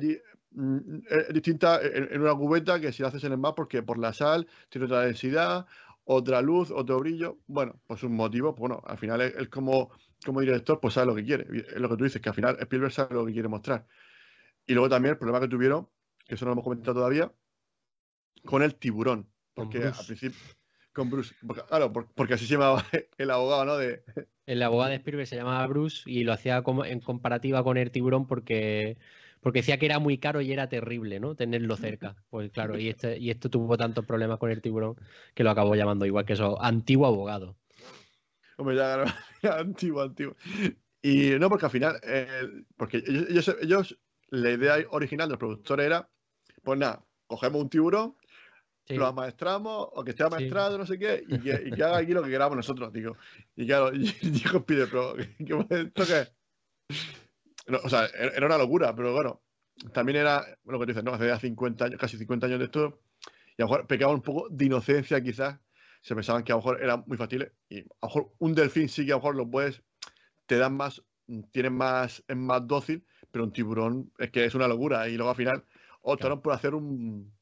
[0.52, 3.98] mm, es distinta en, una cubeta que si lo haces en el mar, porque por
[3.98, 5.66] la sal tiene otra densidad,
[6.04, 7.38] otra luz, otro brillo.
[7.48, 9.90] Bueno, pues un motivo, pues bueno, al final él, como,
[10.24, 11.48] como director, pues sabe lo que quiere.
[11.52, 13.88] Es lo que tú dices, que al final Spielberg sabe lo que quiere mostrar.
[14.66, 15.88] Y luego también el problema que tuvieron,
[16.26, 17.32] que eso no lo hemos comentado todavía,
[18.44, 19.30] con el tiburón.
[19.54, 20.38] Porque al principio.
[20.92, 21.34] Con Bruce.
[21.68, 22.84] claro, porque así se llamaba
[23.18, 23.76] el abogado, ¿no?
[23.76, 24.04] De...
[24.46, 27.90] El abogado de Spielberg se llamaba Bruce y lo hacía como en comparativa con el
[27.90, 28.96] tiburón porque
[29.44, 31.34] porque decía que era muy caro y era terrible, ¿no?
[31.34, 32.16] Tenerlo cerca.
[32.30, 34.96] Pues claro, y, este, y esto tuvo tantos problemas con el tiburón
[35.34, 37.58] que lo acabó llamando igual que eso, antiguo abogado.
[38.56, 38.76] Hombre,
[39.42, 40.34] ya, antiguo, antiguo.
[41.02, 42.00] Y no, porque al final,
[42.78, 43.98] porque ellos,
[44.30, 46.08] la idea original del productor era,
[46.64, 48.16] pues nada, cogemos un tiburón,
[48.88, 52.30] lo amaestramos, o que esté amaestrado, no sé qué, y que, haga aquí lo que
[52.30, 53.16] queramos nosotros, digo.
[53.56, 56.28] Y claro, y dijo Pide, pero ¿esto qué
[57.82, 59.42] o sea, era una locura, pero bueno,
[59.92, 61.14] también era lo que tú dices, ¿no?
[61.14, 63.00] Hace ya 50 años, casi 50 años de esto,
[63.56, 65.58] y a lo mejor pecaban un poco de inocencia, quizás.
[66.02, 67.50] Se pensaban que a lo mejor era muy fácil.
[67.70, 69.82] Y a lo mejor un delfín sí que a lo mejor lo puedes,
[70.46, 71.02] te dan más,
[71.50, 75.08] tienes más, es más dócil, pero un tiburón es que es una locura.
[75.08, 75.64] Y luego al final
[76.04, 77.32] optaron por hacer un,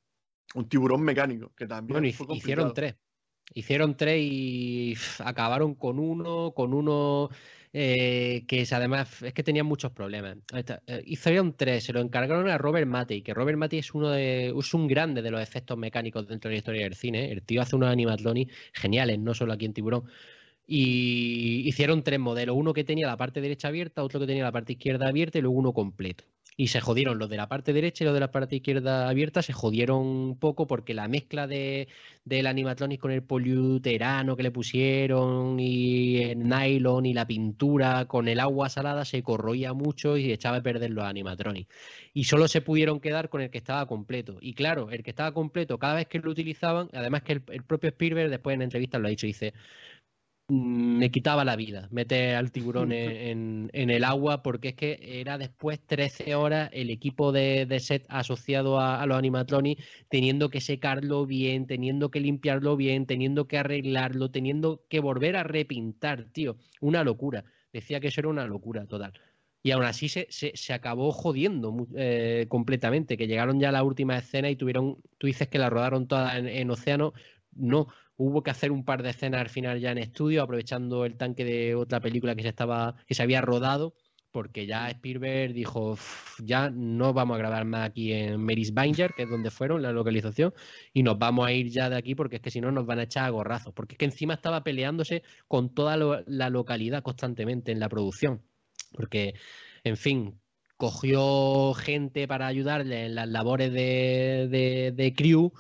[0.55, 2.97] un tiburón mecánico, que también bueno, hicieron tres.
[3.55, 7.29] Hicieron tres y acabaron con uno, con uno
[7.73, 10.39] eh, que es, además es que tenían muchos problemas.
[10.87, 14.55] Eh, hicieron tres, se lo encargaron a Robert Matty, que Robert Matty es uno de
[14.57, 17.31] es un grande de los efectos mecánicos dentro de la historia del cine.
[17.31, 20.05] El tío hace unos animatronics geniales, no solo aquí en Tiburón.
[20.67, 24.53] Y hicieron tres modelos, uno que tenía la parte derecha abierta, otro que tenía la
[24.53, 26.25] parte izquierda abierta y luego uno completo
[26.57, 29.43] y se jodieron los de la parte derecha y los de la parte izquierda abierta
[29.43, 31.89] se jodieron un poco porque la mezcla de,
[32.25, 38.29] del animatronic con el poliuterano que le pusieron y el nylon y la pintura con
[38.29, 41.69] el agua salada se corroía mucho y echaba a perder los animatronics.
[42.15, 44.39] Y solo se pudieron quedar con el que estaba completo.
[44.41, 47.89] Y claro, el que estaba completo, cada vez que lo utilizaban, además que el, propio
[47.91, 49.55] Spielberg después en entrevistas lo ha dicho, dice,
[50.49, 55.81] me quitaba la vida meter al tiburón en, el agua porque es que era después
[55.81, 62.11] 13 horas el equipo de, set asociado a, los animatronics teniendo que secarlo bien, teniendo
[62.11, 66.57] que limpiarlo bien, teniendo que arreglarlo, teniendo que volver a repintar, tío.
[66.81, 67.45] Una locura.
[67.73, 69.13] Decía que eso era una locura total.
[69.63, 74.19] Y aún así se, se, acabó jodiendo eh, completamente, que llegaron ya a la última
[74.19, 77.13] escena y tuvieron, tú dices que la rodaron toda en, en océano,
[77.55, 77.87] no,
[78.23, 81.45] hubo que hacer un par de escenas al final ya en estudio, aprovechando el tanque
[81.45, 83.95] de otra película que se estaba, que se había rodado,
[84.31, 85.99] porque ya Spielberg dijo,
[86.39, 89.93] ya no vamos a grabar más aquí en Mary's Banger, que es donde fueron la
[89.93, 90.55] localización,
[90.95, 93.01] y nos vamos a ir ya de aquí porque es que si no nos van
[93.01, 95.97] a echar a gorrazos, porque es que encima estaba peleándose con toda
[96.27, 98.41] la localidad constantemente en la producción,
[98.93, 99.35] porque,
[99.85, 100.41] en fin,
[100.77, 105.53] cogió gente para ayudarle en las labores de crew,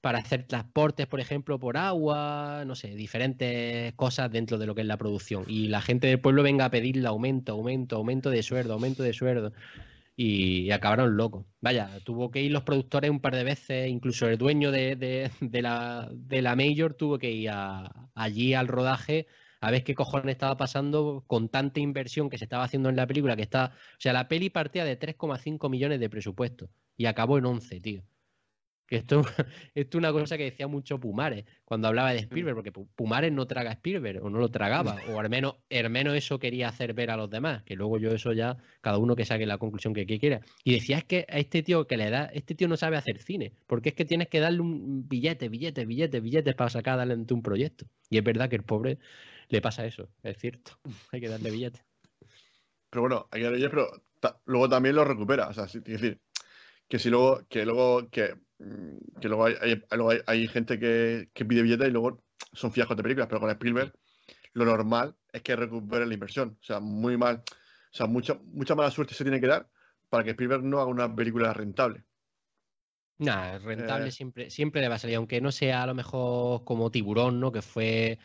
[0.00, 4.80] para hacer transportes, por ejemplo, por agua, no sé, diferentes cosas dentro de lo que
[4.82, 5.44] es la producción.
[5.46, 9.12] Y la gente del pueblo venga a pedirle aumento, aumento, aumento de sueldo, aumento de
[9.12, 9.52] sueldo.
[10.16, 11.46] Y, acabaron locos.
[11.60, 16.08] Vaya, tuvo que ir los productores un par de veces, incluso el dueño de, la,
[16.12, 17.50] de la Major tuvo que ir
[18.14, 19.26] allí al rodaje
[19.60, 23.06] a ver qué cojones estaba pasando con tanta inversión que se estaba haciendo en la
[23.06, 23.72] película, que está...
[23.74, 28.02] O sea, la peli partía de 3,5 millones de presupuesto y acabó en 11, tío.
[28.90, 29.22] Que esto,
[29.76, 33.46] esto es una cosa que decía mucho Pumares cuando hablaba de Spielberg, porque Pumares no
[33.46, 37.12] traga Spielberg, o no lo tragaba, o al menos, al menos eso quería hacer ver
[37.12, 40.06] a los demás, que luego yo eso ya, cada uno que saque la conclusión que,
[40.18, 40.40] quiera.
[40.64, 43.18] Y decía es que a este tío que le da, este tío no sabe hacer
[43.18, 47.32] cine, porque es que tienes que darle un billete, billete, billete, billetes para sacar adelante
[47.32, 47.86] un proyecto.
[48.08, 48.98] Y es verdad que el pobre
[49.50, 50.72] le pasa eso, es cierto,
[51.12, 51.84] hay que darle billetes.
[52.90, 54.02] Pero bueno, hay que darle pero
[54.46, 56.18] luego también lo recupera, o sea, es decir,
[56.88, 58.34] que si luego, que luego, que
[59.20, 59.46] que luego
[60.26, 62.22] hay, gente que, pide billetes y luego
[62.52, 63.92] son fiascos de películas, pero con Spielberg
[64.52, 66.58] lo normal es que recupere la inversión.
[66.60, 69.68] O sea, muy mal, o sea, mucha, mucha mala suerte se tiene que dar
[70.08, 72.04] para que Spielberg no haga una película rentable.
[73.18, 74.12] Nada, rentable eh.
[74.12, 77.52] siempre, siempre le va a salir, aunque no sea a lo mejor como Tiburón, ¿no?
[77.52, 78.18] Que fue,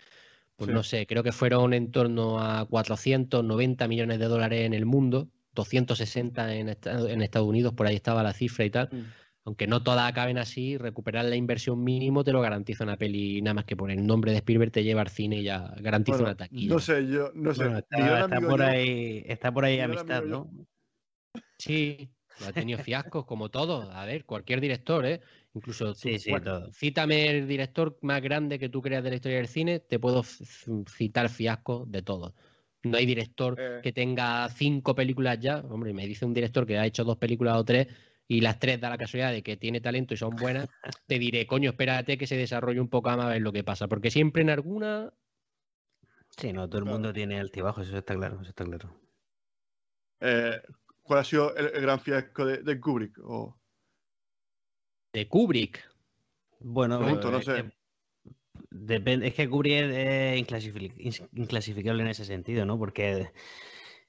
[0.56, 4.86] pues no sé, creo que fueron en torno a 490 millones de dólares en el
[4.86, 8.90] mundo, 260 en, en Estados Unidos, por ahí estaba la cifra y tal.
[8.92, 13.42] Mm aunque no todas acaben así, recuperar la inversión mínimo te lo garantiza una peli,
[13.42, 16.20] nada más que por el nombre de Spielberg te lleva al cine y ya garantiza
[16.20, 16.74] una taquilla.
[16.74, 17.66] No sé, yo no sé.
[17.78, 20.50] está, por ahí, está por ahí amistad, ¿no?
[21.60, 22.10] Sí,
[22.46, 23.88] Ha tenido fiascos como todos.
[23.94, 25.22] A ver, cualquier director, ¿eh?
[25.54, 29.16] Incluso tú, Sí, sí, bueno, cítame el director más grande que tú creas de la
[29.16, 32.34] historia del cine, te puedo citar fiascos de todos.
[32.84, 33.80] No hay director Eh.
[33.82, 35.60] que tenga cinco películas ya.
[35.60, 37.88] Hombre, me dice un director que ha hecho dos películas o tres
[38.28, 40.68] y las tres da la casualidad de que tiene talento y son buenas.
[41.08, 43.88] te diré, coño, espérate que se desarrolle un poco más a ver lo que pasa.
[43.88, 45.14] Porque siempre en alguna
[46.38, 46.98] Sí, no, todo el Claro.
[46.98, 48.94] mundo tiene altibajos, eso está claro, eso está claro.
[50.20, 50.62] Eh,
[51.02, 53.18] ¿Cuál ha sido el, el gran fiasco de, de Kubrick?
[53.24, 53.56] O-
[55.14, 55.82] de Kubrick.
[56.60, 57.72] Bueno, Pregunto, no sé.
[58.72, 59.72] depende, es que Kubrick
[61.00, 62.78] es, inclasificable en ese sentido, ¿no?
[62.78, 63.32] Porque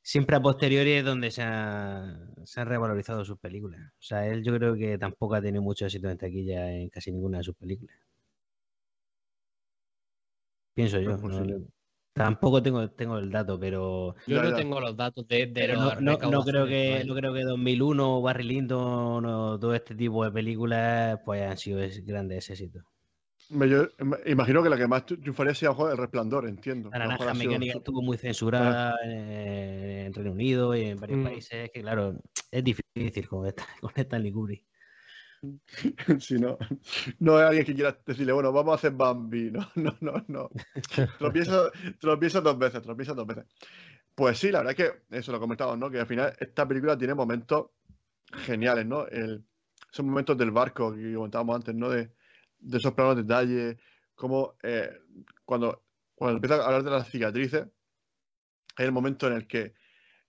[0.06, 3.80] siempre a posteriori es donde se, ha- se han revalorizado sus películas.
[3.92, 7.10] O sea, él yo creo que tampoco ha tenido mucho éxito en taquilla en casi
[7.10, 7.96] ninguna de sus películas.
[10.74, 11.16] Pienso yo.
[11.16, 11.66] No
[12.12, 16.16] Tampoco tengo, tengo el dato, pero, Yo no tengo los datos de, de las no,
[16.16, 20.30] no- no creo que no creo que 2001 Barry Lyndon o todo este tipo de
[20.30, 22.84] películas pues han sido es- grandes éxitos.
[23.48, 25.98] Me- yo im- imagino que la que más tri- triunfaría sería a lo mejor El
[25.98, 26.90] Resplandor, entiendo.
[26.90, 29.10] La naranja sido mecánica su- estuvo muy censurada en,
[30.06, 31.24] en Reino Unido y en varios Mm.
[31.24, 31.70] países.
[31.72, 32.14] Que claro,
[32.50, 34.64] es difícil con, esta, con Stanley Kubrick.
[36.20, 36.56] Si no,
[37.20, 39.50] no hay alguien que quiera decirle, bueno, vamos a hacer Bambi.
[39.52, 40.50] No, no, no, no.
[41.18, 41.70] Tropieza,
[42.00, 43.44] tropieza dos veces, tropieza dos veces.
[44.14, 45.90] Pues sí, la verdad es que eso lo comentamos, ¿no?
[45.90, 47.66] Que al final esta película tiene momentos
[48.32, 49.06] geniales, ¿no?
[49.06, 49.44] El,
[49.92, 51.90] esos momentos del barco que comentábamos antes, ¿no?
[51.90, 52.10] De,
[52.58, 53.76] de esos planos detalles,
[54.14, 54.90] como eh,
[55.44, 55.84] cuando,
[56.14, 57.66] cuando empieza a hablar de las cicatrices,
[58.76, 59.74] es el momento en el que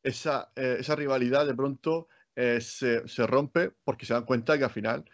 [0.03, 4.63] esa, eh, esa rivalidad de pronto eh, se, se rompe porque se dan cuenta que
[4.63, 5.05] al final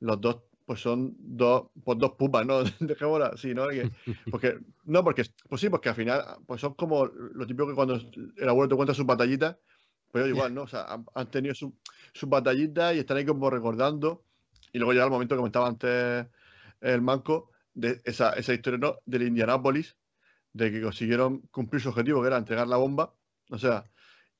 [0.00, 2.62] los dos pues son dos, pues dos pupas, ¿no?
[2.80, 3.68] Dejémoslo así, ¿no?
[3.68, 3.90] Que-
[4.30, 7.94] porque, no, porque, pues sí, porque al final pues son como lo típico que cuando
[7.94, 9.56] el abuelo te cuenta sus batallitas,
[10.12, 10.62] pero igual, ¿no?
[10.62, 11.74] O sea, han, tenido su-
[12.12, 14.22] sus batallitas y están ahí como recordando.
[14.72, 16.26] Y luego llega el momento que comentaba antes
[16.80, 18.96] el Manco, de esa, esa historia, ¿no?
[19.06, 19.96] Del Indianápolis,
[20.52, 23.14] de que consiguieron cumplir su objetivo, que era entregar la bomba.
[23.50, 23.84] O sea,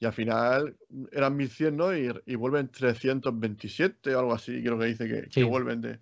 [0.00, 0.76] y al final
[1.12, 1.96] eran 1100, ¿no?
[1.96, 6.00] Y, y vuelven 327 o algo así, creo que dice que, vuelven de.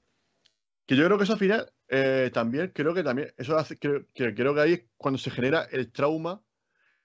[0.87, 4.07] Que yo creo que eso al final eh, también, creo que también, eso hace, creo,
[4.15, 6.43] que, creo que ahí es cuando se genera el trauma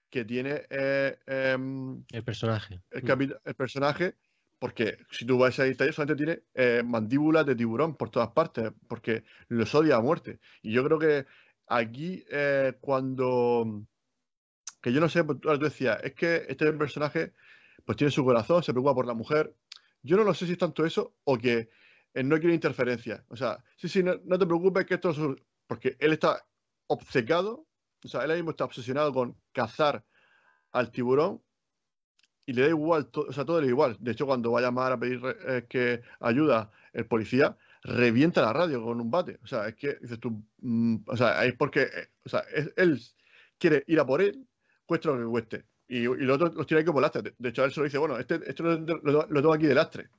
[0.10, 2.82] que tiene eh, em, El personaje.
[2.92, 4.16] el, el personaje,
[4.62, 8.72] porque si tú vas a detalle, solamente tiene eh, mandíbulas de tiburón por todas partes,
[8.88, 10.40] porque los odia a muerte.
[10.62, 11.26] Y yo creo que
[11.66, 13.88] aquí, eh, cuando.
[14.80, 17.34] Que yo no sé, pues, tú decías, es que este personaje
[17.86, 19.56] pues tiene su corazón, se preocupa por la mujer.
[20.04, 21.70] Yo no lo sé si es tanto eso o que
[22.14, 23.26] él no quiere interferencia.
[23.30, 25.18] O sea, sí, sí, no, te preocupes que esto es.
[25.66, 26.46] Porque él está
[26.86, 27.66] obcecado,
[28.06, 30.06] o sea, él mismo está obsesionado con cazar
[30.72, 31.42] al tiburón
[32.46, 33.98] y le da igual, to- o sea, todo le da igual.
[34.00, 38.54] De hecho, cuando va a llamar a pedir eh, que ayuda el policía, revienta la
[38.54, 39.40] radio con un bate.
[39.44, 42.74] O sea, es que dices tú, mm, o sea, es porque, eh, o sea, es-
[42.78, 43.00] él
[43.58, 44.48] quiere ir a por él,
[44.86, 45.66] cueste lo que cueste.
[45.88, 47.22] Y, y los otros los tiene ahí como lastre.
[47.22, 49.66] De- De hecho, él se lo dice, bueno, este, esto lo, lo- lo tengo aquí
[49.68, 50.10] de lastre.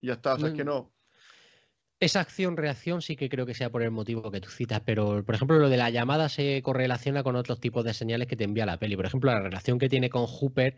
[0.00, 0.92] Y ya está, o sea, es que no.
[2.00, 5.36] Esa acción-reacción sí que creo que sea por el motivo que tú citas, pero por
[5.36, 8.66] ejemplo lo de la llamada se correlaciona con otros tipos de señales que te envía
[8.66, 8.96] la peli.
[8.96, 10.76] Por ejemplo, la relación que tiene con Hooper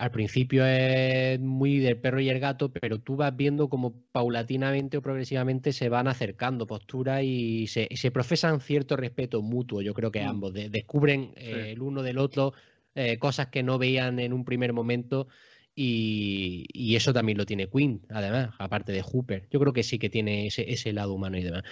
[0.00, 4.96] al principio es muy del perro y el gato, pero tú vas viendo como paulatinamente
[4.96, 9.82] o progresivamente se van acercando posturas y se, profesan cierto respeto mutuo.
[9.82, 10.26] Yo creo que Mm.
[10.26, 11.42] ambos de- descubren Sí.
[11.46, 12.54] eh, el uno del otro
[12.94, 15.28] eh, cosas que no veían en un primer momento
[15.74, 19.48] y, y eso también lo tiene Queen, además, aparte de Hooper.
[19.50, 21.62] Yo creo que sí que tiene ese, ese lado humano y demás.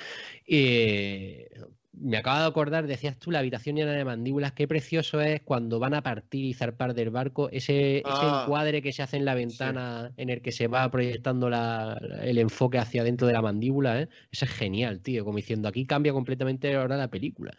[0.47, 1.51] Eh,
[1.93, 5.79] me acabo de acordar, decías tú, la habitación llena de mandíbulas, qué precioso es cuando
[5.79, 9.25] van a partir y zarpar del barco, ese, ese Ah, encuadre que se hace en
[9.25, 13.43] la ventana en el que se va proyectando la- el enfoque hacia dentro de la
[13.43, 14.09] mandíbula, ¿eh?
[14.31, 17.53] Eso es genial, tío, como diciendo, aquí cambia completamente ahora la película.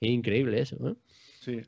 [0.00, 0.94] Es increíble eso, ¿eh?
[1.40, 1.60] Sí.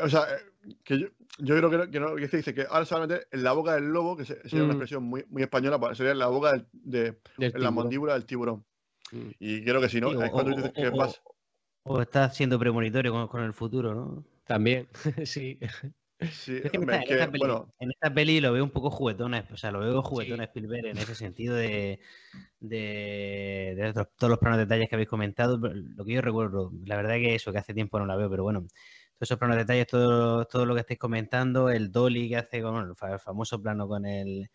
[0.00, 1.08] O sea, eh, que yo,
[1.40, 3.74] yo creo que, no- que no, que se dice que ahora solamente en la boca
[3.74, 4.76] del lobo, que se- sería una Mm.
[4.76, 8.24] expresión muy, muy española, para- sería en la boca del- de, en la mandíbula del
[8.24, 8.64] tiburón.
[9.14, 9.30] Mm.
[9.38, 11.20] Y creo que si no, Sí, es cuando dices que o- pasa.
[11.84, 14.24] o está siendo premonitorio con, con el futuro, ¿no?
[14.46, 14.88] También,
[15.26, 15.58] sí.
[16.30, 18.70] Sí, Es que en hombre, esta, que, peli, bueno, en esta peli lo veo un
[18.70, 20.44] poco juguetón, o sea, lo veo juguetón Sí.
[20.44, 22.00] Spielberg en ese sentido de,
[22.60, 25.58] de, de otros- todos los planos detalles que habéis comentado.
[25.58, 28.42] Lo que yo recuerdo, la verdad que eso, que hace tiempo no la veo, pero
[28.44, 28.70] bueno, todos
[29.20, 32.88] esos planos detalles, todo, todo lo que estáis comentando, el dolly que hace con bueno,
[32.90, 34.48] el, fa- el famoso plano con el,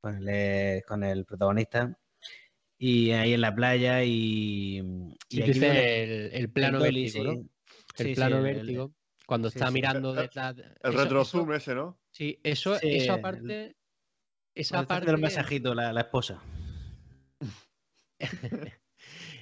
[0.00, 1.98] con el, con el protagonista.
[2.78, 7.24] Y ahí en la playa y, y Sí, aquí dice el, el plano dolly, vértigo,
[7.24, 7.28] sí.
[7.28, 7.32] ¿no?
[7.32, 7.48] El
[7.96, 8.92] Sí, sí, plano el- vértigo.
[9.26, 9.72] Cuando sí, está sí.
[9.74, 10.56] mirando El- detrás.
[10.58, 11.98] el eso- retro eso- zoom ese, ¿no?
[12.10, 13.76] Sí, eso, Sí, eso el- aparte.
[14.54, 16.42] esa parte del mensajito, la, la esposa.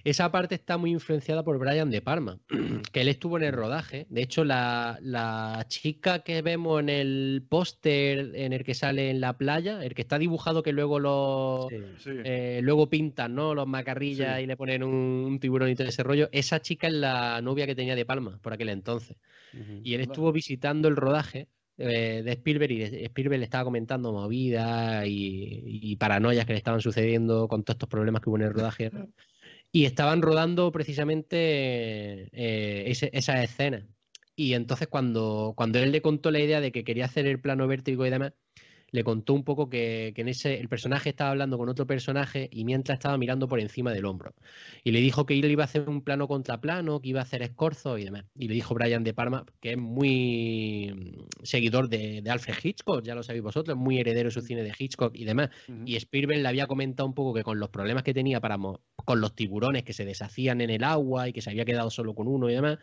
[0.05, 2.39] Esa parte está muy influenciada por Brian De Palma,
[2.93, 4.07] que él estuvo en el rodaje.
[4.11, 9.21] De hecho, la, la chica que vemos en el póster en el que sale en
[9.21, 11.77] la playa, el que está dibujado que luego lo Sí.
[11.99, 12.11] Sí.
[12.25, 13.55] eh, luego pintan, ¿no?
[13.55, 14.43] Los macarrillas Sí.
[14.45, 16.29] y le ponen un, un tiburón y todo ese rollo.
[16.33, 19.17] Esa chica es la novia que tenía De Palma por aquel entonces.
[19.83, 21.49] Y él estuvo visitando el rodaje
[21.79, 26.59] eh, de Spielberg y de- Spielberg le estaba comentando movidas y, y paranoias que le
[26.59, 28.91] estaban sucediendo con todos estos problemas que hubo en el rodaje.
[29.75, 33.85] Y estaban rodando precisamente eh, ese- esas escenas.
[34.37, 37.67] Y entonces cuando, cuando él le contó la idea de que quería hacer el plano
[37.67, 38.35] vértigo y demás,
[38.95, 42.49] le contó un poco que, que en ese, el personaje estaba hablando con otro personaje
[42.53, 44.35] y mientras estaba mirando por encima del hombro.
[44.85, 47.25] Y le dijo que él iba a hacer un plano contra plano, que iba a
[47.25, 48.25] hacer escorzos y demás.
[48.39, 53.03] Y le dijo Brian De Palma, que es muy mm, seguidor de, de Alfred Hitchcock,
[53.03, 55.51] ya lo sabéis vosotros, muy heredero de su cine de Hitchcock y demás.
[55.85, 58.57] Y Spielberg le había comentado un poco que con los problemas que tenía para
[59.05, 62.15] con los tiburones que se deshacían en el agua y que se había quedado solo
[62.15, 62.79] con uno y demás,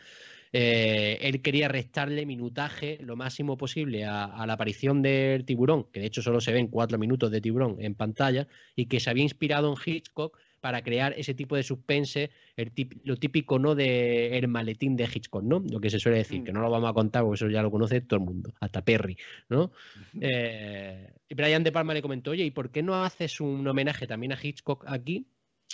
[0.54, 6.00] eh, él quería restarle minutaje lo máximo posible a, a la aparición del tiburón, que
[6.00, 9.24] de hecho solo se ven cuatro minutos de tiburón en pantalla, y que se había
[9.24, 12.72] inspirado en Hitchcock para crear ese tipo de suspense, el
[13.04, 15.60] lo típico no de el maletín de Hitchcock, ¿no?
[15.68, 16.44] Lo que se suele decir, Mm.
[16.44, 18.84] que no lo vamos a contar porque eso ya lo conoce todo el mundo, hasta
[18.84, 19.18] Perry,
[19.50, 19.72] ¿no?
[20.20, 24.06] Eh, y Brian De Palma le comentó, oye, ¿y por qué no haces un homenaje
[24.06, 25.31] también a Hitchcock aquí?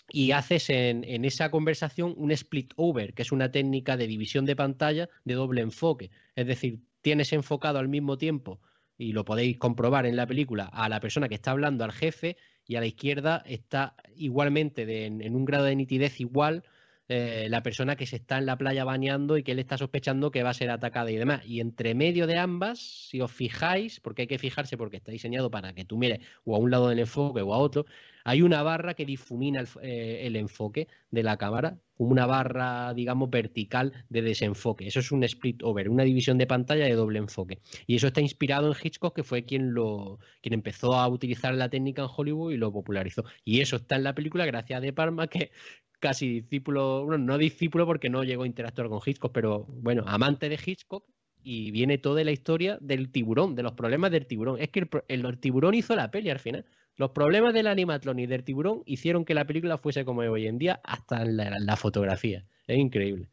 [0.09, 4.55] Y haces en, esa conversación un split over, que es una técnica de división de
[4.55, 6.11] pantalla de doble enfoque.
[6.35, 8.59] Es decir, tienes enfocado al mismo tiempo,
[8.97, 12.37] y lo podéis comprobar en la película, a la persona que está hablando, al jefe,
[12.65, 16.63] y a la izquierda está igualmente de- en un grado de nitidez igual
[17.09, 20.29] eh, la persona que se está en la playa bañando y que él está sospechando
[20.29, 21.41] que va a ser atacada y demás.
[21.45, 22.79] Y entre medio de ambas,
[23.09, 26.55] si os fijáis, porque hay que fijarse porque está diseñado para que tú mires o
[26.55, 27.85] a un lado del enfoque o a otro,
[28.25, 32.93] hay una barra que difumina el, eh, el enfoque de la cámara, como una barra,
[32.93, 34.85] digamos, vertical de desenfoque.
[34.85, 37.59] Eso es un split over, una división de pantalla de doble enfoque.
[37.85, 41.69] Y eso está inspirado en Hitchcock, que fue quien lo quien empezó a utilizar la
[41.69, 43.23] técnica en Hollywood y lo popularizó.
[43.45, 45.51] Y eso está en la película gracias a De Palma, que
[45.99, 50.49] casi discípulo, bueno, no discípulo porque no llegó a interactuar con Hitchcock, pero bueno, amante
[50.49, 51.05] de Hitchcock
[51.43, 54.59] y viene toda la historia del tiburón, de los problemas del tiburón.
[54.59, 56.65] Es que el, pro- el- el tiburón hizo la peli al final.
[56.97, 60.47] Los problemas del animatrón y del tiburón hicieron que la película fuese como es hoy
[60.47, 62.45] en día, hasta en la, fotografía.
[62.65, 63.29] Es increíble.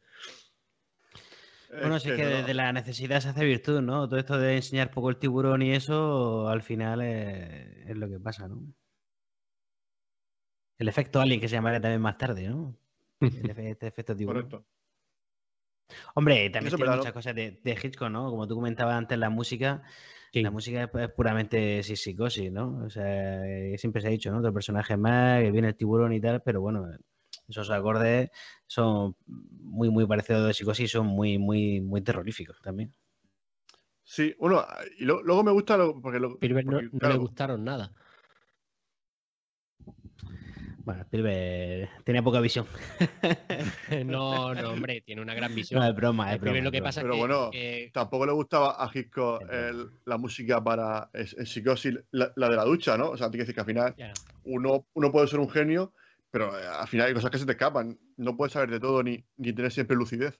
[1.70, 4.08] Bueno, sí que no- desde la necesidad se hace virtud, ¿no?
[4.08, 8.20] Todo esto de enseñar poco el tiburón y eso, al final es, es lo que
[8.20, 8.62] pasa, ¿no?
[10.78, 12.76] El efecto alien que se llamaría también más tarde, ¿no?
[13.20, 14.48] El efe- este efecto tiburón.
[14.48, 14.66] Correcto.
[16.14, 17.14] Hombre, también Eso tiene verdad, muchas ¿no?
[17.14, 18.30] cosas de, de Hitchcock, ¿no?
[18.30, 19.82] Como tú comentabas antes, la música,
[20.32, 20.42] Sí.
[20.42, 22.84] la música es, es puramente psicosis, ¿no?
[22.84, 24.38] O sea, eh, siempre se ha dicho, ¿no?
[24.38, 26.86] Otro personaje más, que viene el tiburón y tal, pero bueno,
[27.48, 28.30] esos acordes
[28.66, 32.92] son muy, muy parecidos de psicosis, son muy, muy, muy terroríficos también.
[34.02, 34.64] Sí, bueno,
[34.98, 37.94] y lo- luego me gusta lo, porque, lo, no, porque, no le claro, gustaron nada.
[40.84, 42.66] Bueno, Spielberg tenía poca visión.
[44.04, 45.80] No, no, hombre, tiene una gran visión.
[45.80, 46.64] No, es broma, es Spielberg broma.
[46.64, 50.62] lo que pasa Pero que, bueno, que- tampoco le gustaba a Hitchcock el- la música
[50.62, 53.10] para es- en psicosis, la, la de la ducha, ¿no?
[53.10, 54.12] O sea, te quiero decir que al final ya,
[54.44, 55.94] uno, uno puede ser un genio,
[56.30, 57.98] pero eh, al final hay cosas que se te escapan.
[58.16, 60.38] No puedes saber de todo ni, ni tener siempre lucidez.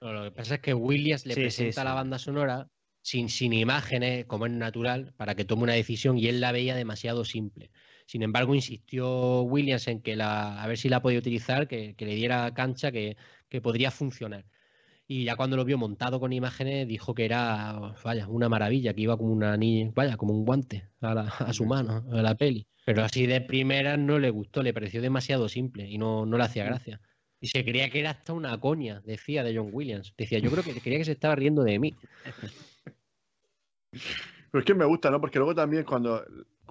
[0.00, 1.94] no, lo que pasa es que Williams le Sí, sí, presenta la sí.
[1.96, 2.68] banda sonora
[3.00, 6.76] sin, sin imágenes, como es natural, para que tome una decisión y él la veía
[6.76, 7.70] demasiado simple.
[8.12, 12.04] Sin embargo, insistió Williams en que la, a ver si la podía utilizar, que, que
[12.04, 13.16] le diera cancha, que,
[13.48, 14.44] que podría funcionar.
[15.08, 19.00] Y ya cuando lo vio montado con imágenes, dijo que era, vaya, una maravilla, que
[19.00, 22.34] iba como una niña, vaya, como un guante a, la- a su mano, a la
[22.34, 22.66] peli.
[22.84, 26.44] Pero así de primeras no le gustó, le pareció demasiado simple y no, no le
[26.44, 27.00] hacía gracia.
[27.40, 30.12] Y se creía que era hasta una coña, decía de John Williams.
[30.18, 31.94] Decía, yo creo que creía que se estaba riendo de mí.
[34.50, 35.18] Pero es que me gusta, ¿no?
[35.18, 36.22] Porque luego también cuando,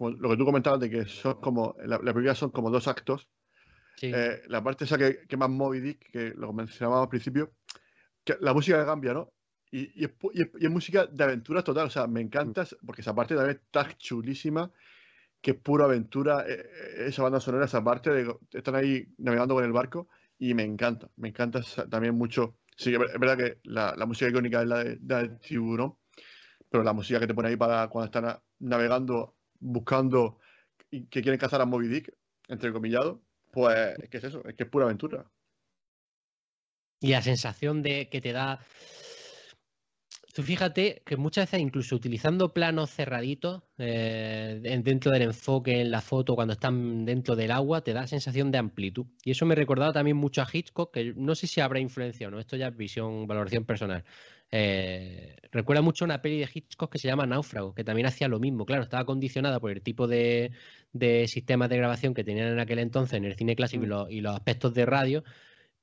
[0.02, 2.88] como lo que tú comentabas de que son como, la, la película son como dos
[2.88, 3.30] actos,
[3.98, 4.08] Sí.
[4.08, 7.52] eh, la parte esa que, que más Moby Dick, que lo mencionábamos al principio,
[8.24, 9.32] que la música cambia, ¿no?
[9.72, 12.22] Y, y es, pu- y es- y es música de aventuras total, o sea, me
[12.22, 14.72] encanta, porque esa parte también está chulísima,
[15.42, 19.56] que es pura aventura, eh, eh, esa banda sonora, esa parte, de, están ahí navegando
[19.56, 20.10] con el barco,
[20.40, 24.06] y me encanta, me encanta también mucho, sí, es ver- es verdad que la, la
[24.06, 25.96] música icónica es la de, la del tiburón,
[26.70, 30.40] pero la música que te pone ahí para cuando están navegando, buscando
[30.90, 32.14] que quieren cazar a Moby Dick,
[32.50, 33.20] entre comillados,
[33.52, 35.26] pues es que es eso, es que es pura aventura.
[37.00, 38.60] Y la sensación de que te da
[40.34, 46.00] Tú fíjate que muchas veces, incluso utilizando planos cerraditos eh, dentro del enfoque en la
[46.00, 49.08] foto, cuando están dentro del agua, te da sensación de amplitud.
[49.26, 52.32] Y eso me recordaba también mucho a Hitchcock, que no sé si habrá influenciado o
[52.36, 54.06] no, esto ya es visión, valoración personal.
[54.52, 58.40] Eh, recuerda mucho una peli de Hitchcock que se llama Náufrago, que también hacía lo
[58.40, 58.66] mismo.
[58.66, 60.52] Claro, estaba condicionada por el tipo de,
[61.28, 64.24] sistemas de grabación que tenían en aquel entonces en el cine clásico y mm.
[64.24, 65.24] los aspectos de radio,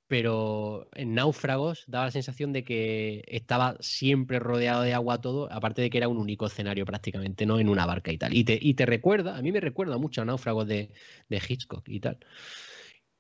[0.07, 5.83] pero en Náufragos daba la sensación de que estaba siempre rodeado de agua todo, aparte
[5.83, 7.59] de que era un único escenario prácticamente, ¿no?
[7.59, 8.35] En una barca y tal.
[8.35, 10.91] Y te, y te recuerda, a mí me recuerda mucho a Náufragos de,
[11.29, 12.19] de Hitchcock y tal.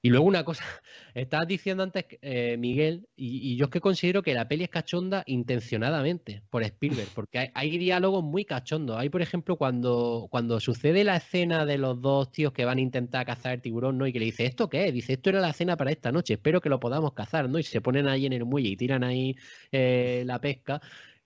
[0.00, 0.62] Y luego una cosa,
[1.14, 5.24] estabas diciendo antes, eh, Miguel, y, yo es que considero que la peli es cachonda
[5.26, 8.96] intencionadamente por Spielberg, porque hay, diálogos muy cachondos.
[8.96, 12.80] Hay, por ejemplo, cuando, cuando sucede la escena de los dos tíos que van a
[12.80, 14.06] intentar cazar el tiburón, ¿no?
[14.06, 14.92] Y que le dice, ¿esto qué?
[14.92, 17.58] Dice, esto era la cena para esta noche, espero que lo podamos cazar, ¿no?
[17.58, 19.36] Y se ponen ahí en el muelle y tiran ahí
[19.72, 20.80] eh, la pesca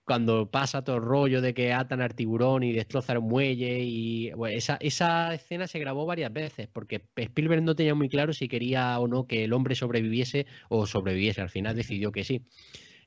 [0.05, 4.31] cuando pasa todo el rollo de que atan al tiburón y destrozan el muelle y
[4.51, 8.99] esa, esa, escena se grabó varias veces porque Spielberg no tenía muy claro si quería
[8.99, 12.41] o no que el hombre sobreviviese o sobreviviese, al final decidió que sí.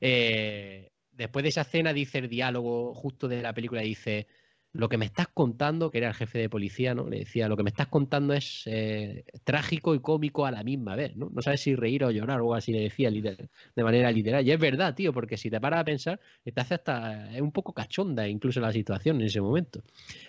[0.01, 4.27] Eh, después de esa escena dice el diálogo justo de la película, dice,
[4.73, 7.09] lo que me estás contando, que era el jefe de policía, ¿no?
[7.09, 10.95] Le decía, lo que me estás contando es eh, trágico y cómico a la misma
[10.95, 11.29] vez, ¿no?
[11.33, 14.45] No sabes si reír o llorar o algo así, le decía de manera literal.
[14.45, 17.51] Y es verdad, tío, porque si te paras a pensar, te hace hasta, es un
[17.51, 19.81] poco cachonda incluso la situación en ese momento.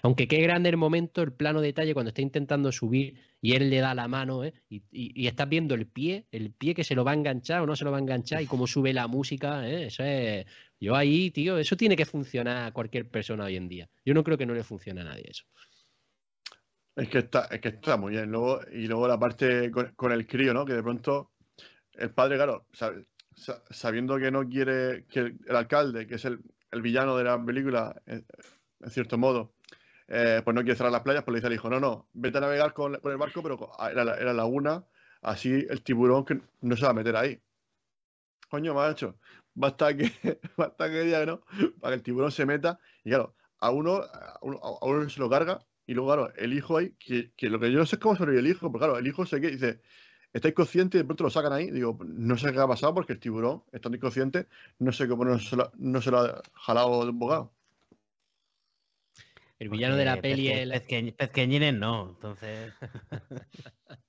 [0.03, 3.79] Aunque qué grande el momento, el plano detalle cuando está intentando subir y él le
[3.79, 4.53] da la mano, ¿eh?
[4.69, 7.67] Y, y, estás viendo el pie, el pie que se lo va a enganchar o
[7.67, 9.87] no se lo va a enganchar y cómo sube la música, ¿eh?
[9.87, 10.47] Eso es
[10.81, 13.91] yo ahí, tío, eso tiene que funcionar a cualquier persona hoy en día.
[14.05, 15.45] Yo no creo que no le funcione a nadie eso.
[16.95, 18.31] Es que está, es que está muy bien.
[18.31, 20.65] Luego, y luego la parte con, el crío, ¿no?
[20.65, 21.33] Que de pronto
[21.95, 22.67] el padre, claro,
[23.71, 26.41] sabiendo que no quiere que el, alcalde, que es el,
[26.83, 28.25] villano de la película, en,
[28.91, 29.55] cierto modo,
[30.09, 32.39] eh, pues no quiere cerrar las playas, pues le dice al hijo, no, no, vete
[32.39, 34.85] a navegar con, el barco, pero en la, la, laguna,
[35.23, 37.41] así el tiburón que no se va a meter ahí.
[38.49, 39.19] Coño, macho,
[39.59, 40.11] basta que,
[40.57, 41.43] basta que diga no,
[41.81, 42.79] para que el tiburón se meta.
[43.05, 46.93] Y claro, a uno, a uno, se lo carga y luego, claro, el hijo ahí,
[46.99, 49.27] que, lo que yo no sé es cómo sobrevive el hijo, pero claro, el hijo
[49.27, 49.81] sé que dice,
[50.33, 50.99] ¿estáis conscientes?
[50.99, 51.71] Y de pronto lo sacan ahí.
[51.71, 54.47] Digo, no sé qué ha pasado porque el tiburón, estando inconsciente,
[54.79, 57.53] no sé cómo no se lo, no se lo ha jalado de un bocado.
[59.59, 60.71] El villano de la peli es el...
[61.17, 62.73] Pez no, entonces...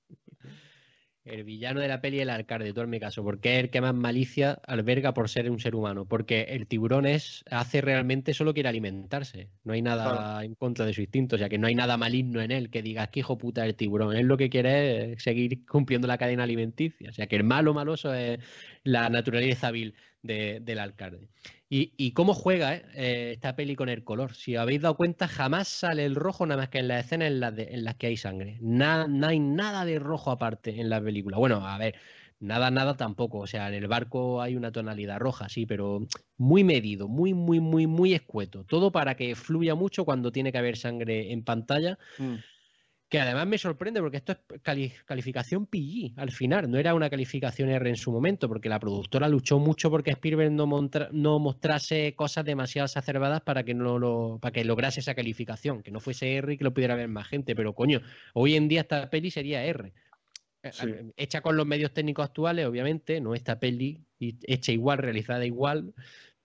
[1.24, 3.70] El villano de la peli es el alcalde, todo en mi caso, porque es el
[3.70, 8.32] que más malicia alberga por ser un ser humano, porque el tiburón es, hace realmente
[8.32, 11.66] solo quiere alimentarse, no hay nada en contra de su instinto, o sea que no
[11.66, 14.48] hay nada maligno en él que diga que hijo puta el tiburón, él lo que
[14.48, 18.40] quiere es seguir cumpliendo la cadena alimenticia, o sea que el malo maloso es
[18.84, 21.28] la naturaleza vil del alcalde.
[21.72, 24.34] Y, cómo juega eh, eh, esta peli con el color.
[24.34, 27.40] Si habéis dado cuenta, jamás sale el rojo nada más que en las escenas en
[27.40, 28.58] las, las que hay sangre.
[28.60, 31.38] no hay nada de rojo aparte en la película.
[31.38, 31.94] Bueno, a ver,
[32.40, 33.38] nada, nada tampoco.
[33.38, 37.60] O sea, en el barco hay una tonalidad roja, sí, pero muy medido, muy, muy,
[37.60, 38.64] muy, muy escueto.
[38.64, 41.98] Todo para que fluya mucho cuando tiene que haber sangre en pantalla.
[42.18, 42.34] Mm
[43.10, 44.38] que además me sorprende porque esto es
[45.04, 49.28] calificación PG al final, no era una calificación R en su momento, porque la productora
[49.28, 50.66] luchó mucho porque Spielberg no,
[51.10, 55.90] no mostrase cosas demasiado exacerbadas para que no lo, para que lograse esa calificación, que
[55.90, 58.00] no fuese R y que lo pudiera ver más gente, pero coño,
[58.32, 59.92] hoy en día esta peli sería R.
[60.62, 65.44] Eh, eh, hecha con los medios técnicos actuales, obviamente, no esta peli hecha igual, realizada
[65.44, 65.94] igual,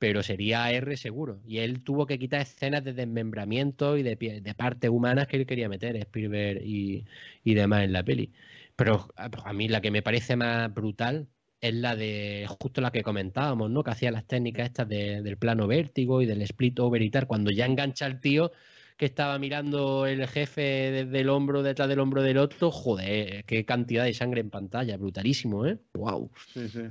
[0.06, 1.41] pero sería R seguro.
[1.48, 5.48] Y él tuvo que quitar escenas de desmembramiento y de, de partes humanas que él
[5.48, 7.06] quería meter, Spielberg y,
[7.44, 8.32] y demás en la peli.
[8.76, 11.27] Pero a mí la que me parece más brutal
[11.60, 13.84] es la de justo la que comentábamos, ¿no?
[13.84, 17.49] Que hacía las técnicas estas del plano vértigo y del split over y tal, cuando
[17.49, 18.52] ya engancha al tío
[18.98, 23.65] que estaba mirando el jefe desde el hombro, detrás del hombro del otro, joder, qué
[23.65, 25.80] cantidad de sangre en pantalla, brutalísimo, ¿eh?
[25.95, 26.32] Wow.
[26.53, 26.82] Sí, sí.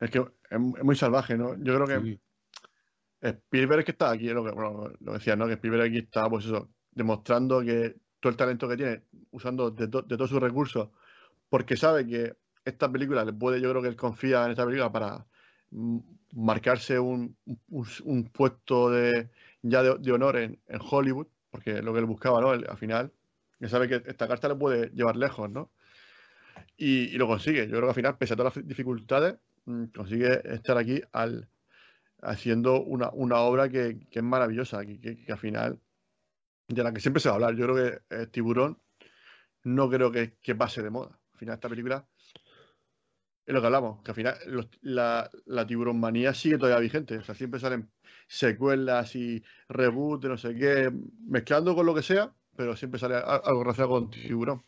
[0.00, 1.56] Es que es, muy salvaje, ¿no?
[1.56, 2.20] Yo creo que
[3.20, 4.52] Spielberg que está aquí, lo que
[5.00, 5.46] lo decía, ¿no?
[5.46, 9.88] Que Spielberg aquí está, pues eso, demostrando que todo el talento que tiene, usando de,
[9.88, 10.88] todos sus recursos,
[11.48, 14.90] porque sabe que esta película le puede, yo creo que él confía en esta película
[14.90, 15.26] para
[16.32, 17.36] marcarse un,
[18.32, 19.30] puesto de,
[19.62, 22.50] ya de, honor en, Hollywood, porque lo que él buscaba, ¿no?
[22.50, 23.12] al final,
[23.58, 25.70] que sabe que esta carta le puede llevar lejos, ¿no?
[26.76, 27.66] Y, y, lo consigue.
[27.66, 29.36] Yo creo que al final, pese a todas las dificultades,
[29.94, 31.48] consigue estar aquí al,
[32.22, 35.80] haciendo una, obra que, es maravillosa, que, al final,
[36.68, 37.56] de la que siempre se va a hablar.
[37.56, 38.80] Yo creo que eh, Tiburón
[39.64, 41.18] no creo que, pase de moda.
[41.32, 42.06] Al final, esta película
[43.44, 44.36] es lo que hablamos, que al final
[44.82, 47.18] la, la tiburón manía sigue todavía vigente.
[47.18, 47.90] O sea, siempre salen
[48.26, 50.92] secuelas y reboot no sé qué,
[51.28, 54.64] mezclando con lo que sea, pero siempre sale algo relacionado con tiburón.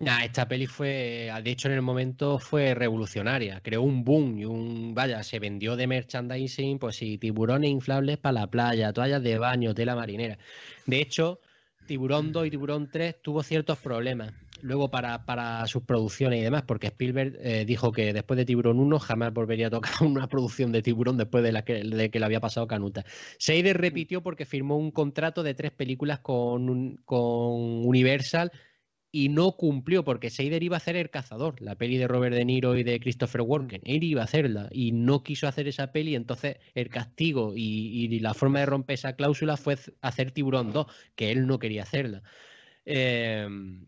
[0.00, 4.46] Nah, esta peli fue, de hecho en el momento fue revolucionaria, creó un boom y
[4.46, 9.36] un, vaya, se vendió de merchandising, pues sí, tiburones inflables para la playa, toallas de
[9.36, 10.38] baño, tela marinera.
[10.86, 11.40] De hecho,
[11.86, 14.32] Tiburón 2 y Tiburón 3 tuvo ciertos problemas
[14.62, 18.78] luego para, para sus producciones y demás, porque Spielberg eh, dijo que después de Tiburón
[18.78, 22.18] 1 jamás volvería a tocar una producción de Tiburón después de, la que, de que
[22.18, 23.04] le había pasado Canuta.
[23.38, 28.50] Seider repitió porque firmó un contrato de tres películas con, con Universal
[29.12, 32.44] y no cumplió porque Seider iba a hacer El Cazador, la peli de Robert De
[32.44, 33.82] Niro y de Christopher Walken.
[33.84, 38.34] Él iba a hacerla y no quiso hacer esa peli, entonces el castigo y, la
[38.34, 42.22] forma de romper esa cláusula fue hacer Tiburón 2, que él no quería hacerla.
[42.84, 43.86] Em,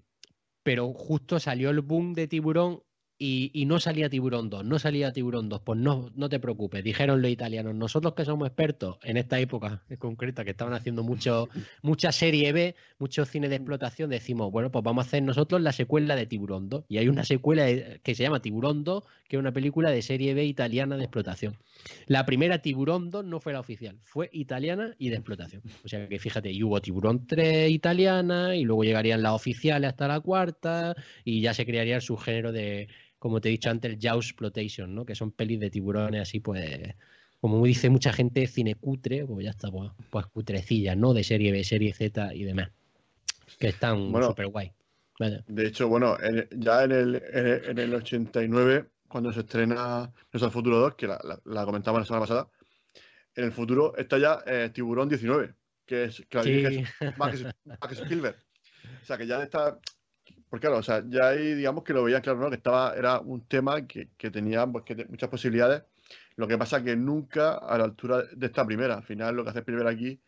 [0.63, 2.83] pero justo salió el boom de Tiburón
[3.25, 7.23] y, no salía Tiburón 2, no salía Tiburón 2, pues no, no te preocupes, dijeron
[7.23, 11.49] los italianos, nosotros que somos expertos en esta época en concreta, que estaban haciendo mucho,
[11.83, 15.71] mucha serie B, mucho cine de explotación, decimos, bueno, pues vamos a hacer nosotros la
[15.71, 16.85] secuela de Tiburón 2.
[16.89, 17.67] Y hay una secuela
[18.03, 21.57] que se llama Tiburón 2, que es una película de serie B italiana de explotación.
[22.07, 25.63] La primera Tiburón 2 no fue la oficial, fue italiana y de explotación.
[25.85, 30.09] O sea que fíjate, y hubo Tiburón 3 italiana, y luego llegarían las oficiales hasta
[30.09, 32.89] la cuarta, y ya se crearía el subgénero de
[33.23, 35.07] como te he dicho antes, el Jaws Exploitation, ¿no?
[35.07, 36.93] Que son pelis de tiburones así, pues,
[37.41, 41.15] como dice mucha gente, cine cutre, pues ya está, pues, pues cutrecillas, ¿no?
[41.15, 42.73] De serie B, serie Z y demás.
[43.61, 44.73] Que están súper guay.
[45.47, 46.17] De hecho, bueno,
[46.51, 51.65] ya en el, en el, 89, cuando se estrena Nuestro Futuro 2, que la, la,
[51.65, 52.49] comentaba la semana pasada,
[53.37, 55.55] en el futuro está ya eh, Tiburón 19,
[55.87, 57.45] que es, que la Max,
[57.93, 58.37] Spielberg.
[59.01, 59.79] O sea, que ya está,
[60.53, 62.51] porque claro, o sea, ya ahí digamos que lo veía claro, ¿no?
[62.51, 65.85] Que estaba, era un tema que, tenía pues, muchas posibilidades.
[66.37, 68.97] Lo que pasa que nunca a la altura de esta primera.
[68.97, 70.21] Al final lo que hace primero aquí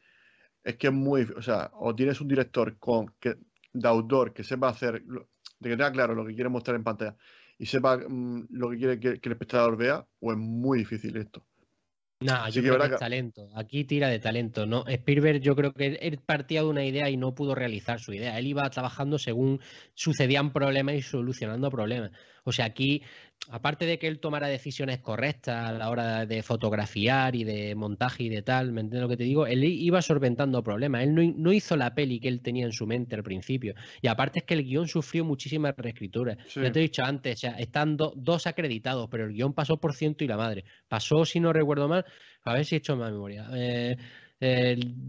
[0.65, 3.37] es que es muy, o sea, o tienes un director con que,
[3.75, 5.21] de autor que sepa hacer, de
[5.61, 7.17] que tenga claro lo que quiere mostrar en pantalla
[7.59, 11.45] y sepa mm, lo que quiere que, el espectador vea, o es muy difícil esto.
[12.25, 13.51] No, yo creo que es talento.
[13.55, 14.65] Aquí tira de talento.
[14.65, 14.85] ¿no?
[14.87, 18.39] Spielberg yo creo que él partía de una idea y no pudo realizar su idea.
[18.39, 19.61] Él iba trabajando según
[19.93, 22.13] sucedían problemas y solucionando problemas.
[22.45, 23.03] O sea, aquí,
[23.51, 28.25] aparte de que él tomara decisiones correctas a la hora de fotografiar y de montaje
[28.25, 29.47] y de tal, ¿me entiendes lo que te digo?
[29.47, 31.03] Él iba solventando problemas.
[31.03, 33.75] Él no, hizo la peli que él tenía en su mente al principio.
[34.03, 36.39] Y aparte es que el guion sufrió muchísimas reescrituras.
[36.55, 39.95] Ya te he dicho antes, o sea, están dos acreditados, pero el guion pasó por
[39.95, 40.65] ciento y la madre.
[40.89, 42.05] Pasó, si no recuerdo mal,
[42.45, 43.49] a ver si he hecho más memoria.
[43.53, 43.97] Eh,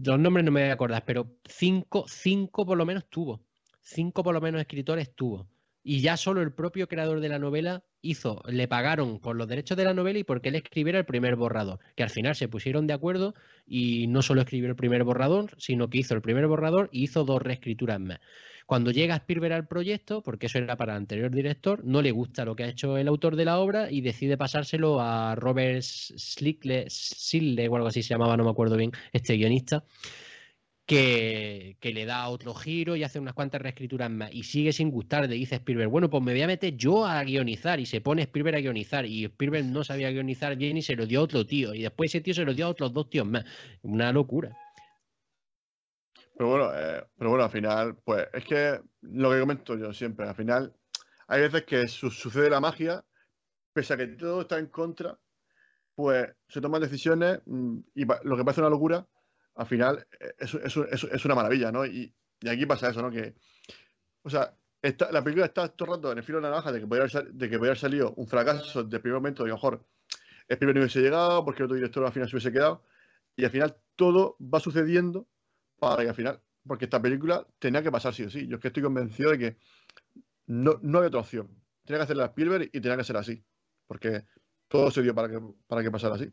[0.04, 3.42] los nombres no me voy a acordar, pero cinco, cinco por lo menos tuvo.
[3.82, 5.48] Cinco por lo menos escritores tuvo
[5.88, 9.76] y ya solo el propio creador de la novela hizo, le pagaron por los derechos
[9.76, 12.88] de la novela y porque él escribiera el primer borrador, que al final se pusieron
[12.88, 13.36] de acuerdo
[13.68, 17.22] y no solo escribió el primer borrador, sino que hizo el primer borrador y hizo
[17.22, 18.18] dos reescrituras más.
[18.66, 22.44] Cuando llega Spielberg al proyecto, porque eso era para el anterior director, no le gusta
[22.44, 26.86] lo que ha hecho el autor de la obra y decide pasárselo a Robert Slickle,
[26.88, 29.84] Sille, o algo así se llamaba, no me acuerdo bien, este guionista
[30.86, 35.28] que, le da otro giro y hace unas cuantas reescrituras más y sigue sin gustar,
[35.28, 38.22] le dice Spielberg, bueno, pues me voy a meter yo a guionizar y se pone
[38.22, 41.44] Spielberg a guionizar y Spielberg no sabía guionizar bien y se lo dio a otro
[41.44, 43.44] tío y después ese tío se lo dio a otros dos tíos más.
[43.82, 44.56] Una locura.
[46.36, 50.28] Pero bueno, eh, pero bueno, al final, pues es que lo que comento yo siempre,
[50.28, 50.72] al final
[51.26, 53.04] hay veces que sucede la magia,
[53.72, 55.18] pese a que todo está en contra,
[55.94, 59.06] pues se toman decisiones mm, y lo que parece una locura
[59.56, 61.84] al final eh, es, una maravilla, ¿no?
[61.84, 62.14] Y,
[62.48, 63.10] aquí pasa eso, ¿no?
[63.10, 63.34] Que,
[64.22, 64.54] o sea,
[65.10, 67.06] la película está todo el rato en el filo de la navaja de que podría
[67.06, 69.86] haber, de haber salido un fracaso de primer momento, de que a lo mejor
[70.48, 72.84] el primer no hubiese llegado, porque el otro director al final se hubiese quedado,
[73.34, 75.26] y al final todo va sucediendo
[75.78, 78.46] para que al final, porque esta película tenía que pasar sí o sí.
[78.46, 79.56] Yo es que estoy convencido de que
[80.46, 81.48] no, no había otra opción.
[81.84, 83.44] Tenía que hacerla a Spielberg y tenía que ser así,
[83.86, 84.24] porque
[84.68, 86.32] todo se dio para que, para que pasara así.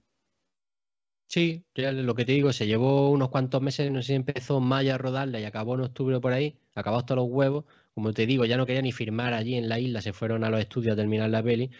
[1.27, 4.65] Sí, lo que te digo, se llevó unos cuantos meses, no sé si empezó en
[4.65, 7.65] mayo a rodarla y acabó en octubre por ahí, acabó hasta los huevos.
[7.95, 10.49] Como te digo, ya no quería ni firmar allí en la isla, se fueron a
[10.49, 11.71] los estudios a terminar la peli.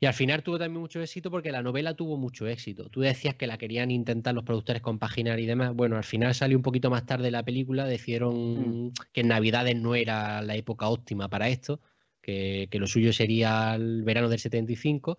[0.00, 2.88] Y al final tuvo también mucho éxito porque la novela tuvo mucho éxito.
[2.88, 5.74] Tú decías que la querían intentar los productores compaginar y demás.
[5.74, 8.92] Bueno, al final salió un poquito más tarde la película, decidieron mm.
[9.12, 11.80] que en Navidades no era la época óptima para esto,
[12.20, 15.18] que, que lo suyo sería el verano del 75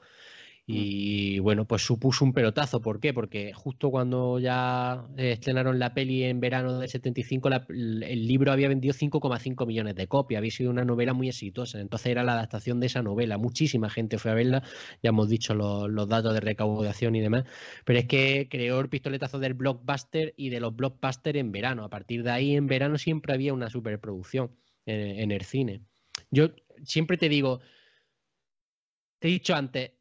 [0.67, 2.81] Y bueno, pues supuso un pelotazo.
[2.81, 3.13] ¿Por qué?
[3.13, 8.91] Porque justo cuando ya estrenaron la peli en verano del 75, el libro había vendido
[8.93, 10.39] 5,5 millones de copias.
[10.39, 11.79] Había sido una novela muy exitosa.
[11.79, 13.37] Entonces era la adaptación de esa novela.
[13.37, 14.63] Muchísima gente fue a verla.
[15.03, 17.43] Ya hemos dicho los, datos de recaudación y demás.
[17.85, 21.83] Pero es que creó el pistoletazo del blockbuster y de los blockbusters en verano.
[21.83, 24.49] A partir de ahí, en verano siempre había una superproducción
[24.87, 25.81] en, en el cine.
[26.31, 26.49] Yo
[26.83, 27.59] siempre te digo,
[29.19, 29.91] te he dicho antes,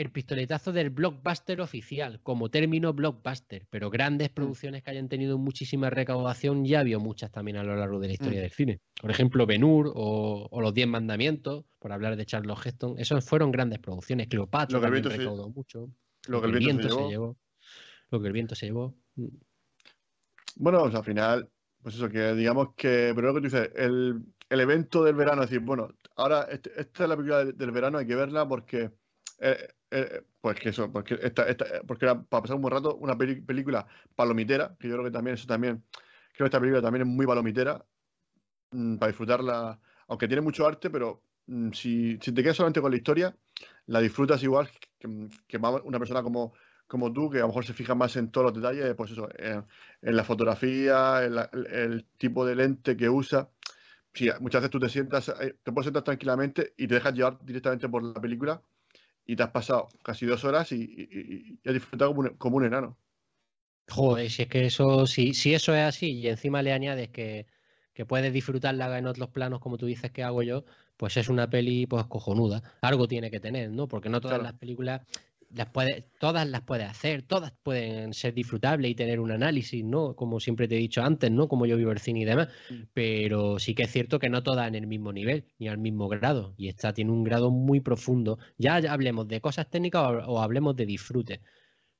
[0.00, 4.34] el pistoletazo del blockbuster oficial, como término blockbuster, pero grandes mm.
[4.34, 8.12] producciones que hayan tenido muchísima recaudación, ya vio muchas también a lo largo de la
[8.12, 8.42] historia mm.
[8.42, 8.80] del cine.
[9.00, 13.80] Por ejemplo, Ben-Hur o, Los Diez Mandamientos, por hablar de Charles Heston, esas fueron grandes
[13.80, 14.28] producciones.
[14.28, 15.90] Cleopatra también recaudó mucho.
[16.28, 17.36] Lo, que el viento, se, llevó.
[18.10, 18.94] Lo que el viento se llevó.
[19.16, 19.26] Mm.
[20.56, 21.48] Bueno, al final,
[21.82, 25.50] pues eso, que digamos que, pero lo que tú dices, el, evento del verano, es
[25.50, 28.92] decir, bueno, ahora este, esta es la película del, verano, hay que verla porque...
[29.40, 31.46] Eh, eh, pues que eso, porque, esta,
[31.86, 35.34] porque era para pasar un buen rato una película palomitera, que yo creo que también
[35.34, 35.82] eso también,
[36.32, 37.84] creo que esta película también es muy palomitera,
[38.72, 42.96] mm, para disfrutarla, aunque tiene mucho arte, pero mm, si, te quedas solamente con la
[42.98, 43.36] historia,
[43.86, 45.08] la disfrutas igual que,
[45.58, 46.52] una persona como,
[46.86, 49.28] como tú, que a lo mejor se fija más en todos los detalles, pues eso,
[49.38, 49.64] en,
[50.02, 51.34] la fotografía, en
[51.70, 53.50] el tipo de lente que usa.
[54.12, 57.38] Sí, muchas veces tú te sientas, eh, te puedes sentar tranquilamente y te dejas llevar
[57.44, 58.62] directamente por la película
[59.28, 62.96] y te has pasado casi dos horas y, has disfrutado como un, enano.
[63.90, 67.46] Joder, si es que eso, si, si eso es así y encima le añades que,
[68.06, 70.64] puedes disfrutarla en otros planos como tú dices que hago yo,
[70.96, 72.62] pues es una peli pues cojonuda.
[72.80, 73.86] Algo tiene que tener, ¿no?
[73.86, 75.02] Porque no todas las películas
[75.50, 80.14] las puede, todas las puedes hacer, todas pueden ser disfrutables y tener un análisis, ¿no?
[80.14, 81.48] Como siempre te he dicho antes, ¿no?
[81.48, 82.48] Como yo vivo el cine y demás.
[82.70, 82.82] Mm.
[82.92, 86.08] Pero sí que es cierto que no todas en el mismo nivel, ni al mismo
[86.08, 86.54] grado.
[86.56, 88.38] Y esta tiene un grado muy profundo.
[88.58, 91.40] Ya hablemos de cosas técnicas o, hablemos de disfrute.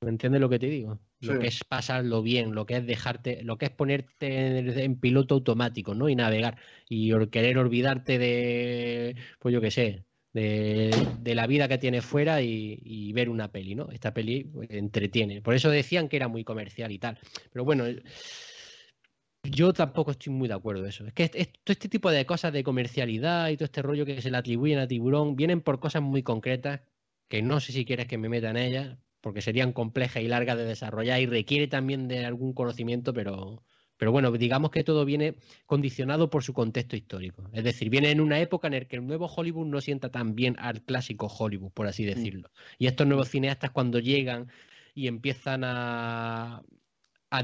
[0.00, 1.00] ¿Me entiendes lo que te digo?
[1.20, 5.00] Lo que es pasarlo bien, lo que es dejarte, lo que es ponerte en, en,
[5.00, 6.08] piloto automático, ¿no?
[6.08, 6.58] Y navegar.
[6.88, 13.12] Y querer olvidarte de, pues yo qué sé, de, la vida que tiene fuera y,
[13.12, 13.90] ver una peli, ¿no?
[13.90, 15.42] Esta peli pues, entretiene.
[15.42, 17.18] Por eso decían que era muy comercial y tal.
[17.52, 17.84] Pero bueno,
[19.42, 21.06] yo tampoco estoy muy de acuerdo en eso.
[21.06, 24.30] Es que todo este tipo de cosas de comercialidad y todo este rollo que se
[24.30, 26.80] le atribuyen a Tiburón vienen por cosas muy concretas
[27.28, 30.56] que no sé si quieres que me meta en ellas, porque serían complejas y largas
[30.56, 33.62] de desarrollar y requiere también de algún conocimiento, pero
[33.98, 35.34] pero bueno, digamos que todo viene
[35.66, 37.42] condicionado por su contexto histórico.
[37.52, 40.34] Es decir, viene en una época en la que el nuevo Hollywood no sienta tan
[40.34, 42.06] bien al clásico Hollywood, por así mm.
[42.06, 42.50] decirlo.
[42.78, 44.48] Y estos nuevos cineastas cuando llegan
[44.94, 46.62] y empiezan a,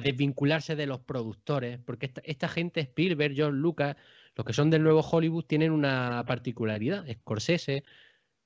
[0.02, 3.96] desvincularse de los productores, porque esta, esta gente, Spielberg, John Lucas,
[4.34, 7.04] los que son del nuevo Hollywood tienen una particularidad.
[7.20, 7.84] Scorsese,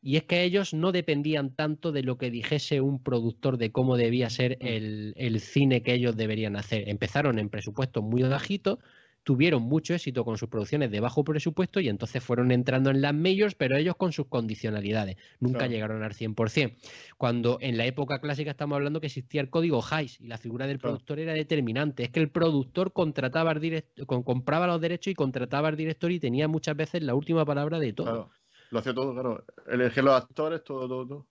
[0.00, 3.96] y es que ellos no dependían tanto de lo que dijese un productor de cómo
[3.96, 6.88] debía ser el, cine que ellos deberían hacer.
[6.88, 8.78] Empezaron en presupuestos muy bajitos,
[9.24, 13.12] tuvieron mucho éxito con sus producciones de bajo presupuesto y entonces fueron entrando en las
[13.12, 15.16] majors, pero ellos con sus condicionalidades.
[15.40, 16.76] Nunca llegaron al 100%.
[17.16, 20.68] Cuando en la época clásica estamos hablando que existía el código Hayes y la figura
[20.68, 22.04] del productor era determinante.
[22.04, 26.46] Es que el productor contrataba al compraba los derechos y contrataba al director y tenía
[26.46, 28.30] muchas veces la última palabra de todo.
[28.70, 29.44] Lo hacía todo, claro.
[29.66, 31.26] Elegir los actores, todo, todo, todo.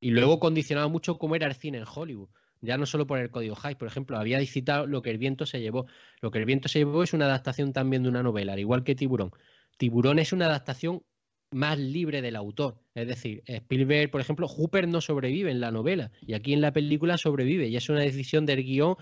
[0.00, 2.28] Y luego condicionaba mucho cómo era el cine en Hollywood.
[2.60, 5.46] Ya no solo por el código High, por ejemplo, había citado Lo que el viento
[5.46, 5.86] se llevó.
[6.20, 8.84] Lo que el viento se llevó es una adaptación también de una novela, al igual
[8.84, 9.30] que Tiburón.
[9.76, 11.02] Tiburón es una adaptación
[11.50, 12.80] más libre del autor.
[12.94, 16.72] Es decir, Spielberg, por ejemplo, Hooper no sobrevive en la novela y aquí en la
[16.72, 18.96] película sobrevive y es una decisión del guion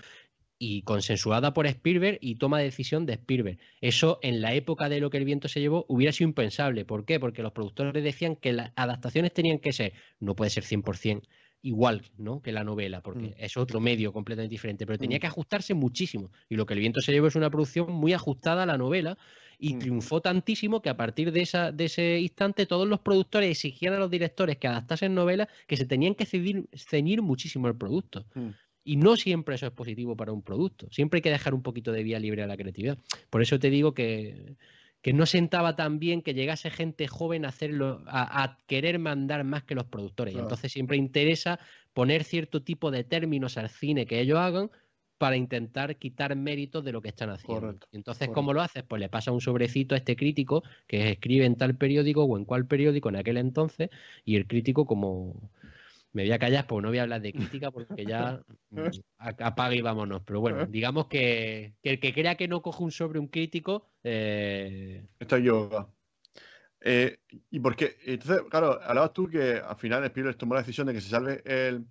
[0.59, 3.59] y consensuada por Spielberg y toma decisión de Spielberg.
[3.81, 6.85] Eso en la época de lo que el viento se llevó hubiera sido impensable.
[6.85, 7.20] ¿Por qué?
[7.20, 11.23] Porque los productores decían que las adaptaciones tenían que ser, no puede ser 100%
[11.62, 12.43] igual ¿no?
[12.43, 13.35] que la novela, porque mm.
[13.39, 15.20] es otro medio completamente diferente, pero tenía mm.
[15.20, 16.31] que ajustarse muchísimo.
[16.49, 19.19] Y lo que el viento se llevó es una producción muy ajustada a la novela
[19.59, 19.78] y mm.
[19.81, 23.99] triunfó tantísimo que a partir de, esa, de ese instante todos los productores exigían a
[23.99, 28.24] los directores que adaptasen novelas que se tenían que ceñir, muchísimo el producto.
[28.88, 30.86] Y no siempre eso es positivo para un producto.
[30.92, 32.96] Siempre hay que dejar un poquito de vía libre a la creatividad.
[33.30, 34.54] Por eso te digo que,
[35.12, 39.74] no sentaba tan bien que llegase gente joven a hacerlo, a, querer mandar más que
[39.74, 40.36] los productores.
[40.36, 41.58] Y entonces siempre interesa
[41.94, 44.70] poner cierto tipo de términos al cine que ellos hagan
[45.18, 47.76] para intentar quitar méritos de lo que están haciendo.
[47.90, 48.84] Entonces, ¿cómo lo haces?
[48.84, 52.44] Pues le pasa un sobrecito a este crítico que escribe en tal periódico o en
[52.44, 53.90] cual periódico en aquel entonces,
[54.24, 55.50] y el crítico como
[56.16, 58.88] me voy a callar porque no voy a hablar de crítica porque ya mm,
[59.18, 60.22] apaga y vámonos.
[60.26, 63.86] Pero bueno, digamos que, el que crea que no coge un sobre un crítico.
[64.02, 65.06] Eh...
[65.20, 65.88] Está yoga.
[66.80, 67.18] Eh,
[67.51, 67.97] ¿Y por qué?
[68.06, 71.43] Entonces, claro, hablabas tú que al final Spielberg tomó la decisión de que se salve
[71.44, 71.84] el,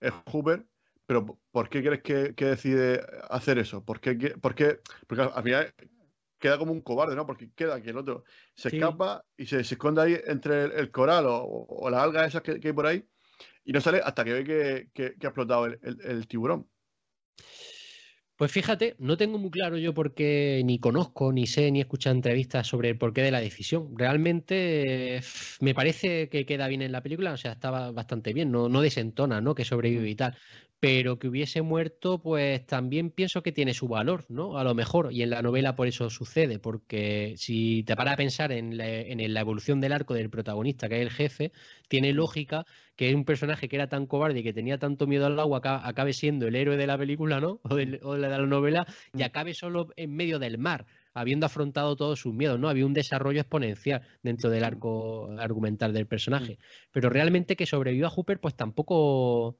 [0.00, 0.66] el Hooper,
[1.06, 3.84] pero ¿por qué crees que, que decide hacer eso?
[3.84, 4.80] ¿Por qué, que- por qué?
[5.06, 5.74] Porque al final
[6.38, 7.26] queda como un cobarde, ¿no?
[7.26, 8.24] Porque queda que el otro
[8.54, 8.76] se Sí.
[8.76, 12.42] escapa y se, se esconde ahí entre el, el coral o, o las algas esas
[12.42, 13.08] que, que hay por ahí
[13.66, 16.68] y no sale hasta que ve que, ha explotado el, tiburón.
[18.36, 21.82] Pues fíjate, no tengo muy claro yo por qué ni conozco, ni sé, ni he
[21.82, 23.94] escuchado entrevistas sobre el porqué de la decisión.
[23.96, 25.20] Realmente
[25.60, 28.82] me parece que queda bien en la película, o sea, estaba bastante bien, no, no
[28.82, 29.54] desentona, ¿no?
[29.54, 30.36] Que sobrevive y tal.
[30.78, 34.58] Pero que hubiese muerto, pues también pienso que tiene su valor, ¿no?
[34.58, 38.16] A lo mejor, y en la novela por eso sucede, porque si te paras a
[38.18, 41.52] pensar en la, en la evolución del arco del protagonista, que es el jefe,
[41.88, 45.38] tiene lógica que un personaje que era tan cobarde y que tenía tanto miedo al
[45.40, 47.60] agua, aca- acabe siendo el héroe de la película, ¿no?
[47.64, 49.24] O, o de la novela, y Mm.
[49.24, 52.68] acabe solo en medio del mar, habiendo afrontado todos sus miedos, ¿no?
[52.68, 56.58] Había un desarrollo exponencial dentro del arco argumental del personaje.
[56.92, 59.58] Pero realmente que sobreviva Hooper, pues tampoco,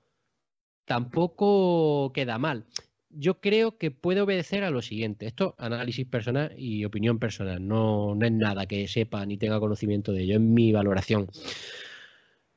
[0.87, 2.65] tampoco queda mal.
[3.11, 5.27] Yo creo que puede obedecer a lo siguiente.
[5.27, 7.67] Esto, análisis personal y opinión personal.
[7.67, 10.35] No, no es nada que sepa ni tenga conocimiento de ello.
[10.35, 11.29] Es mi valoración.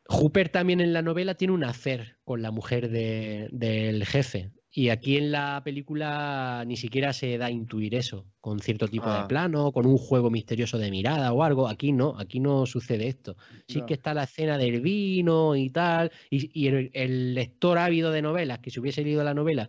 [0.08, 4.50] Hooper también en la novela tiene un hacer con la mujer de- del jefe.
[4.80, 9.08] Y aquí en la película ni siquiera se da a intuir eso, con cierto tipo
[9.08, 9.24] Ah.
[9.24, 11.68] de plano, con un juego misterioso de mirada o algo.
[11.68, 13.36] Aquí no, aquí no sucede esto.
[13.68, 13.86] Sí Ya.
[13.86, 18.22] que está la escena del vino y tal, y, y el, el lector ávido de
[18.22, 19.68] novelas, que si hubiese leído la novela,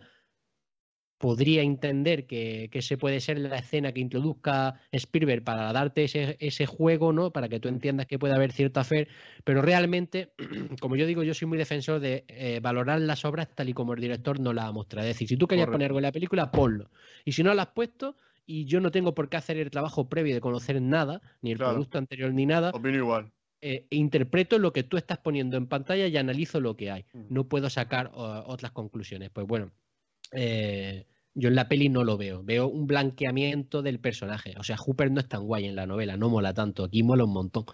[1.21, 6.35] podría entender que, que ese puede ser la escena que introduzca Spielberg para darte ese,
[6.39, 7.31] ese juego, ¿no?
[7.31, 9.07] Para que tú entiendas que puede haber cierto hacer,
[9.45, 10.33] pero realmente,
[10.81, 13.93] como yo digo, yo soy muy defensor de eh, valorar las obras tal y como
[13.93, 15.01] el director nos las muestra.
[15.01, 15.75] Es decir, si tú querías Correcto.
[15.77, 16.89] poner algo en la película, ponlo.
[17.23, 20.09] Y si no lo has puesto, y yo no tengo por qué hacer el trabajo
[20.09, 21.73] previo de conocer nada, ni el Claro.
[21.73, 23.31] producto anterior ni nada, Opino igual.
[23.61, 27.05] eh, interpreto lo que tú estás poniendo en pantalla y analizo lo que hay.
[27.29, 29.29] No puedo sacar otras conclusiones.
[29.29, 29.71] Pues bueno,
[30.31, 32.43] eh, yo en la peli no lo veo.
[32.43, 34.55] Veo un blanqueamiento del personaje.
[34.57, 36.83] O sea, Hooper no es tan guay en la novela, no mola tanto.
[36.83, 37.65] Aquí mola un montón.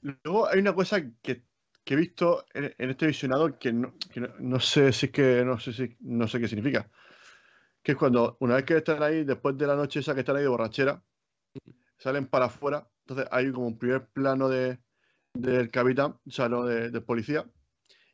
[0.00, 1.44] Luego hay una cosa que,
[1.84, 5.44] que he visto en, este visionado que, no, que no, no sé si es que
[5.44, 6.90] no sé si no sé qué significa.
[7.82, 10.36] Que es cuando una vez que están ahí, después de la noche esa que están
[10.36, 11.04] ahí de borrachera,
[11.98, 12.90] salen para afuera.
[13.00, 14.80] Entonces hay como un primer plano de,
[15.34, 17.46] del capitán, o sea, no, de- del policía,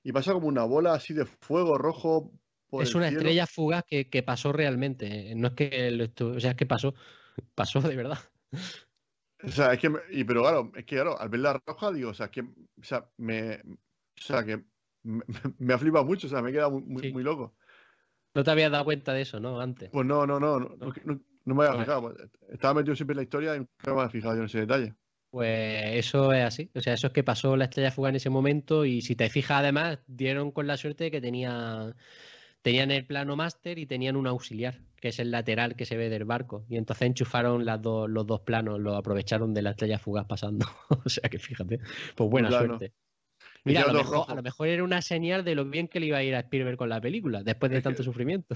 [0.03, 2.33] y pasa como una bola así de fuego rojo.
[2.71, 3.21] Por es una cielo.
[3.21, 5.35] estrella fugaz que, que pasó realmente.
[5.35, 6.95] No es que lo estu- o sea, es que pasó.
[7.55, 8.19] Pasó de verdad.
[9.43, 12.11] O sea, es que, y, pero claro, es que claro, al ver la roja, digo,
[12.11, 14.65] o sea, que, o sea, me, o sea, que
[15.05, 15.23] me,
[15.59, 17.13] me ha flipado mucho, o sea, me he quedado muy, muy, Sí.
[17.13, 17.55] muy loco.
[18.35, 19.61] No te habías dado cuenta de eso, ¿no?
[19.61, 19.89] Antes.
[19.91, 22.03] Pues no, no, no, no, no, no- no me había Pues- fijado.
[22.03, 24.61] pues, Estaba metido siempre en la historia y nunca me había fijado yo en ese
[24.61, 24.95] detalle.
[25.31, 26.71] Pues eso es así.
[26.75, 29.31] O sea, eso es que pasó la estrella fugaz en ese momento y si te
[29.31, 31.95] fijas además, dieron con la suerte de que tenía,
[32.63, 36.09] tenían el plano máster y tenían un auxiliar, que es el lateral que se ve
[36.09, 36.65] del barco.
[36.69, 40.67] Y entonces enchufaron las los dos planos, lo aprovecharon de la estrella fugaz pasando.
[41.05, 41.81] o sea que fíjate,
[42.15, 42.93] pues buena suerte.
[43.65, 46.07] Mira, a lo, mejor, a lo mejor era una señal de lo bien que le
[46.07, 48.55] iba a ir a Spielberg con la película, después de Es que- tanto sufrimiento.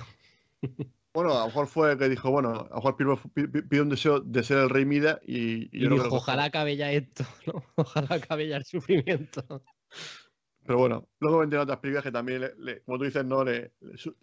[1.14, 4.18] Bueno, a lo mejor fue que dijo, bueno, a lo mejor Spielberg pidió un deseo
[4.18, 7.62] de ser el rey Mida y, y Y dijo, ojalá acabe ya esto, ¿no?
[7.76, 9.62] Ojalá acabe ya el sufrimiento.
[10.66, 13.72] Pero bueno, luego vendrán otras películas que también, le- le- como tú dices, no, le,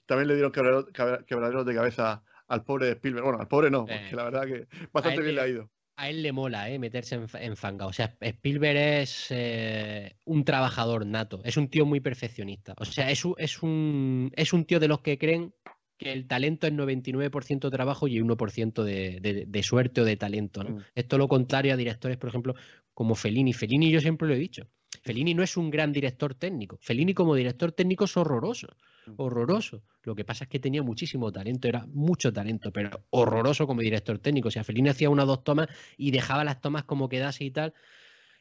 [0.05, 3.23] también le dieron quebraderos de cabeza al pobre de Spielberg.
[3.25, 5.71] Bueno, al pobre no, porque Eh, la verdad que bastante bien le ha ido.
[5.97, 6.79] a él le mola ¿eh?
[6.79, 7.85] meterse en, fa- en fanga.
[7.85, 12.73] O sea, Spielberg es eh, un trabajador nato, es un tío muy perfeccionista.
[12.77, 15.53] O sea, es un, es un, es un tío de los que creen
[15.97, 20.63] que el talento es 99% trabajo y 1% de, de- de suerte o de talento.
[20.63, 20.71] ¿no?
[20.77, 20.83] Mm.
[20.95, 22.55] Esto lo contrario a directores, por ejemplo,
[22.95, 23.53] como Fellini.
[23.53, 24.67] Fellini yo siempre lo he dicho.
[25.03, 26.77] Fellini no es un gran director técnico.
[26.81, 28.67] Fellini como director técnico es horroroso.
[29.05, 29.13] Mm.
[29.17, 29.83] Horroroso.
[30.03, 34.19] Lo que pasa es que tenía muchísimo talento, era mucho talento, pero horroroso como director
[34.19, 34.49] técnico.
[34.49, 37.51] O sea, Fellini hacía una o dos tomas y dejaba las tomas como quedase y
[37.51, 37.73] tal.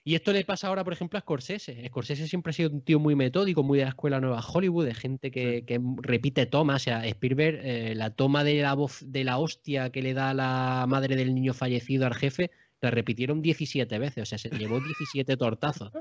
[0.02, 1.86] Y esto le pasa ahora, por ejemplo, a Scorsese.
[1.88, 4.94] Scorsese siempre ha sido un tío muy metódico, muy de la escuela nueva Hollywood, de
[4.94, 6.82] gente que, que repite tomas.
[6.82, 10.32] O sea, Spielberg, eh, la toma de la voz de la hostia que le da
[10.32, 12.50] la madre del niño fallecido al jefe,
[12.80, 14.22] la repitieron 17 veces.
[14.22, 15.92] O sea, se llevó 17 tortazos.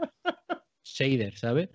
[0.95, 1.69] Shader, ¿sabes?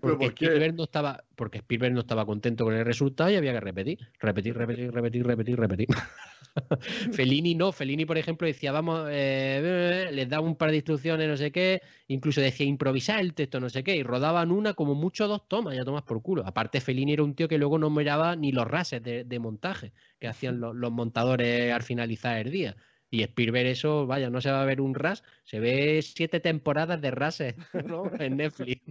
[0.00, 0.34] ¿Pero Porque por?
[0.34, 3.98] Spielberg no estaba, porque Spielberg no estaba contento con el resultado y había que repetir,
[4.20, 5.88] repetir, repetir, repetir, repetir, repetir.
[7.12, 11.36] Fellini no, Fellini, por ejemplo, decía, vamos, eh, les daba un par de instrucciones, no
[11.36, 15.26] sé qué, incluso decía improvisar el texto, no sé qué, y rodaban una como mucho
[15.26, 16.46] dos tomas, ya tomas por culo.
[16.46, 19.92] Aparte, Fellini era un tío que luego no miraba ni los rases de, de montaje
[20.20, 22.76] que hacían los, los montadores al finalizar el día.
[23.10, 27.00] Y Spielberg eso, vaya, no se va a ver un RAS, se ve siete temporadas
[27.00, 27.42] de RAS
[27.86, 28.10] ¿no?
[28.18, 28.82] en Netflix.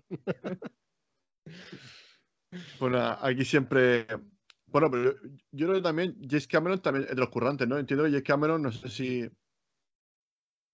[2.79, 4.07] Bueno, aquí siempre.
[4.67, 5.15] Bueno, pero
[5.51, 7.77] yo, creo que también James Cameron también es de los currantes, ¿no?
[7.77, 9.29] Entiendo que James Cameron, no sé si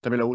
[0.00, 0.30] también lo,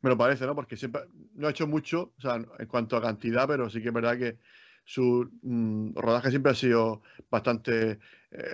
[0.00, 0.54] me lo parece, ¿no?
[0.54, 1.02] Porque siempre
[1.34, 4.16] no ha hecho mucho, o sea, en cuanto a cantidad, pero sí que es verdad
[4.16, 4.38] que
[4.86, 7.98] su mm, rodaje siempre ha sido bastante eh,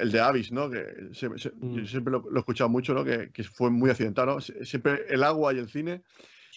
[0.00, 0.70] el de Avis, ¿no?
[0.70, 1.84] Que mm.
[1.84, 3.04] siempre lo, he escuchado mucho, ¿no?
[3.04, 4.40] Que, fue muy accidentado, ¿no?
[4.40, 6.02] Siempre el agua y el cine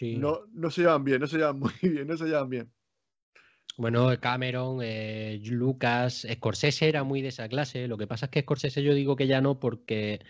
[0.02, 2.72] no, no se llevan bien, no se llevan muy bien, no se llevan bien.
[3.78, 7.90] Bueno, Cameron, eh, Lucas, Scorsese era muy de esa clase.
[7.90, 10.22] Lo que pasa es que Scorsese yo digo que ya no porque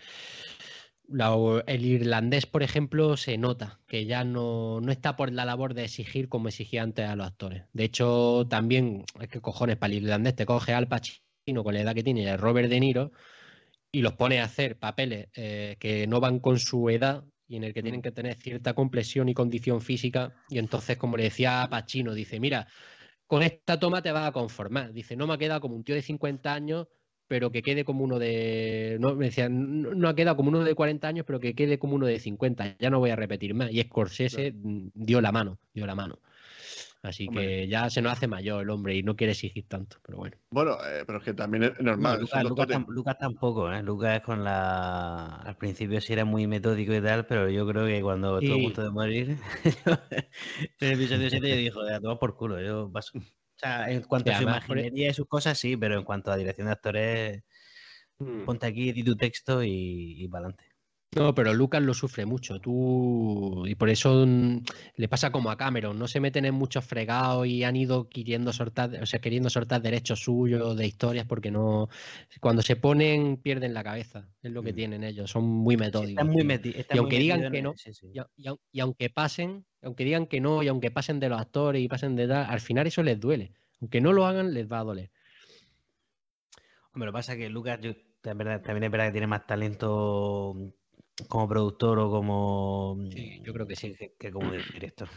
[1.08, 5.84] el irlandés, por ejemplo, se nota que ya no, no, está por la labor de
[5.84, 7.64] exigir como exigía antes a los actores.
[7.72, 11.80] De hecho, también, es que cojones, para el irlandés te coge al Pacino con la
[11.80, 13.12] edad que tiene Robert De Niro
[13.92, 17.64] y los pone a hacer papeles eh, que no van con su edad y en
[17.64, 18.02] el que tienen mm.
[18.02, 20.34] que tener cierta complexión y condición física.
[20.48, 22.66] Y entonces, como le decía Pacino, dice, mira,
[23.26, 24.92] con esta toma te vas a conformar.
[24.92, 26.88] Dice, no me ha quedado como un tío de 50 años,
[27.28, 28.96] pero que quede como uno de.
[29.00, 31.94] No, me decía, no, ha quedado como uno de 40 años, pero que quede como
[31.94, 32.76] uno de 50.
[32.78, 33.72] Ya no voy a repetir más.
[33.72, 36.18] Y Scorsese dio la mano, dio la mano.
[37.02, 40.18] Así que ya se nos hace mayor el hombre y no quiere exigir tanto, pero
[40.18, 40.36] bueno.
[40.50, 42.20] Bueno, eh, pero es que también es normal.
[42.88, 43.80] Lucas, tampoco, ¿eh?
[43.82, 45.36] Lucas con la...
[45.36, 48.62] Al principio sí era muy metódico y tal, pero yo creo que cuando estuvo a
[48.62, 49.36] punto de morir,
[50.80, 53.12] en el episodio 7 yo dijo, a tomar por culo, yo paso.
[53.56, 56.36] O sea, en cuanto a su imaginería y sus cosas, sí, pero en cuanto a
[56.36, 57.42] dirección de actores,
[58.18, 58.44] mm.
[58.44, 60.75] ponte aquí, di tu texto y, y para adelante.
[61.14, 62.60] No, pero Lucas lo sufre mucho.
[62.60, 64.62] Tú y por eso mm,
[64.96, 65.98] le pasa como a Cameron.
[65.98, 69.80] No se meten en muchos fregados y han ido queriendo soltar, o sea, queriendo soltar
[69.80, 71.88] derechos suyos de historias porque no.
[72.40, 74.28] Cuando se ponen pierden la cabeza.
[74.42, 74.76] Es lo que mm.
[74.76, 75.30] tienen ellos.
[75.30, 76.22] Son muy metódicos.
[76.22, 77.74] están muy y aunque digan que no,
[78.72, 82.16] Y, aunque pasen, aunque digan que no y aunque pasen de los actores y pasen
[82.16, 83.52] de tal, al final eso les duele.
[83.80, 85.10] Aunque no lo hagan, les va a doler.
[86.92, 90.74] Hombre, lo que pasa es que Lucas, yo, también es verdad que tiene más talento
[91.28, 92.98] como productor o como.
[93.10, 93.96] Sí, yo creo que sí.
[94.18, 95.08] Que, como director.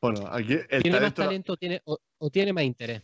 [0.00, 0.56] Bueno, aquí.
[0.82, 3.02] ¿Tiene más talento tiene, o, tiene más interés?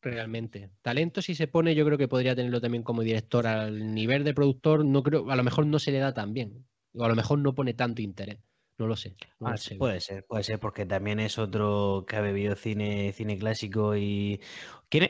[0.00, 0.70] Realmente.
[0.82, 3.46] Talento, si se pone, yo creo que podría tenerlo también como director.
[3.46, 6.66] Al nivel de productor, no creo, a lo mejor no se le da tan bien.
[6.94, 8.38] O a lo mejor no pone tanto interés.
[8.78, 9.14] No lo sé.
[9.40, 13.96] Ah, puede ser, puede ser, porque también es otro que ha bebido cine, cine clásico
[13.96, 14.40] y.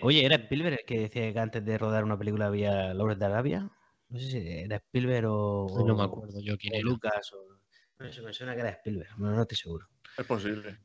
[0.03, 3.27] Oye, ¿era Spielberg el que decía que antes de rodar una película había Lawrence de
[3.27, 3.71] Arabia?
[4.13, 5.85] No sé si era Spielberg o.
[5.87, 6.85] No me acuerdo yo quién era.
[6.85, 7.59] Lucas o.
[7.99, 9.89] No sé, me suena que era Spielberg, no, no estoy seguro.
[10.19, 10.79] Es posible.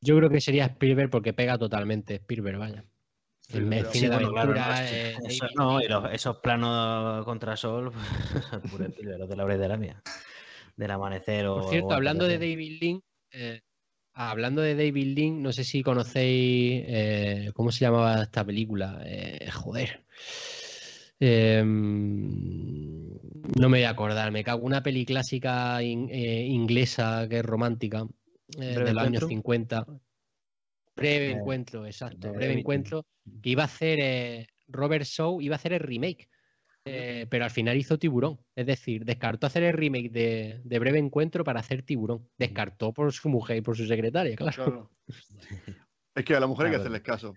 [0.00, 2.84] Yo creo que sería Spielberg porque pega totalmente Spielberg, vaya.
[3.50, 4.84] El sí, de aventura.
[5.56, 7.92] no, y esos planos contra sol,
[8.70, 10.02] puro Spielberg, los de la de Arabia.
[10.74, 11.60] Del amanecer o.
[11.60, 13.60] Por cierto, hablando de David Link, eh,
[14.12, 16.84] hablando de David Link, no sé si conocéis.
[16.88, 19.02] Eh, ¿Cómo se llamaba esta película?
[19.04, 20.04] Eh, joder.
[21.24, 22.26] Em,
[23.56, 24.66] no me voy a acordar, me cago.
[24.66, 28.04] Una peli clásica eh, inglesa que es romántica,
[28.58, 29.86] eh, de los años 50.
[30.96, 32.32] Breve eh, encuentro, exacto.
[32.32, 33.06] Breve, encuentro.
[33.40, 36.28] Que iba a hacer Robert Shaw, iba a hacer el remake.
[36.82, 38.40] pero al final hizo Tiburón.
[38.56, 42.28] Es decir, descartó hacer el remake de, Breve Encuentro para hacer Tiburón.
[42.36, 44.90] Descartó por su mujer y por su secretaria, claro.
[46.16, 47.32] Es que a la mujer hay que hacerles caso.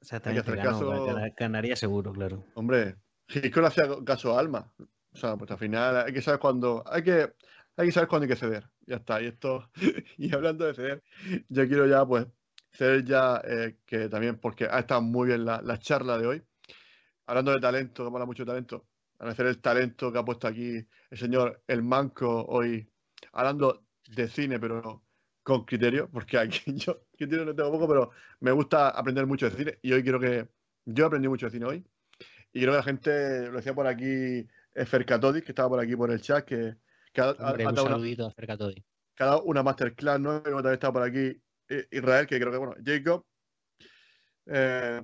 [0.00, 1.16] Exactamente, hay que hacer caso...
[1.36, 2.44] ganaría seguro, claro.
[2.54, 2.96] Hombre,
[3.28, 4.72] Hitchcock le hacía caso a Alma.
[5.12, 6.82] O sea, pues al final hay que saber cuándo.
[6.86, 7.32] Hay que,
[7.76, 8.68] hay que saber cuándo hay que ceder.
[8.86, 9.20] Ya está.
[9.22, 9.70] Y esto.
[10.18, 11.02] y hablando de ceder,
[11.48, 12.26] yo quiero ya, pues,
[12.72, 16.42] ceder ya, eh, que también, porque ha estado muy bien la, la, charla de hoy.
[17.26, 18.86] Hablando de talento, que habla mucho de talento.
[19.18, 22.88] Agradecer el talento que ha puesto aquí el señor El Manco hoy.
[23.32, 25.04] Hablando de cine, pero
[25.42, 29.56] con criterio, porque aquí yo criterio no tengo poco, pero me gusta aprender mucho de
[29.56, 30.48] cine y hoy quiero que
[30.84, 31.84] yo aprendí mucho de cine hoy
[32.52, 36.10] y creo que la gente, lo decía por aquí Fercatodi, que estaba por aquí por
[36.10, 36.76] el chat, que,
[37.12, 38.84] que ha, un saludito a Fercatodi.
[39.14, 40.38] Que ha dado una masterclass, ¿no?
[40.38, 43.24] Y también está por aquí eh, Israel, que creo que, bueno, Jacob.
[44.46, 45.02] Eh,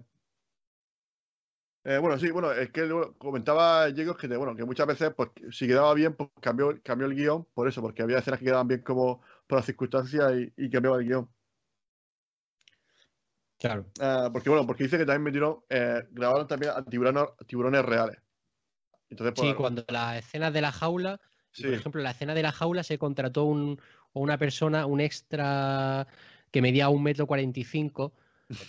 [1.84, 2.86] eh, bueno, sí, bueno, es que
[3.16, 7.14] comentaba Jacob que, bueno, que muchas veces, pues, si quedaba bien, pues cambió, cambió el
[7.14, 10.98] guion por eso, porque había escenas que quedaban bien como por las circunstancias y, cambiaba
[10.98, 11.28] el guion.
[13.58, 13.86] Claro.
[14.00, 18.18] Ah, porque bueno, porque dice que también metieron, eh, grabaron también a tiburones, reales.
[19.10, 21.20] Entonces, sí, cuando las escenas de la jaula,
[21.60, 23.80] por ejemplo, la escena de la jaula se contrató un,
[24.12, 26.06] una persona, un extra
[26.50, 28.12] que medía un metro cuarenta y cinco,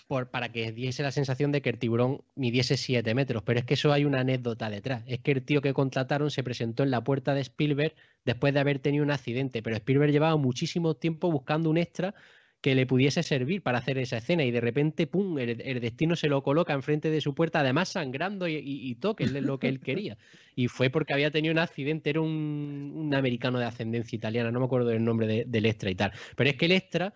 [0.08, 3.44] por, para que diese la sensación de que el tiburón midiese 7 metros.
[3.44, 5.04] Pero es que eso hay una anécdota detrás.
[5.08, 7.96] Es que el tío que contrataron se presentó en la puerta de Spielberg
[8.26, 9.62] después de haber tenido un accidente.
[9.62, 12.14] Pero Spielberg llevaba muchísimo tiempo buscando un extra
[12.62, 16.28] que le pudiese servir para hacer esa escena y de repente, ¡pum!, el, destino se
[16.28, 20.18] lo coloca enfrente de su puerta, además sangrando y, y, toque, lo que él quería.
[20.56, 24.66] Y fue porque había tenido un accidente, era un, americano de ascendencia italiana, no me
[24.66, 26.12] acuerdo del nombre del extra y tal.
[26.36, 27.14] Pero es que el extra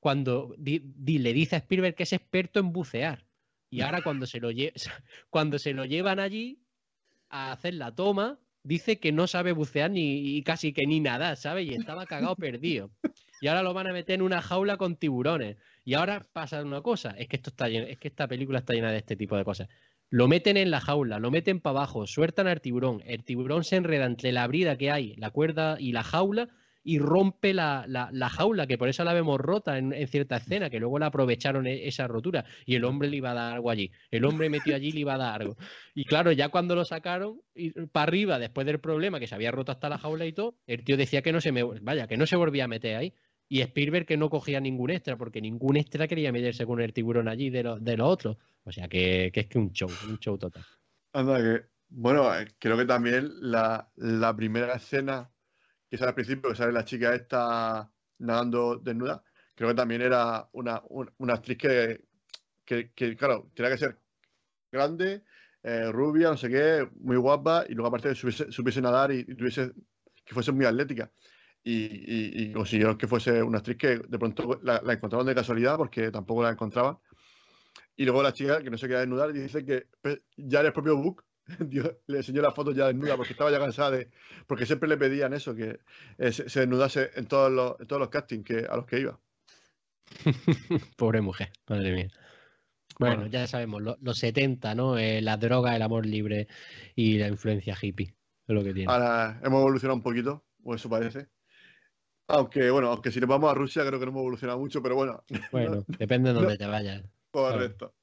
[0.00, 3.24] cuando le dice a Spielberg que es experto en bucear.
[3.70, 4.50] Y ahora cuando se, lo
[5.30, 6.60] cuando se lo llevan allí
[7.30, 11.66] a hacer la toma, dice que no sabe bucear ni casi que ni nada, ¿sabes?
[11.66, 12.90] Y estaba cagado perdido.
[13.44, 15.58] Y ahora lo van a meter en una jaula con tiburones.
[15.84, 18.72] Y ahora pasa una cosa, es que esto está lleno, es que esta película está
[18.72, 19.68] llena de este tipo de cosas.
[20.08, 23.76] Lo meten en la jaula, lo meten para abajo, sueltan al tiburón, el tiburón se
[23.76, 26.48] enreda entre la brida que hay, la cuerda y la jaula
[26.84, 27.86] y rompe la,
[28.30, 31.88] jaula, que por eso la vemos rota en, cierta escena, que luego la aprovecharon e,
[31.88, 33.90] esa rotura y el hombre le iba a dar algo allí.
[34.10, 35.56] El hombre metió allí le iba a dar algo.
[35.94, 37.40] Y claro, ya cuando lo sacaron
[37.92, 40.84] para arriba, después del problema, que se había roto hasta la jaula y todo, el
[40.84, 43.14] tío decía que no se me, vaya, que no se volvía a meter ahí.
[43.48, 47.28] Y Spielberg que no cogía ningún extra, porque ningún extra quería meterse con el tiburón
[47.28, 48.36] allí de los de otros.
[48.64, 50.64] O sea que, es que un show, un show total.
[51.12, 55.30] Anda, que, bueno, eh, creo que también la, la primera escena
[55.88, 59.22] que sale al principio, que sale la chica esta nadando desnuda,
[59.54, 60.82] creo que también era una,
[61.28, 62.04] actriz que,
[62.64, 64.00] que, claro, tenía que ser
[64.72, 65.22] grande,
[65.62, 69.72] eh, rubia, no sé qué, muy guapa, y luego aparte supiese, supiese nadar y, tuviese,
[70.24, 71.10] que fuese muy atlética.
[71.66, 75.78] Y, y, consiguieron que fuese una actriz que de pronto la, la, encontraron de casualidad
[75.78, 76.98] porque tampoco la encontraban.
[77.96, 80.72] Y luego la chica que no se quería desnudar dice que pues, ya en el
[80.74, 81.24] propio book
[82.06, 84.10] le enseñó la foto ya desnuda porque estaba ya cansada de.
[84.46, 85.78] Porque siempre le pedían eso, que
[86.18, 89.18] eh, se, desnudase en todos los, todos los castings que, a los que iba.
[90.96, 92.08] Pobre mujer, madre mía.
[92.98, 94.98] Bueno, ya sabemos, los 70, ¿no?
[94.98, 96.46] Eh, la droga, el amor libre
[96.94, 98.14] y la influencia hippie.
[98.46, 98.92] Es lo que tiene.
[98.92, 101.26] Ahora hemos evolucionado un poquito, o eso parece.
[102.28, 104.94] Aunque, bueno, aunque si nos vamos a Rusia, creo que no hemos evolucionado mucho, pero
[104.94, 105.22] bueno.
[105.52, 107.02] Bueno, depende de dónde te vayas.
[107.30, 107.94] Correcto.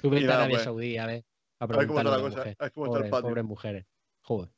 [0.00, 0.64] Tú vete a Arabia pues.
[0.64, 1.24] Saudí, a ver.
[1.58, 2.40] A ver cómo está la cosa.
[2.40, 3.28] A ver cómo está el patio.
[3.28, 3.86] Pobres mujeres.
[4.22, 4.50] Joder.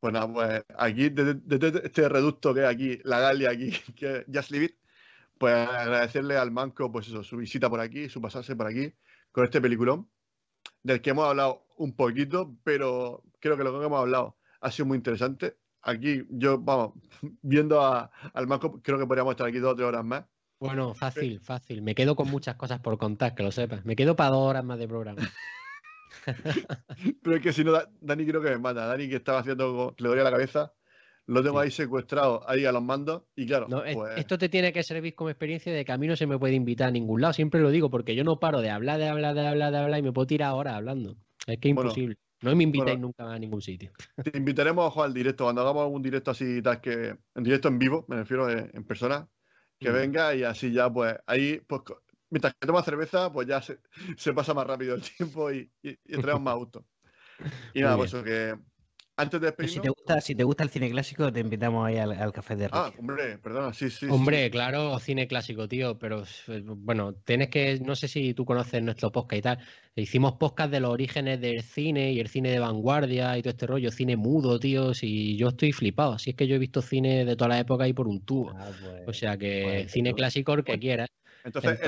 [0.00, 4.50] Pues nada, pues aquí, desde, este reducto que hay aquí, la Galia aquí, que Just
[4.50, 4.76] Leave It,
[5.38, 8.92] pues agradecerle al Manco, pues eso, su visita por aquí, su pasarse por aquí,
[9.32, 10.10] con este peliculón,
[10.82, 14.86] del que hemos hablado un poquito, pero creo que lo que hemos hablado ha sido
[14.86, 15.56] muy interesante.
[15.84, 16.92] Aquí, yo, vamos,
[17.42, 20.24] viendo al Manco, creo que podríamos estar aquí dos o tres horas más.
[20.58, 21.82] Bueno, fácil, fácil.
[21.82, 23.84] Me quedo con muchas cosas por contar, que lo sepas.
[23.84, 25.20] Me quedo para dos horas más de programa.
[27.22, 28.86] Pero es que si no, Dani creo que me mata.
[28.86, 30.72] Dani que estaba haciendo, le dolía la cabeza.
[31.26, 33.22] Lo tengo ahí secuestrado, ahí a los mandos.
[33.34, 36.16] Y claro, pues esto te tiene que servir como experiencia de que a mí no
[36.16, 37.32] se me puede invitar a ningún lado.
[37.32, 39.98] Siempre lo digo porque yo no paro de hablar, de hablar, de hablar, de hablar
[39.98, 41.16] y me puedo tirar ahora hablando.
[41.46, 42.16] Es que es imposible.
[42.44, 43.92] No me invitáis nunca a ningún sitio.
[44.32, 45.44] Te invitaremos a jugar al directo.
[45.44, 48.84] Cuando hagamos algún directo así, tal que en directo en vivo, me refiero eh, en
[48.84, 49.28] persona,
[49.78, 49.94] que mm.
[49.94, 51.82] venga y así ya, pues ahí, pues
[52.30, 56.42] mientras que toma cerveza, pues ya se, pasa más rápido el tiempo y, y, entramos
[56.42, 56.86] más auto.
[57.72, 58.54] Y nada, pues eso que
[59.16, 59.74] antes de despedirnos...
[59.74, 62.66] Si te, gusta, si te gusta el cine clásico, te invitamos ahí al, café de
[62.66, 62.74] Rick.
[62.74, 64.06] Ah, hombre, perdona, sí, sí.
[64.10, 66.24] Hombre, claro, cine clásico, tío, pero
[66.76, 69.58] bueno, tienes que, no sé si tú conoces nuestro podcast y tal,
[69.94, 73.66] hicimos podcast de los orígenes del cine y el cine de vanguardia y todo este
[73.66, 77.24] rollo, cine mudo, tío, y yo estoy flipado, así es que yo he visto cine
[77.24, 78.52] de toda la época y por un tubo.
[78.56, 81.08] Ah, pues, o sea que cine clásico el que quieras.
[81.44, 81.78] Entonces,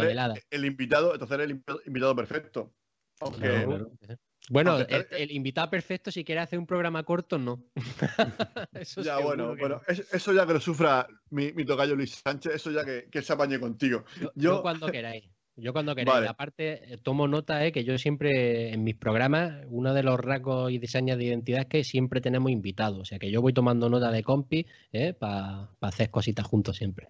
[0.50, 2.72] el invitado, entonces el invitado perfecto.
[4.48, 7.64] Bueno, el, invitado perfecto, si quiere hacer un programa corto, no.
[8.74, 12.70] eso ya, bueno, bueno eso ya que lo sufra mi, mi tocayo Luis Sánchez, eso
[12.70, 14.04] ya que, que se apañe contigo.
[14.34, 15.24] Yo, cuando queráis.
[15.56, 16.28] Yo cuando queráis.
[16.28, 20.78] Aparte, tomo nota eh, que yo siempre en mis programas, uno de los rasgos y
[20.78, 23.00] diseños de identidad es que siempre tenemos invitados.
[23.00, 27.08] O sea que yo voy tomando nota de compi eh, para hacer cositas juntos siempre.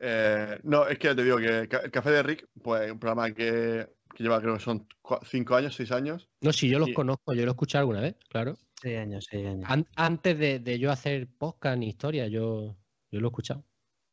[0.00, 3.32] Eh, no, es que ya te digo que el Café de Rick, pues un programa
[3.32, 3.86] que,
[4.16, 4.86] lleva, creo que son
[5.24, 6.28] cinco años, seis años.
[6.40, 8.56] No, si yo los conozco, yo lo he escuchado alguna vez, claro.
[8.80, 9.86] Seis años, seis años.
[9.96, 12.76] antes de, yo hacer podcast ni historia, yo,
[13.10, 13.64] yo lo he escuchado.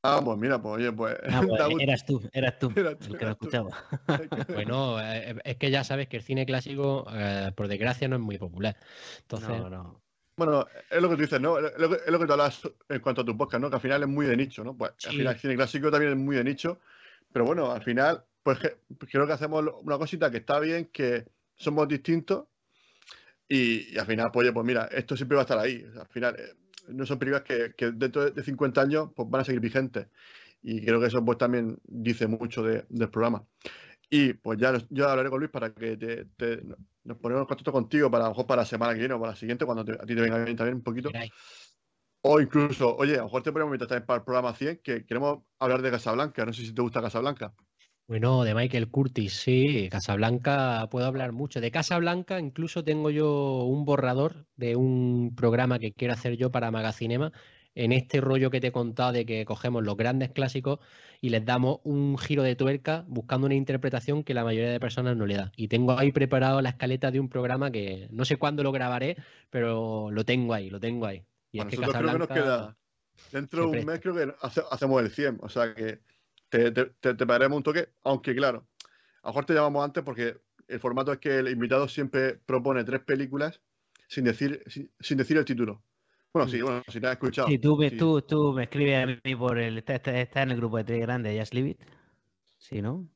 [0.04, 1.16] Ah, pues mira, pues oye, pues.
[1.30, 3.72] Ah, pues, eras tú, eras tú, el que lo escuchaba.
[4.54, 8.22] bueno, eh, es que ya sabes que el cine clásico, eh, por desgracia, no es
[8.22, 8.78] muy popular.
[9.22, 10.02] Entonces, no, no.
[10.38, 11.58] Bueno, es lo que tú dices, ¿no?
[11.58, 13.70] Es lo que, es lo que tú hablas en cuanto a tu podcast, ¿no?
[13.70, 14.76] Que al final es muy de nicho, ¿no?
[14.76, 16.80] Pues al final el cine clásico también es muy de nicho,
[17.32, 18.60] pero bueno, al final, pues,
[19.00, 21.26] pues creo que hacemos una cosita que está bien, que
[21.58, 22.46] somos distintos
[23.48, 25.84] y, al final, pues, pues mira, esto siempre va a estar ahí.
[26.00, 26.54] al final, eh,
[26.90, 30.08] no son películas que, que, dentro de 50 años pues, van a seguir vigentes.
[30.62, 33.46] Y creo que eso pues también dice mucho del programa.
[34.10, 36.64] Y pues ya yo hablaré con Luis para que te, te-
[37.04, 39.20] nos ponemos en contacto contigo para a lo mejor para la semana que viene o
[39.20, 41.12] para la siguiente, cuando te- a ti te venga bien también un poquito.
[42.22, 45.06] O incluso, oye, a lo mejor te podemos invitar también para el programa 100, que
[45.06, 46.46] queremos hablar de Casablanca.
[46.46, 47.54] No sé si te gusta Casablanca.
[48.08, 51.60] Bueno, de Michael Curtis, sí, Casablanca, puedo hablar mucho.
[51.60, 56.70] De Casablanca incluso tengo yo un borrador de un programa que quiero hacer yo para
[56.70, 57.32] Magacinema,
[57.74, 60.80] en este rollo que te he contado de que cogemos los grandes clásicos
[61.20, 65.18] y les damos un giro de tuerca buscando una interpretación que la mayoría de personas
[65.18, 65.52] no le da.
[65.56, 69.18] Y tengo ahí preparado la escaleta de un programa que no sé cuándo lo grabaré,
[69.50, 71.26] pero lo tengo ahí, lo tengo ahí.
[71.52, 72.76] Y es que nosotros creo que nos Casablanca...
[72.76, 72.78] queda.
[73.32, 75.40] Dentro de un mes creo que hace- hacemos el 100.
[75.42, 76.00] O sea que
[76.50, 77.90] te, te, te, te pegaremos un toque.
[78.04, 78.68] Aunque claro,
[79.24, 82.84] a lo mejor te llamamos antes porque el formato es que el invitado siempre propone
[82.84, 83.62] tres películas
[84.08, 85.84] sin decir, sin, sin decir el título.
[86.34, 87.48] Bueno, sí, bueno, si te has escuchado.
[87.48, 87.98] Sí, tú me, Sí.
[87.98, 89.78] tú, tú me escribes a mí por el.
[89.78, 91.80] Está, está- está en el grupo de Telegram de Just Leave It.
[92.58, 93.08] Sí, ¿no?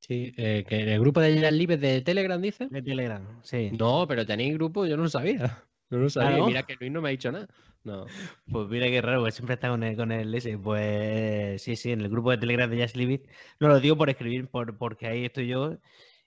[0.00, 2.68] Sí, eh, que en el grupo de Jazz Libres de Telegram dice.
[2.70, 3.70] De Telegram, sí.
[3.78, 5.64] No, pero tenéis grupo, yo no lo sabía.
[5.90, 6.44] No lo sabía.
[6.44, 7.46] Mira que Luis no me ha dicho nada.
[7.84, 8.06] No.
[8.50, 10.58] Pues mira qué raro, porque siempre está con el, con el ese.
[10.58, 13.28] Pues sí, sí, en el grupo de Telegram de Just Leave It.
[13.60, 15.78] No lo digo por escribir, por, porque ahí estoy yo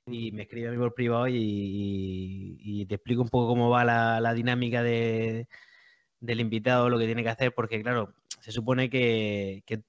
[0.06, 3.70] y me escribe a mí por privado y, y- y te explico un poco cómo
[3.70, 5.48] va la, la dinámica de,
[6.20, 9.84] del invitado, lo que tiene que hacer, porque claro, se supone que, que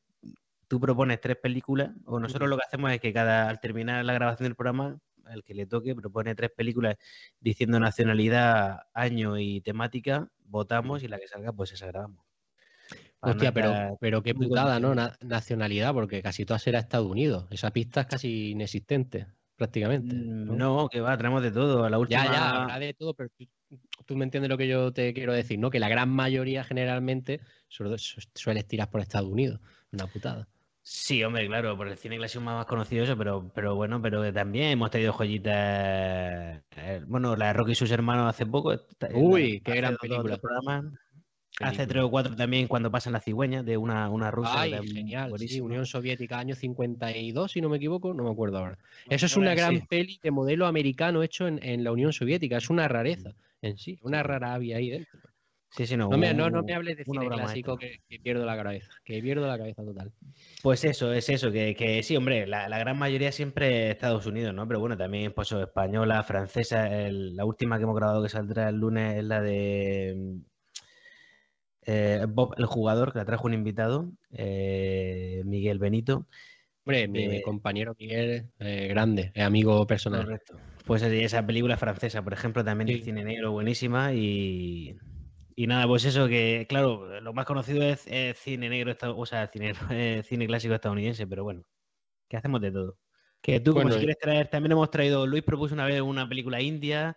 [0.68, 4.12] tú propones tres películas, o nosotros lo que hacemos es que cada, al terminar la
[4.12, 4.98] grabación del programa,
[5.30, 6.96] al que le toque, propone tres películas
[7.40, 12.24] diciendo nacionalidad, año y temática, votamos y la que salga, pues esa grabamos.
[13.20, 14.94] Para Hostia, pero, estar pero qué putada, ¿no?
[14.94, 17.46] Na- nacionalidad, porque casi todas será Estados Unidos.
[17.50, 19.26] Esa pista es casi inexistente,
[19.56, 20.14] prácticamente.
[20.14, 20.54] ¿no?
[20.56, 21.88] No, que va, tenemos de todo.
[21.88, 22.24] La última.
[22.24, 23.46] Ya, ya, habrá de todo, pero tú,
[24.06, 25.70] tú me entiendes lo que yo te quiero decir, ¿no?
[25.70, 29.60] Que la gran mayoría generalmente suele, su- suele tirar por Estados Unidos.
[29.92, 30.48] Una putada.
[30.82, 34.70] Sí, hombre, claro, por el cine clásico más conocido eso, pero, pero bueno, pero también
[34.70, 36.62] hemos tenido joyitas.
[36.76, 38.72] eh, bueno, la de Rocky y sus hermanos hace poco.
[38.72, 40.38] esta- Uy, qué gran película.
[40.38, 40.84] programas.
[41.60, 44.62] Hace tres o cuatro también cuando pasan las cigüeñas de una, una rusa.
[44.62, 45.30] Ay, genial.
[45.38, 45.60] Sí.
[45.60, 48.78] Unión Soviética, año 52, si no me equivoco, no me acuerdo ahora.
[49.10, 52.56] Eso es una gran peli de modelo americano hecho en, en la Unión Soviética.
[52.56, 55.20] Es una rareza en sí, una rara ave ahí dentro.
[55.76, 56.08] Sí, sí, no.
[56.10, 59.20] No me, no, no me hables de cine clásico que, que pierdo la cabeza, que
[59.22, 60.10] pierdo la cabeza total.
[60.62, 64.52] Pues eso, es eso, que, que sí, hombre, la, la gran mayoría siempre Estados Unidos,
[64.52, 64.66] ¿no?
[64.66, 68.76] Pero bueno, también pues española, francesa, el- la última que hemos grabado que saldrá el
[68.76, 70.40] lunes es la de mm,
[71.86, 76.26] eh, Bob el jugador, que la trajo un invitado, eh, Miguel Benito.
[76.84, 80.24] Hombre, mi, mi Eh, compañero Miguel, grande, amigo personal.
[80.24, 80.58] Correcto.
[80.84, 83.04] Pues esa película francesa, por ejemplo, también de Sí.
[83.04, 84.12] cine negro, buenísima.
[84.12, 84.96] Y,
[85.62, 89.46] y nada, pues eso que, claro, lo más conocido es, es cine negro, o sea,
[89.48, 91.64] cine, eh, cine clásico estadounidense, pero bueno,
[92.28, 92.96] que hacemos de todo.
[93.42, 96.62] Que tú, como si quieres traer, también hemos traído, Luis propuso una vez una película
[96.62, 97.14] india,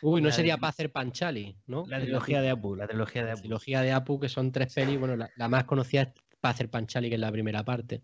[0.00, 1.84] Uy, no la sería de- para hacer Panchali, ¿no?
[1.86, 3.40] la Es trilogía de Apu, la trilogía de la Apu.
[3.42, 4.98] trilogía de Apu, que son tres pelis.
[4.98, 6.08] Bueno, la, la más conocida es
[6.40, 8.02] Pacer Panchali, que es la primera parte.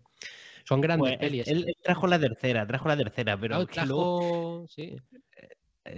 [0.63, 1.47] Son grandes Pues pelis.
[1.47, 4.95] él- él trajo la tercera, trajo la tercera, pero Ah, que luego- trajo, eh, sí,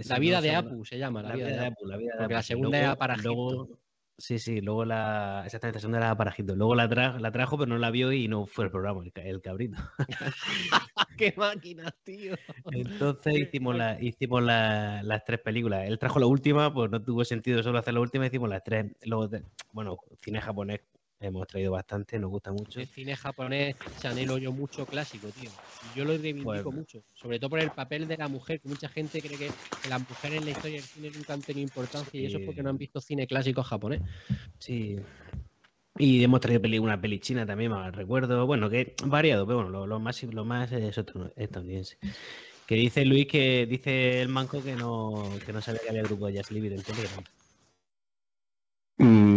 [0.06, 1.22] La vida de Apu se llama.
[1.22, 1.86] La, La vida, de Apu.
[1.86, 3.28] La vida de Porque la segunda Luego- era Parajito.
[3.28, 3.78] luego-
[4.16, 5.42] sí, sí, luego la.
[5.44, 6.56] Exactamente, la segunda era Parajito.
[6.56, 9.12] Luego la, tra- la trajo, pero no la vio y no fue el programa, el,
[9.12, 9.76] ca- el cabrito.
[11.18, 12.34] ¡Qué máquina, tío!
[12.72, 15.86] Entonces hicimos, la, hicimos la- las tres películas.
[15.86, 18.86] Él trajo la última, pues no tuvo sentido solo hacer la última, hicimos las tres.
[19.04, 19.28] Luego,
[19.72, 20.80] bueno, cine japonés
[21.26, 22.80] hemos traído bastante, nos gusta mucho.
[22.80, 25.50] El cine japonés se anhelo yo mucho clásico, tío.
[25.94, 27.02] Y yo lo reivindico Pues- mucho.
[27.14, 29.50] Sobre todo por el papel de la mujer, que mucha gente cree que
[29.88, 32.62] las mujeres en la historia del cine nunca han tenido importancia y eso es porque
[32.62, 34.00] no han visto cine clásico japonés.
[34.58, 34.96] Sí.
[35.96, 38.46] Y hemos traído peli, una peli china también, más recuerdo.
[38.46, 41.98] Bueno, que variado, pero bueno, lo, lo más, lo más es otro- estadounidense.
[42.66, 46.26] Que dice Luis que dice el manco que no, que no sabía que había grupo
[46.26, 47.22] de Jazz Libre en Telegram.
[48.98, 49.33] Mm,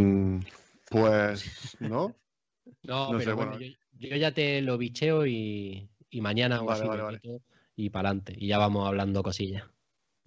[0.89, 2.19] pues, ¿no?
[2.83, 3.65] No, No sé, pero bueno, bueno.
[3.65, 3.67] yo,
[4.09, 7.23] yo ya te lo bicheo y, y mañana Vale, así vale, me vale.
[7.23, 7.41] meto
[7.75, 8.35] y para adelante.
[8.37, 9.65] Y ya vamos hablando cosillas.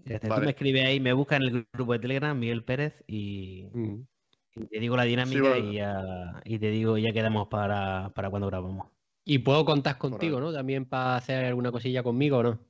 [0.05, 3.05] Ya está, Tú me escribes ahí, me busca en el grupo de Telegram, Miguel Pérez,
[3.07, 4.07] y, Mm.
[4.55, 5.73] y te digo la dinámica bueno.
[5.73, 8.89] y, ya, y te digo, ya quedamos para, para cuando grabamos.
[9.25, 10.41] Y puedo contar contigo.
[10.41, 10.53] ¿no?
[10.53, 12.61] También para hacer alguna cosilla conmigo, ¿o ¿no?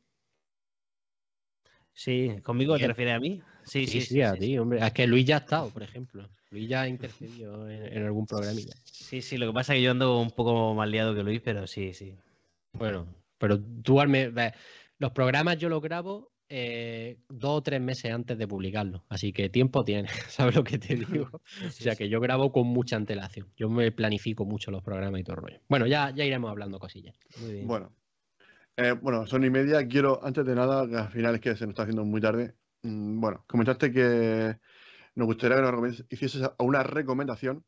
[1.92, 3.42] Sí, ¿conmigo te refieres a mí?
[3.64, 4.84] Sí, Sí, sí, a ti, hombre.
[4.84, 6.28] Es que Luis ya ha estado, por ejemplo.
[6.50, 8.74] Luis ya ha intercedido en, en algún programilla.
[8.84, 11.40] Sí, sí, lo que pasa es que yo ando un poco más liado que Luis,
[11.44, 12.14] pero sí, sí.
[12.72, 13.06] Bueno,
[13.38, 14.10] pero tú al
[14.98, 19.48] los programas yo los grabo eh, dos o tres meses antes de publicarlos, así que
[19.48, 21.30] tiempo tienes, ¿sabes lo que te digo?
[21.32, 25.24] O sea que yo grabo con mucha antelación, yo me planifico mucho los programas y
[25.24, 25.60] todo el rollo.
[25.68, 27.16] Bueno, ya, ya iremos hablando cosillas.
[27.40, 27.66] Muy bien.
[27.66, 27.92] Bueno.
[28.76, 29.86] Eh, bueno, son y media.
[29.86, 32.54] Quiero, antes de nada, que al final es que se nos está haciendo muy tarde.
[32.82, 34.58] Mm, bueno, comentaste que
[35.14, 37.64] nos gustaría que nos hicieses una recomendación,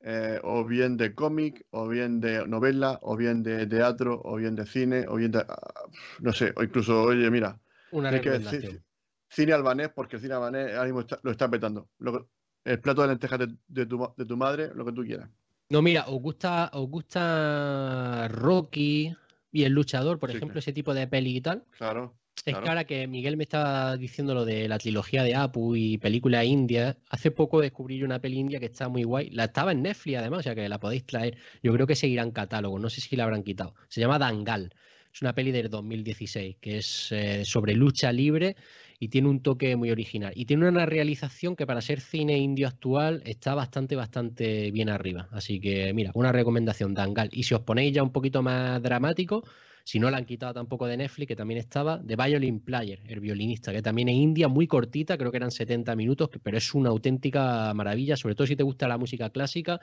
[0.00, 4.56] eh, o bien de cómic, o bien de novela, o bien de teatro, o bien
[4.56, 5.40] de cine, o bien de.
[5.48, 5.84] ah,
[6.20, 7.60] no sé, o incluso, oye, mira,
[7.92, 8.84] Una que recomendación.
[9.30, 11.88] cine albanés, porque el cine albanés ahora mismo está- lo está petando.
[11.98, 12.26] Lo que-
[12.64, 15.28] el plato de lentejas de, de tu, de tu madre, lo que tú quieras.
[15.70, 19.16] No, mira, os gusta, os gusta Rocky
[19.52, 21.64] y El Luchador, por Sí, ejemplo, ese tipo de peli y tal.
[21.78, 22.14] Claro.
[22.44, 22.62] Es Claro.
[22.62, 26.44] que ahora que Miguel me estaba diciendo lo de la trilogía de Apu y películas
[26.44, 29.30] indias, hace poco descubrí una peli india que está muy guay.
[29.30, 31.36] La estaba en Netflix además, o sea que la podéis traer.
[31.62, 33.74] Yo creo que seguirá en catálogo, no sé si la habrán quitado.
[33.88, 34.74] Se llama Dangal.
[35.14, 38.56] Es una peli del 2016 que es eh, sobre lucha libre
[38.98, 40.32] y tiene un toque muy original.
[40.34, 45.28] Y tiene una realización que para ser cine indio actual está bastante, bastante bien arriba.
[45.32, 47.28] Así que mira, una recomendación, Dangal.
[47.32, 49.44] Y si os ponéis ya un poquito más dramático,
[49.84, 53.20] si no la han quitado tampoco de Netflix, que también estaba, The Violin Player, el
[53.20, 56.90] violinista, que también es india, muy cortita, creo que eran 70 minutos, pero es una
[56.90, 59.80] auténtica maravilla, sobre todo si te gusta la música clásica,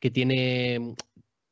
[0.00, 0.94] que tiene,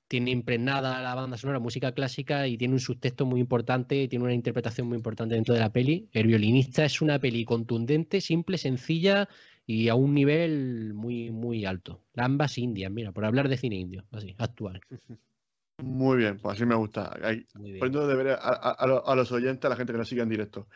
[0.08, 4.24] tiene impregnada la banda sonora, música clásica, y tiene un subtexto muy importante, y tiene
[4.24, 6.08] una interpretación muy importante dentro de la peli.
[6.12, 9.28] El violinista es una peli contundente, simple, sencilla
[9.66, 12.02] y a un nivel muy, muy alto.
[12.16, 14.80] Ambas indias, mira, por hablar de cine indio, así, actual.
[15.82, 17.14] Muy bien, pues así me gusta.
[17.22, 17.46] Ahí,
[17.78, 20.22] poniendo deberes a, a- a lo- a los oyentes, a la gente que nos sigue
[20.22, 20.68] en directo.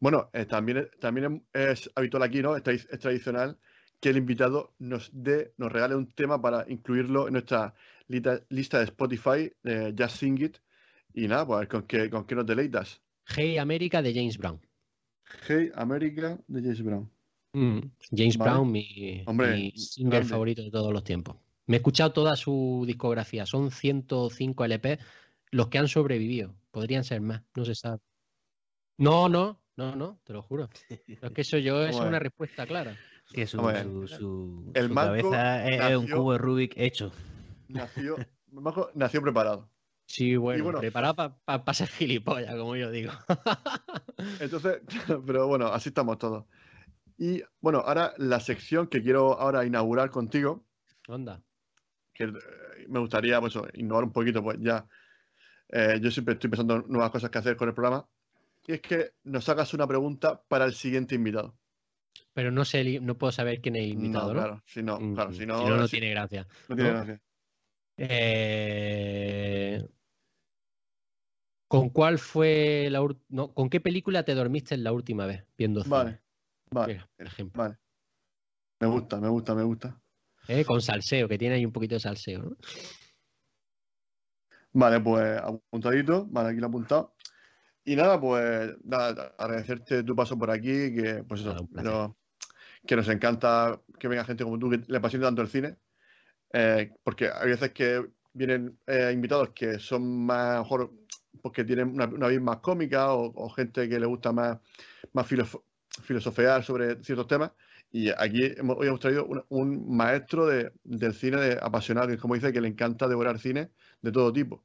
[0.00, 2.56] Bueno, eh, también, también es habitual aquí, ¿no?
[2.56, 3.58] Es, tra- es tradicional
[4.00, 7.72] que el invitado nos dé, nos regale un tema para incluirlo en nuestra
[8.08, 10.56] lista, lista de Spotify, de Just Sing It.
[11.14, 13.00] Y nada, pues con qué, con qué nos deleitas.
[13.36, 14.60] Hey América de James Brown.
[15.48, 17.08] Hey America de James Brown.
[17.52, 17.78] Mm,
[18.10, 18.50] James Vale.
[18.50, 20.28] Brown, mi, Hombre, mi grande.
[20.28, 21.36] favorito de todos los tiempos.
[21.66, 24.98] Me he escuchado toda su discografía, son 105 LP,
[25.50, 26.54] los que han sobrevivido.
[26.70, 27.98] Podrían ser más, no se sabe.
[28.98, 30.68] No, no, no, no, te lo juro.
[30.88, 32.96] Pero es que eso yo es una respuesta clara.
[33.32, 37.12] Que su, su, su- El su Marco cabeza es, es un cubo de Rubik hecho.
[37.68, 38.16] Nació,
[38.94, 39.68] nació preparado.
[40.06, 40.80] Sí, bueno, bueno.
[40.80, 43.12] preparado para ser gilipollas, como yo digo.
[44.40, 44.82] Entonces,
[45.26, 46.44] pero bueno, así estamos todos.
[47.16, 50.64] Y bueno, ahora la sección que quiero ahora inaugurar contigo,
[51.08, 51.42] Onda.
[52.12, 54.86] Que eh, me gustaría pues, innovar un poquito, pues ya.
[55.68, 58.08] eh, yo siempre estoy pensando en nuevas cosas que hacer con el programa.
[58.66, 61.58] Y es que nos hagas una pregunta para el siguiente invitado.
[62.34, 64.40] Pero no sé, no puedo saber quién es el invitado, no, ¿no?
[64.40, 66.46] claro, si no, Mm, claro, si no, si no, no si- tiene gracia.
[66.68, 67.22] no tiene gracia.
[67.96, 69.82] Eh,
[71.68, 75.82] ¿Con cuál fue la ur- no, ¿Con qué película te dormiste la última vez viendo
[75.82, 75.90] cine?
[75.90, 76.22] Vale,
[76.70, 77.62] vale, Mira, por ejemplo.
[77.62, 77.78] vale.
[78.80, 80.01] Me gusta, me gusta, me gusta.
[80.48, 82.42] Eh, Con salseo, que tiene ahí un poquito de salseo.
[82.42, 82.56] ¿no?
[84.74, 87.14] Vale, pues apuntadito, vale, aquí lo he apuntado.
[87.84, 92.16] Y nada, pues nada, agradecerte tu paso por aquí, que pues eso, pero-
[92.86, 95.76] que nos encanta que venga gente como tú que le apasiona tanto el cine,
[96.52, 100.92] eh, porque hay veces que vienen eh, invitados que son más, mejor,
[101.42, 104.58] porque tienen una, una vis más cómica o, o gente que le gusta más,
[105.12, 105.26] más
[106.02, 107.52] filosofear sobre ciertos temas.
[107.92, 112.16] Y aquí hemos, hoy hemos traído un, un maestro de- del cine de apasionado, que
[112.16, 113.70] como dice, que le encanta devorar cine
[114.00, 114.64] de todo tipo.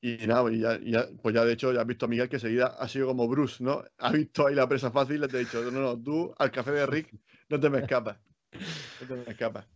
[0.00, 2.28] Y nada, y ya, y ya- pues ya de hecho ya has visto a Miguel
[2.28, 3.82] que seguida ha sido como Bruce, ¿no?
[3.98, 6.50] Ha visto ahí la presa fácil y le te ha dicho, no, no, tú al
[6.50, 7.14] café de Rick
[7.48, 8.18] no te me escapas.
[8.52, 9.66] No te me escapas.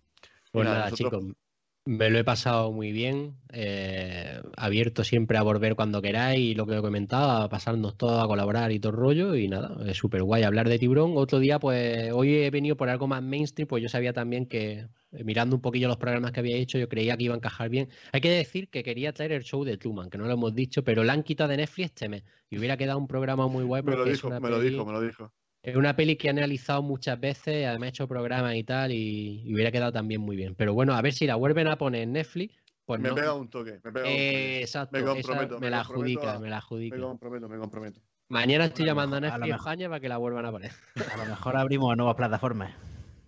[0.53, 1.37] Pues nada, nada, nosotros- chicos,
[1.85, 3.41] me lo he pasado muy bien.
[3.53, 8.23] eh, abierto siempre a volver cuando queráis y lo que he comentado, a pasarnos todos
[8.23, 9.35] a colaborar y todo el rollo.
[9.35, 11.13] Y nada, es súper guay hablar de tiburón.
[11.17, 14.89] Otro día, pues hoy he venido por algo más mainstream, pues yo sabía también que
[15.11, 17.69] eh, mirando un poquillo los programas que había hecho, yo creía que iba a encajar
[17.69, 17.89] bien.
[18.13, 20.85] Hay que decir que quería traer el show de Truman, que no lo hemos dicho,
[20.85, 22.23] pero lo han quitado de Netflix este mes.
[22.49, 25.01] Y hubiera quedado un programa muy guay Me lo dijo, me lo dijo, me lo
[25.01, 25.33] dijo.
[25.63, 29.43] Es una peli que he analizado muchas veces, además he hecho programas y tal, y,
[29.45, 30.55] y hubiera quedado también muy bien.
[30.57, 32.55] Pero bueno, a ver si la vuelven a poner en Netflix.
[32.85, 33.15] Pues me no.
[33.15, 34.61] pega un toque, me pega un Eh, toque.
[34.63, 36.97] exacto, Me esa comprometo, me me la adjudica, a- me la adjudica.
[36.97, 38.01] Me comprometo, me comprometo.
[38.29, 40.51] Mañana estoy a llamando a mejor- a Netflix mejor- España para que la vuelvan a
[40.51, 40.73] poner.
[41.13, 42.75] A lo mejor abrimos nuevas plataformas.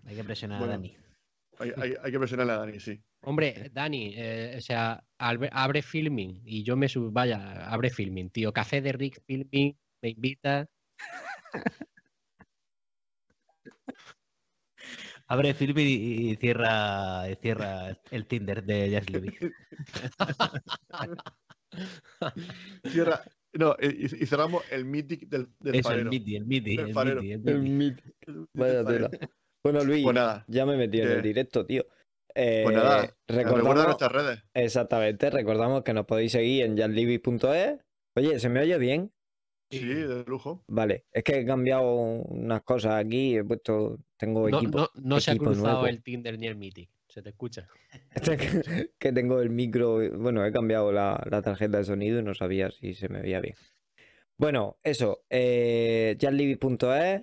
[0.06, 0.72] Hay que presionar Bueno.
[0.72, 0.96] a Dani.
[1.60, 3.00] Hay, hay- hay que presionarle a Dani, sí.
[3.22, 8.52] Hombre, Dani, eh, o sea, abre filming y yo me subo, vaya, abre filming, tío.
[8.52, 10.66] Café de Rick Filming, me invita.
[15.34, 19.36] Abre film y, y cierra, y cierra el Tinder de Jazz Levy.
[22.84, 23.20] Cierra,
[23.54, 26.10] no, y, y cerramos el Mythic del, del Eso, el farero.
[26.10, 27.20] MIDI, el MIDI, Del el farero.
[27.20, 27.70] MIDI, el El MIDI.
[27.70, 27.98] mit.
[28.28, 29.08] El Mythic Vaya del farero.
[29.10, 29.30] tela.
[29.64, 31.84] Bueno, Luis, Pues nada, ya me he metido en el directo, tío.
[32.36, 34.42] Eh, pues nada, recuerda recordamos, nuestras redes.
[34.54, 37.80] exactamente, recordamos que nos podéis seguir en jazzlibby.es,
[38.16, 39.10] Oye, ¿se me oye bien?
[39.70, 40.64] Sí, de lujo.
[40.68, 45.20] Vale, es que he cambiado unas cosas aquí, he puesto, tengo No, equipo, no- no
[45.20, 45.86] se ha cruzado nuevo.
[45.86, 46.90] el Tinder ni el Mythic.
[47.08, 47.68] Se te escucha.
[48.62, 52.34] que, que tengo el micro, bueno, he cambiado la, la tarjeta de sonido y no
[52.34, 53.54] sabía si se me veía bien.
[54.36, 57.22] Bueno, eso, eh, jazzlibby.es,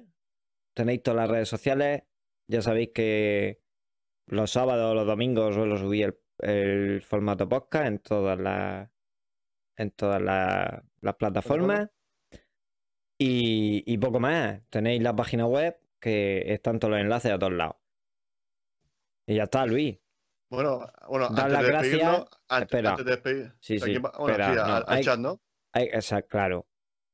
[0.73, 2.03] tenéis todas las redes sociales,
[2.47, 3.61] ya sabéis que
[4.27, 8.89] los sábados o los domingos suelo subir el, el formato podcast en todas las
[9.77, 11.89] en todas las, las plataformas
[13.23, 14.61] y, y poco más.
[14.69, 17.75] Tenéis la página web que están todos los enlaces a todos lados.
[19.27, 19.97] Y ya está, Luis.
[20.49, 22.25] Bueno, bueno, Dar antes las de gracias.
[22.49, 22.89] antes, Espera.
[22.91, 23.53] antes de despedir.
[23.59, 25.39] Sí, sí, bueno, espera, no, al, al hay- chat, ¿no?
[25.73, 26.65] Ay, esa- claro.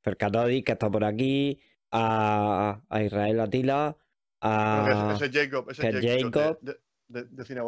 [0.04, 1.60] Fercatodi, que está por aquí,
[1.92, 3.96] a, a Israel Atila,
[4.42, 6.60] a, ese, ese Jacob, ese Jacob, Jacob.
[6.62, 7.60] de, de,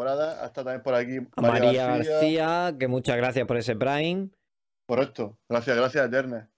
[0.42, 2.76] hasta también por aquí a María García.
[2.80, 4.30] que muchas gracias por ese Prime.
[4.88, 5.38] Correcto.
[5.48, 6.50] Gracias, gracias, Eterna.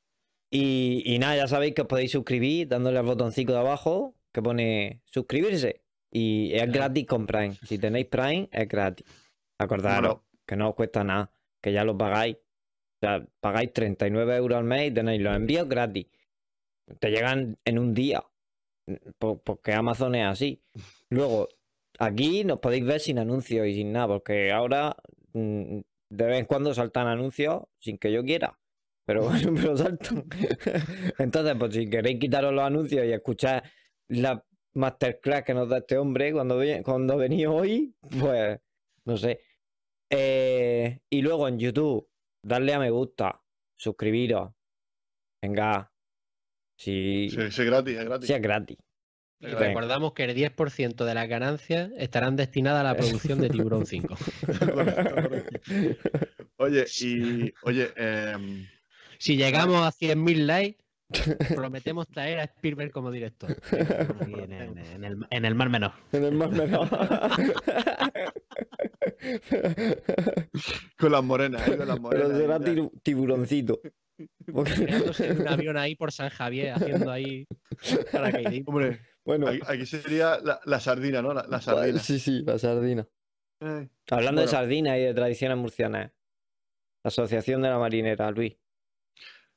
[0.53, 4.41] Y, y nada, ya sabéis que os podéis suscribir dándole al botoncito de abajo que
[4.41, 5.81] pone suscribirse.
[6.11, 7.55] Y es gratis con Prime.
[7.65, 9.05] Si tenéis Prime, es gratis.
[9.57, 12.35] Acordaros que no os cuesta nada, que ya lo pagáis.
[12.35, 16.07] O sea, pagáis 39 euros al mes y tenéis los envíos gratis.
[16.99, 18.21] Te llegan en un día.
[19.19, 20.61] po- Porque Amazon es así.
[21.09, 21.47] Luego,
[21.97, 24.97] aquí nos podéis ver sin anuncios y sin nada, porque ahora
[25.33, 25.79] mm,
[26.09, 28.59] de vez en cuando saltan anuncios sin que yo quiera.
[29.05, 30.25] Pero, pero saltan.
[31.17, 33.63] Entonces, pues si queréis quitaros los anuncios y escuchar
[34.09, 38.59] la masterclass que nos da este hombre cuando, cuando venía hoy, pues
[39.05, 39.41] no sé.
[40.09, 42.07] Eh, y luego en YouTube,
[42.43, 43.41] darle a me gusta,
[43.77, 44.51] suscribiros.
[45.41, 45.91] Venga.
[46.77, 48.27] Si, sí, sí, gratis, es gratis.
[48.27, 48.77] si es gratis.
[49.39, 53.87] Y recordamos que el 10% de las ganancias estarán destinadas a la producción de Tiburón
[53.87, 54.15] 5.
[54.45, 55.59] Correcto, correcto.
[56.57, 58.67] Oye, y oye, em,
[59.21, 60.83] Si llegamos a 100.000 likes,
[61.55, 63.55] prometemos traer a Spielberg como director.
[63.71, 65.91] En, el, en el- en el Mar Menor.
[66.11, 66.89] En el Mar Menor.
[70.97, 71.77] con las morenas, ¿eh?
[71.77, 72.27] con las morenas.
[72.29, 73.79] Pero será tiru- tiburoncito.
[74.51, 77.47] Porque- Creándose en un avión ahí por San Javier, haciendo ahí
[78.11, 78.69] paracaidismo.
[78.71, 81.33] Hombre, Bueno, aquí, sería la, la sardina, ¿no?
[81.33, 81.99] La, la sardina.
[81.99, 83.07] sí, sí, la sardina.
[83.61, 84.59] Eh, Hablando de Bueno.
[84.59, 86.11] sardinas y de tradiciones murcianas.
[87.03, 88.55] La Asociación de la Marinera, Luis.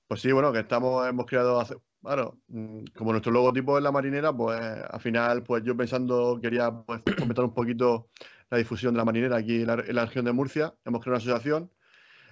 [0.06, 1.62] Pues sí, bueno, que estamos, hemos creado,
[2.02, 6.70] claro, mm, como nuestro logotipo es la marinera, pues al final, pues yo pensando, quería
[6.70, 8.10] pues, comentar un poquito
[8.50, 10.74] la difusión de la marinera aquí en la, región de Murcia.
[10.84, 11.70] Hemos creado una asociación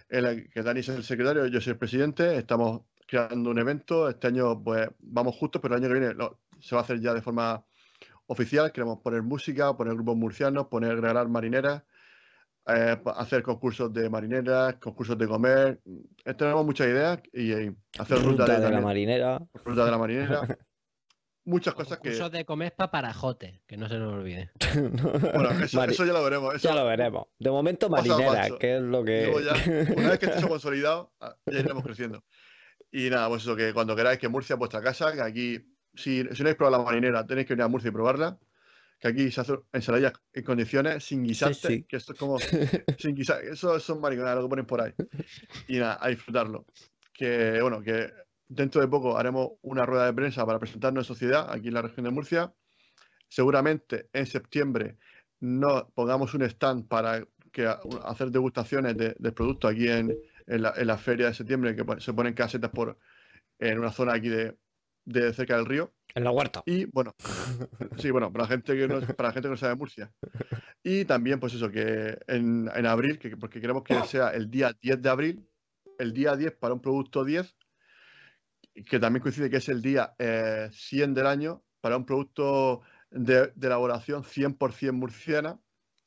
[0.08, 4.08] en la que Dani es el secretario, yo soy el presidente, estamos creando un evento.
[4.08, 6.14] Este año, pues vamos justos, pero el año que viene
[6.60, 7.64] se va a hacer ya de forma
[8.26, 8.72] oficial.
[8.72, 11.82] Queremos poner música, poner grupos murcianos, poner regalar marineras,
[12.66, 15.80] eh, hacer concursos de marineras, concursos de comer.
[16.24, 19.43] Eh, Tenemos muchas ideas y, eh, hacer ruta, Ruta de, de la Marinera.
[19.64, 20.40] ruta de la marinera.
[21.44, 22.10] Muchas cosas que.
[22.10, 24.52] Concursos de comespa para jotes, que no se nos olvide.
[25.34, 26.55] Bueno, eso, Mari- eso ya lo veremos.
[26.55, 27.24] Eso, Ya lo veremos.
[27.39, 29.32] De momento Marinera, que es lo que...
[29.44, 32.22] Ya, una vez que esté consolidado, ah, ya iremos creciendo.
[32.93, 35.59] Y nada, pues eso, que cuando queráis que Murcia es vuestra casa, que aquí,
[35.94, 38.39] si, si no habéis probado la marinera, tenéis que venir a Murcia y probarla.
[39.02, 41.82] Que aquí se hace ensaladillas en condiciones, sin guisarte, sí.
[41.82, 42.38] que esto es como
[42.98, 44.92] sin guisar, eso son mariconadas lo que ponen por ahí.
[45.66, 46.66] Y nada, a disfrutarlo.
[47.12, 48.12] Que bueno, que
[48.46, 51.82] dentro de poco haremos una rueda de prensa para presentarnos en sociedad aquí en la
[51.82, 52.54] región de Murcia.
[53.28, 54.98] Seguramente en septiembre
[55.40, 57.66] no pongamos un stand para que
[58.04, 60.16] hacer degustaciones de, de productos aquí en,
[60.46, 62.96] en la, en la feria de septiembre, que se ponen casetas por
[63.58, 64.56] en una zona aquí de,
[65.04, 65.92] de cerca del río.
[66.14, 66.62] En la huerta.
[66.66, 67.14] Y bueno,
[67.98, 70.12] sí, bueno, para la gente que no, para la gente que no sabe de Murcia.
[70.82, 74.76] Y también, pues eso, que en, en abril, que, porque queremos que sea el día
[74.80, 75.48] 10 de abril,
[75.98, 77.56] el día 10 para un producto 10,
[78.74, 82.82] y que también coincide que es el día eh, 100 del año para un producto
[83.10, 85.60] de, de elaboración 100% murciana.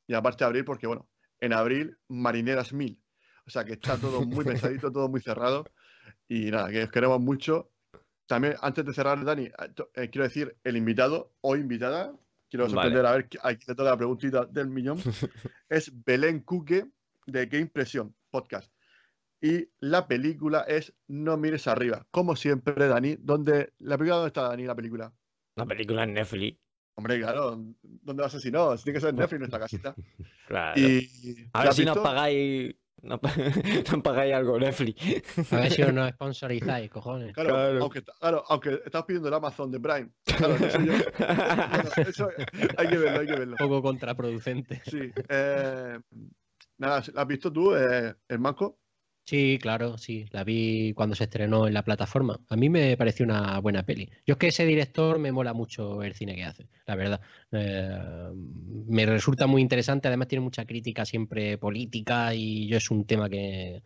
[0.07, 1.09] Y aparte de abril, porque bueno,
[1.39, 3.01] en abril, marineras 1000.
[3.45, 5.65] O sea que está todo muy pensadito, todo muy cerrado.
[6.27, 7.71] Y nada, que os queremos mucho.
[8.27, 12.13] También, antes de cerrar, Dani, eh, quiero decir, el invitado o invitada,
[12.49, 12.73] quiero Vale.
[12.73, 14.97] sorprender a ver, aquí te toca la preguntita del millón,
[15.69, 16.87] es Belén Cuque
[17.27, 18.71] de Qué Impresión Podcast.
[19.41, 22.07] Y la película es No mires arriba.
[22.09, 25.13] Como siempre, Dani, ¿dónde, ¿la película dónde está, Dani, la película?
[25.55, 26.57] La película en Netflix.
[26.95, 28.75] Hombre, claro, ¿dónde vas a si no?
[28.77, 29.95] Tiene que ser en Netflix nuestra casita.
[30.47, 30.79] Claro.
[30.79, 32.75] Y, a ¿la ver si nos pagáis...
[33.01, 33.33] Nos, pa-
[33.91, 35.53] nos pagáis algo Netflix.
[35.53, 37.33] A ver si os nos sponsorizáis, cojones.
[37.33, 37.81] Claro, Claro.
[37.81, 40.09] Aunque, claro, aunque estás pidiendo el Amazon de Prime.
[40.25, 42.29] Claro, eso, yo- bueno, eso
[42.77, 43.51] hay que verlo, hay que verlo.
[43.53, 44.81] Un poco contraproducente.
[44.85, 45.11] Sí.
[45.29, 45.99] eh,
[46.77, 48.79] nada, ¿la has visto tú, eh, el Manco?
[49.25, 50.25] Sí, claro, sí.
[50.31, 52.39] La vi cuando se estrenó en la plataforma.
[52.47, 54.07] A mí me pareció una buena peli.
[54.25, 57.21] Yo es que ese director me mola mucho el cine que hace, la verdad.
[57.51, 58.29] Eh,
[58.87, 60.07] me resulta muy interesante.
[60.07, 63.81] Además, tiene mucha crítica siempre política y yo es un tema que,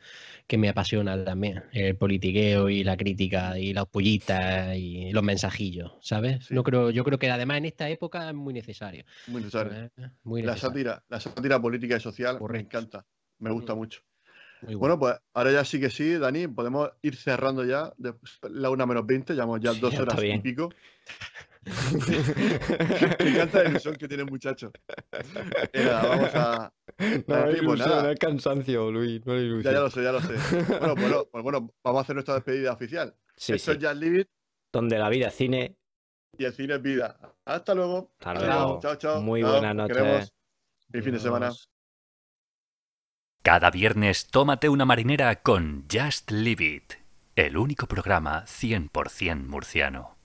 [0.45, 1.63] que me apasiona también.
[1.71, 6.47] El politiqueo y la crítica y las pollitas y los mensajillos, ¿sabes?
[6.47, 6.53] Sí.
[6.53, 9.05] No creo, yo creo que además en esta época es muy necesario.
[9.27, 9.85] Muy necesario.
[9.97, 10.09] ¿eh?
[10.23, 13.05] Muy La sátira, la sátira política y social me encanta.
[13.37, 13.77] Me gusta Mm.
[13.77, 14.01] mucho.
[14.61, 17.93] Bueno, pues ahora ya sí que sí, Dani, podemos ir cerrando ya.
[18.49, 20.69] La una menos 20, llevamos ya dos horas y pico.
[23.19, 24.71] Me encanta la ilusión que tiene el muchacho.
[25.11, 26.73] Vamos a.
[26.97, 28.11] No pues ilusión, nada.
[28.11, 29.73] es cansancio, Luis, no Ya, ilusión.
[29.73, 30.33] ya lo sé, ya lo sé.
[30.79, 33.15] Bueno, pues, no, pues bueno, vamos a hacer nuestra despedida oficial.
[33.35, 33.77] Sí, Esto sí.
[33.77, 34.27] es Just Leave It
[34.73, 35.75] Donde la vida es cine.
[36.37, 37.17] y el cine es vida.
[37.45, 38.11] Hasta luego.
[38.19, 38.79] Hasta luego.
[38.81, 39.21] Chao, chao.
[39.21, 39.97] Muy buenas noches.
[39.97, 40.33] queremos.
[40.91, 41.51] Fin de semana.
[43.41, 46.93] Cada viernes tómate una marinera con Just Leave It,
[47.37, 50.18] el único programa 100% murciano.